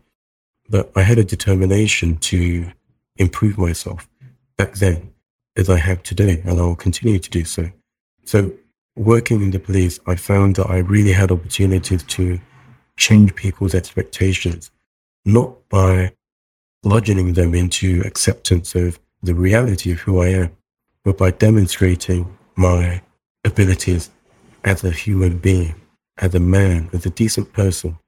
But 0.69 0.93
I 0.97 1.03
had 1.03 1.19
a 1.19 1.25
determination 1.25 2.17
to 2.19 2.71
improve 3.17 3.59
myself 3.59 4.09
back 4.57 4.75
then 4.75 5.10
as 5.57 5.69
I 5.69 5.79
have 5.79 6.03
today, 6.03 6.43
and 6.45 6.59
I 6.59 6.63
will 6.63 6.77
continue 6.77 7.19
to 7.19 7.31
do 7.31 7.45
so. 7.45 7.71
So, 8.25 8.53
working 8.97 9.43
in 9.43 9.51
the 9.51 9.59
police, 9.59 10.01
I 10.07 10.17
found 10.17 10.57
that 10.57 10.69
I 10.69 10.79
really 10.79 11.13
had 11.13 11.31
opportunities 11.31 12.03
to 12.03 12.41
change 12.97 13.35
people's 13.35 13.75
expectations, 13.75 14.71
not 15.25 15.69
by 15.69 16.13
bludgeoning 16.83 17.35
them 17.35 17.55
into 17.55 18.03
acceptance 18.05 18.75
of 18.75 18.99
the 19.23 19.35
reality 19.35 19.93
of 19.93 20.01
who 20.01 20.21
I 20.21 20.29
am, 20.29 20.57
but 21.05 21.19
by 21.19 21.31
demonstrating 21.31 22.37
my 22.57 23.03
abilities 23.45 24.11
as 24.65 24.85
a 24.85 24.91
human 24.91 25.39
being, 25.39 25.75
as 26.19 26.35
a 26.35 26.41
man, 26.41 26.91
as 26.93 27.07
a 27.07 27.11
decent 27.11 27.53
person, 27.53 27.99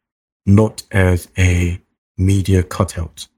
not 0.46 0.82
as 0.90 1.28
a 1.38 1.80
media 2.18 2.62
cutout, 2.62 3.28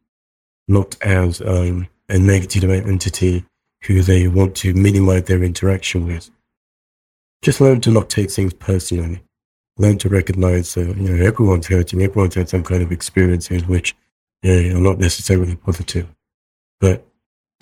not 0.69 0.97
as 1.03 1.41
um, 1.41 1.89
a 2.09 2.19
negative 2.19 2.69
entity 2.71 3.45
who 3.87 4.03
they 4.03 4.27
want 4.29 4.55
to 4.57 4.75
minimize 4.75 5.25
their 5.25 5.43
interaction 5.43 6.07
with. 6.07 6.31
Just 7.43 7.61
learn 7.61 7.81
to 7.83 7.91
not 7.91 8.09
take 8.09 8.31
things 8.31 8.55
personally. 8.55 9.23
Learn 9.77 9.99
to 9.99 10.09
recognize 10.09 10.75
that 10.75 10.97
you 10.97 11.09
know 11.09 11.25
everyone's 11.25 11.67
hurting, 11.67 12.01
everyone's 12.01 12.35
had 12.35 12.49
some 12.49 12.63
kind 12.63 12.83
of 12.83 12.93
experiences 12.93 13.67
which 13.67 13.95
you 14.43 14.71
know, 14.71 14.77
are 14.79 14.81
not 14.81 14.99
necessarily 14.99 15.57
positive, 15.57 16.09
but 16.81 17.07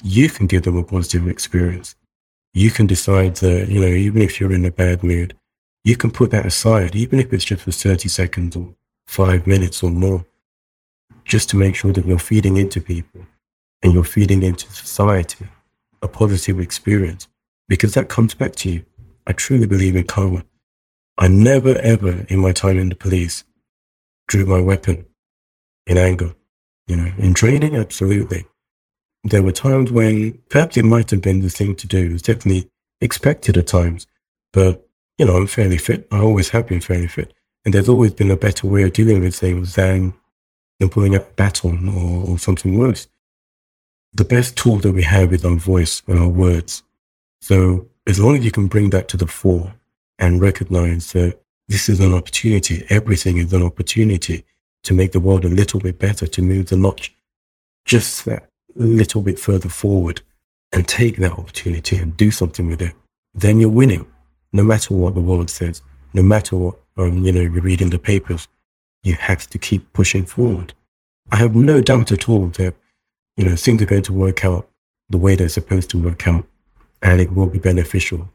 you 0.02 0.28
can 0.28 0.46
give 0.46 0.62
them 0.62 0.76
a 0.76 0.84
positive 0.84 1.26
experience. 1.26 1.96
You 2.52 2.70
can 2.70 2.86
decide 2.86 3.36
that 3.36 3.68
you 3.68 3.80
know 3.80 3.86
even 3.86 4.20
if 4.20 4.38
you're 4.38 4.52
in 4.52 4.64
a 4.66 4.70
bad 4.70 5.02
mood, 5.02 5.34
you 5.84 5.96
can 5.96 6.10
put 6.10 6.30
that 6.32 6.46
aside, 6.46 6.94
even 6.94 7.18
if 7.18 7.32
it's 7.32 7.44
just 7.44 7.62
for 7.62 7.72
thirty 7.72 8.08
seconds 8.08 8.54
or 8.56 8.74
five 9.06 9.46
minutes 9.46 9.82
or 9.82 9.90
more, 9.90 10.24
just 11.24 11.48
to 11.48 11.56
make 11.56 11.74
sure 11.74 11.92
that 11.94 12.06
you're 12.06 12.18
feeding 12.18 12.58
into 12.58 12.80
people 12.80 13.22
and 13.82 13.94
you're 13.94 14.04
feeding 14.04 14.42
into 14.42 14.70
society 14.70 15.48
a 16.02 16.08
positive 16.08 16.60
experience 16.60 17.28
because 17.68 17.94
that 17.94 18.08
comes 18.08 18.34
back 18.34 18.54
to 18.56 18.70
you. 18.70 18.84
I 19.26 19.32
truly 19.32 19.66
believe 19.66 19.96
in 19.96 20.04
karma. 20.04 20.44
I 21.18 21.28
never 21.28 21.76
ever 21.78 22.26
in 22.28 22.40
my 22.40 22.52
time 22.52 22.78
in 22.78 22.88
the 22.88 22.96
police 22.96 23.44
drew 24.28 24.44
my 24.44 24.60
weapon 24.60 25.06
in 25.86 25.98
anger. 25.98 26.34
You 26.88 26.96
know, 26.96 27.12
in 27.18 27.34
training, 27.34 27.76
absolutely. 27.76 28.46
There 29.24 29.42
were 29.42 29.52
times 29.52 29.92
when 29.92 30.38
perhaps 30.48 30.76
it 30.76 30.84
might 30.84 31.10
have 31.10 31.22
been 31.22 31.40
the 31.40 31.48
thing 31.48 31.76
to 31.76 31.86
do. 31.86 32.06
It 32.06 32.12
was 32.12 32.22
definitely 32.22 32.68
expected 33.00 33.56
at 33.56 33.68
times, 33.68 34.06
but 34.52 34.88
you 35.18 35.26
know, 35.26 35.36
I'm 35.36 35.46
fairly 35.46 35.78
fit. 35.78 36.08
I 36.10 36.18
always 36.18 36.48
have 36.50 36.66
been 36.66 36.80
fairly 36.80 37.06
fit. 37.06 37.32
And 37.64 37.72
there's 37.72 37.88
always 37.88 38.12
been 38.12 38.30
a 38.30 38.36
better 38.36 38.66
way 38.66 38.82
of 38.82 38.92
dealing 38.92 39.20
with 39.20 39.36
things 39.36 39.76
than, 39.76 40.14
than 40.80 40.88
pulling 40.88 41.14
a 41.14 41.20
baton 41.20 41.88
or, 41.88 42.32
or 42.32 42.38
something 42.38 42.76
worse. 42.76 43.06
The 44.14 44.24
best 44.24 44.56
tool 44.56 44.76
that 44.78 44.92
we 44.92 45.02
have 45.02 45.32
is 45.32 45.44
our 45.44 45.56
voice 45.56 46.02
and 46.06 46.18
our 46.18 46.28
words. 46.28 46.82
So 47.40 47.88
as 48.06 48.20
long 48.20 48.36
as 48.36 48.44
you 48.44 48.50
can 48.50 48.66
bring 48.66 48.90
that 48.90 49.08
to 49.08 49.16
the 49.16 49.26
fore 49.26 49.74
and 50.18 50.40
recognize 50.40 51.12
that 51.12 51.38
this 51.68 51.88
is 51.88 52.00
an 52.00 52.12
opportunity, 52.12 52.84
everything 52.90 53.38
is 53.38 53.52
an 53.52 53.62
opportunity 53.62 54.44
to 54.82 54.94
make 54.94 55.12
the 55.12 55.20
world 55.20 55.44
a 55.44 55.48
little 55.48 55.80
bit 55.80 55.98
better, 55.98 56.26
to 56.26 56.42
move 56.42 56.66
the 56.66 56.76
notch 56.76 57.14
just 57.84 58.24
that 58.26 58.48
little 58.74 59.22
bit 59.22 59.38
further 59.38 59.68
forward 59.68 60.20
and 60.72 60.86
take 60.86 61.16
that 61.16 61.32
opportunity 61.32 61.96
and 61.96 62.16
do 62.16 62.30
something 62.30 62.66
with 62.66 62.80
it, 62.80 62.94
then 63.34 63.58
you're 63.60 63.68
winning. 63.68 64.06
No 64.52 64.62
matter 64.62 64.94
what 64.94 65.14
the 65.14 65.20
world 65.20 65.50
says, 65.50 65.82
no 66.12 66.22
matter 66.22 66.56
what 66.56 66.78
um, 66.96 67.24
you 67.24 67.32
know 67.32 67.40
you 67.40 67.60
read 67.60 67.80
in 67.80 67.90
the 67.90 67.98
papers, 67.98 68.48
you 69.02 69.14
have 69.14 69.48
to 69.50 69.58
keep 69.58 69.92
pushing 69.92 70.24
forward. 70.24 70.74
I 71.30 71.36
have 71.36 71.54
no 71.54 71.80
doubt 71.80 72.12
at 72.12 72.28
all 72.28 72.48
that 72.48 72.74
you 73.36 73.44
know 73.44 73.56
things 73.56 73.82
are 73.82 73.86
going 73.86 74.02
to 74.02 74.12
work 74.12 74.44
out 74.44 74.68
the 75.10 75.18
way 75.18 75.34
they're 75.34 75.48
supposed 75.48 75.90
to 75.90 75.98
work 75.98 76.26
out 76.26 76.46
and 77.02 77.20
it 77.20 77.32
will 77.32 77.46
be 77.46 77.58
beneficial 77.58 78.30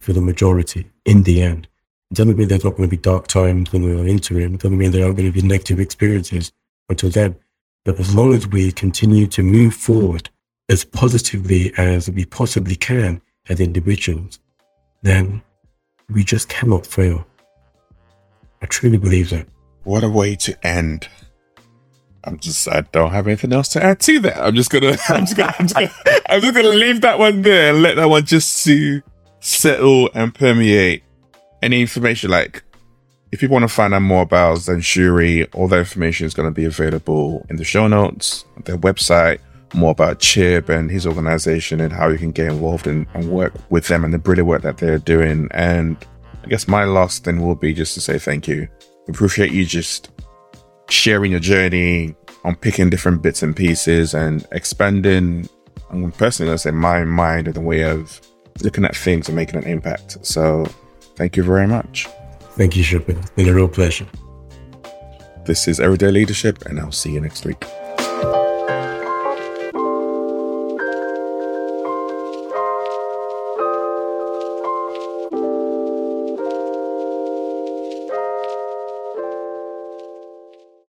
for 0.00 0.12
the 0.12 0.20
majority 0.20 0.90
in 1.04 1.22
the 1.22 1.42
end. 1.42 1.68
It 2.10 2.14
doesn't 2.14 2.36
mean 2.36 2.48
there's 2.48 2.64
not 2.64 2.76
going 2.76 2.88
to 2.88 2.96
be 2.96 3.00
dark 3.00 3.26
times 3.26 3.72
when 3.72 3.82
we're 3.82 4.06
interim. 4.06 4.54
It 4.54 4.60
doesn't 4.60 4.78
mean 4.78 4.92
there 4.92 5.04
aren't 5.04 5.16
going 5.16 5.32
to 5.32 5.40
be 5.40 5.46
negative 5.46 5.80
experiences 5.80 6.52
until 6.88 7.10
then. 7.10 7.36
But 7.84 7.98
as 8.00 8.14
long 8.14 8.34
as 8.34 8.46
we 8.46 8.72
continue 8.72 9.26
to 9.28 9.42
move 9.42 9.74
forward 9.74 10.30
as 10.68 10.84
positively 10.84 11.72
as 11.76 12.10
we 12.10 12.24
possibly 12.24 12.76
can 12.76 13.20
as 13.48 13.60
individuals, 13.60 14.38
then 15.02 15.42
we 16.08 16.24
just 16.24 16.48
cannot 16.48 16.86
fail. 16.86 17.26
I 18.62 18.66
truly 18.66 18.98
believe 18.98 19.30
that. 19.30 19.46
What 19.84 20.02
a 20.02 20.08
way 20.08 20.34
to 20.36 20.66
end. 20.66 21.08
I'm 22.26 22.38
just, 22.38 22.68
I 22.68 22.80
don't 22.92 23.12
have 23.12 23.26
anything 23.28 23.52
else 23.52 23.68
to 23.68 23.82
add 23.82 24.00
to 24.00 24.18
that. 24.20 24.38
I'm 24.38 24.54
just 24.54 24.70
gonna, 24.70 24.96
I'm 25.08 25.24
just 25.24 25.36
gonna, 25.36 25.54
I'm 25.58 25.68
just 25.68 25.76
gonna, 25.76 26.22
I'm 26.28 26.40
just 26.40 26.54
gonna 26.54 26.68
leave 26.68 27.00
that 27.02 27.18
one 27.18 27.42
there 27.42 27.72
and 27.72 27.82
let 27.82 27.96
that 27.96 28.08
one 28.08 28.24
just 28.24 28.64
to 28.64 29.00
settle 29.40 30.10
and 30.14 30.34
permeate. 30.34 31.04
Any 31.62 31.80
information, 31.80 32.30
like, 32.30 32.62
if 33.32 33.42
you 33.42 33.48
want 33.48 33.62
to 33.62 33.68
find 33.68 33.94
out 33.94 34.02
more 34.02 34.22
about 34.22 34.58
Zanshuri, 34.58 35.48
all 35.54 35.68
the 35.68 35.78
information 35.78 36.26
is 36.26 36.34
going 36.34 36.48
to 36.48 36.54
be 36.54 36.64
available 36.64 37.44
in 37.48 37.56
the 37.56 37.64
show 37.64 37.88
notes, 37.88 38.44
their 38.64 38.76
website, 38.76 39.38
more 39.74 39.90
about 39.90 40.20
Chib 40.20 40.68
and 40.68 40.90
his 40.90 41.06
organization 41.06 41.80
and 41.80 41.92
how 41.92 42.08
you 42.08 42.18
can 42.18 42.30
get 42.30 42.48
involved 42.48 42.86
and 42.86 43.06
work 43.28 43.52
with 43.70 43.88
them 43.88 44.04
and 44.04 44.14
the 44.14 44.18
brilliant 44.18 44.48
work 44.48 44.62
that 44.62 44.78
they're 44.78 44.98
doing. 44.98 45.48
And 45.52 45.96
I 46.44 46.48
guess 46.48 46.68
my 46.68 46.84
last 46.84 47.24
thing 47.24 47.44
will 47.44 47.56
be 47.56 47.74
just 47.74 47.94
to 47.94 48.00
say 48.00 48.18
thank 48.18 48.46
you. 48.46 48.68
Appreciate 49.08 49.52
you 49.52 49.64
just 49.64 50.10
sharing 50.90 51.30
your 51.32 51.40
journey, 51.40 52.14
unpicking 52.44 52.90
different 52.90 53.22
bits 53.22 53.42
and 53.42 53.54
pieces, 53.54 54.14
and 54.14 54.46
expanding. 54.52 55.48
I'm 55.90 56.12
personally 56.12 56.48
going 56.48 56.56
to 56.56 56.62
say 56.62 56.70
my 56.70 57.04
mind 57.04 57.46
and 57.46 57.56
the 57.56 57.60
way 57.60 57.84
of 57.84 58.20
looking 58.62 58.84
at 58.84 58.96
things 58.96 59.28
and 59.28 59.36
making 59.36 59.56
an 59.56 59.64
impact. 59.64 60.24
So, 60.24 60.64
thank 61.16 61.36
you 61.36 61.42
very 61.42 61.66
much. 61.66 62.06
Thank 62.56 62.76
you, 62.76 62.82
Shipper. 62.82 63.12
It's 63.12 63.30
been 63.30 63.48
a 63.48 63.54
real 63.54 63.68
pleasure. 63.68 64.06
This 65.44 65.68
is 65.68 65.78
Everyday 65.78 66.10
Leadership, 66.10 66.64
and 66.66 66.80
I'll 66.80 66.90
see 66.90 67.12
you 67.12 67.20
next 67.20 67.44
week. 67.44 67.64